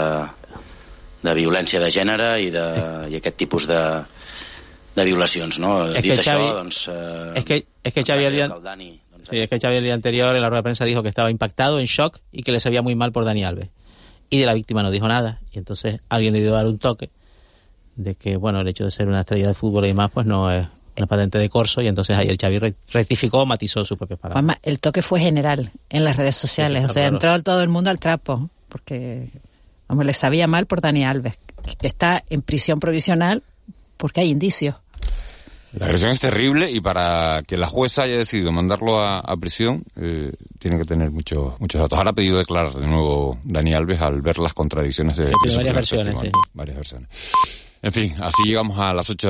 de 1.23 1.33
violència 1.33 1.81
de 1.81 1.89
gènere 1.91 2.35
i, 2.41 2.51
de, 2.53 2.65
i 3.09 3.17
aquest 3.17 3.35
tipus 3.41 3.65
de, 3.67 3.79
de 4.95 5.05
violacions, 5.05 5.57
no? 5.59 5.87
Es 5.89 5.97
Dit 6.03 6.13
que 6.13 6.19
això, 6.21 6.37
Xavi- 6.37 6.53
doncs... 6.59 6.87
Eh, 6.87 7.39
Es 7.41 7.45
que, 7.45 7.65
es 7.83 7.93
que 7.93 8.03
Xavi 8.05 8.25
el 8.29 8.61
Dani, 8.63 9.00
sí, 9.29 9.37
es 9.37 9.49
que 9.49 9.59
Xavi 9.59 9.75
el 9.77 9.83
día 9.83 9.93
anterior 9.93 10.35
en 10.35 10.41
la 10.41 10.49
rueda 10.49 10.59
de 10.59 10.63
prensa 10.63 10.85
dijo 10.85 11.03
que 11.03 11.09
estaba 11.09 11.29
impactado, 11.31 11.79
en 11.79 11.85
shock 11.85 12.19
y 12.31 12.43
que 12.43 12.51
le 12.51 12.59
sabía 12.59 12.81
muy 12.81 12.95
mal 12.95 13.11
por 13.11 13.25
Dani 13.25 13.43
Alves. 13.43 13.69
Y 14.29 14.39
de 14.39 14.45
la 14.45 14.53
víctima 14.53 14.81
no 14.83 14.91
dijo 14.91 15.07
nada. 15.07 15.41
Y 15.51 15.57
entonces 15.57 15.99
alguien 16.09 16.33
le 16.33 16.39
dio 16.41 16.53
a 16.53 16.57
dar 16.57 16.67
un 16.67 16.79
toque 16.79 17.09
de 17.95 18.15
que, 18.15 18.37
bueno, 18.37 18.61
el 18.61 18.67
hecho 18.67 18.85
de 18.85 18.91
ser 18.91 19.07
una 19.07 19.21
estrella 19.21 19.47
de 19.49 19.53
fútbol 19.53 19.83
y 19.85 19.89
demás, 19.89 20.09
pues 20.13 20.25
no 20.25 20.49
es 20.51 20.65
una 20.97 21.07
patente 21.07 21.37
de 21.37 21.49
corso. 21.49 21.81
Y 21.81 21.87
entonces 21.87 22.17
ahí 22.17 22.27
el 22.29 22.37
Xavi 22.37 22.57
re- 22.59 22.75
rectificó, 22.93 23.45
matizó 23.45 23.83
sus 23.83 23.97
propias 23.97 24.19
palabras. 24.19 24.35
Juanma, 24.41 24.57
el 24.63 24.79
toque 24.79 25.01
fue 25.01 25.19
general 25.19 25.71
en 25.89 26.03
las 26.05 26.15
redes 26.15 26.35
sociales. 26.37 26.83
Sí, 26.83 26.85
o 26.89 26.93
sea, 26.93 27.01
claro. 27.09 27.15
entró 27.15 27.43
todo 27.43 27.61
el 27.61 27.69
mundo 27.69 27.89
al 27.89 27.99
trapo. 27.99 28.49
Porque, 28.69 29.29
vamos, 29.89 30.05
le 30.05 30.13
sabía 30.13 30.47
mal 30.47 30.65
por 30.65 30.79
Dani 30.79 31.03
Alves. 31.03 31.37
que 31.79 31.87
Está 31.87 32.23
en 32.29 32.41
prisión 32.41 32.79
provisional 32.79 33.43
porque 33.97 34.21
hay 34.21 34.29
indicios. 34.29 34.75
La 35.73 35.85
agresión 35.85 36.11
es 36.11 36.19
terrible 36.19 36.69
y 36.69 36.81
para 36.81 37.43
que 37.47 37.55
la 37.55 37.67
jueza 37.67 38.03
haya 38.03 38.17
decidido 38.17 38.51
mandarlo 38.51 38.99
a, 38.99 39.19
a 39.19 39.37
prisión, 39.37 39.83
eh, 39.95 40.33
tiene 40.59 40.77
que 40.77 40.83
tener 40.83 41.11
muchos 41.11 41.59
muchos 41.59 41.79
datos. 41.79 41.97
Ahora 41.97 42.11
ha 42.11 42.13
pedido 42.13 42.37
declarar 42.37 42.73
de 42.73 42.87
nuevo 42.87 43.39
Dani 43.43 43.73
Alves 43.73 44.01
al 44.01 44.21
ver 44.21 44.39
las 44.39 44.53
contradicciones 44.53 45.15
de, 45.15 45.31
varias 45.55 45.75
versiones, 45.75 46.05
testimonio. 46.07 46.31
Varias 46.53 46.75
versiones. 46.77 47.09
En 47.83 47.91
fin, 47.91 48.13
así 48.21 48.43
llegamos 48.45 48.77
a 48.77 48.93
las 48.93 49.09
8 49.09 49.27
de 49.27 49.29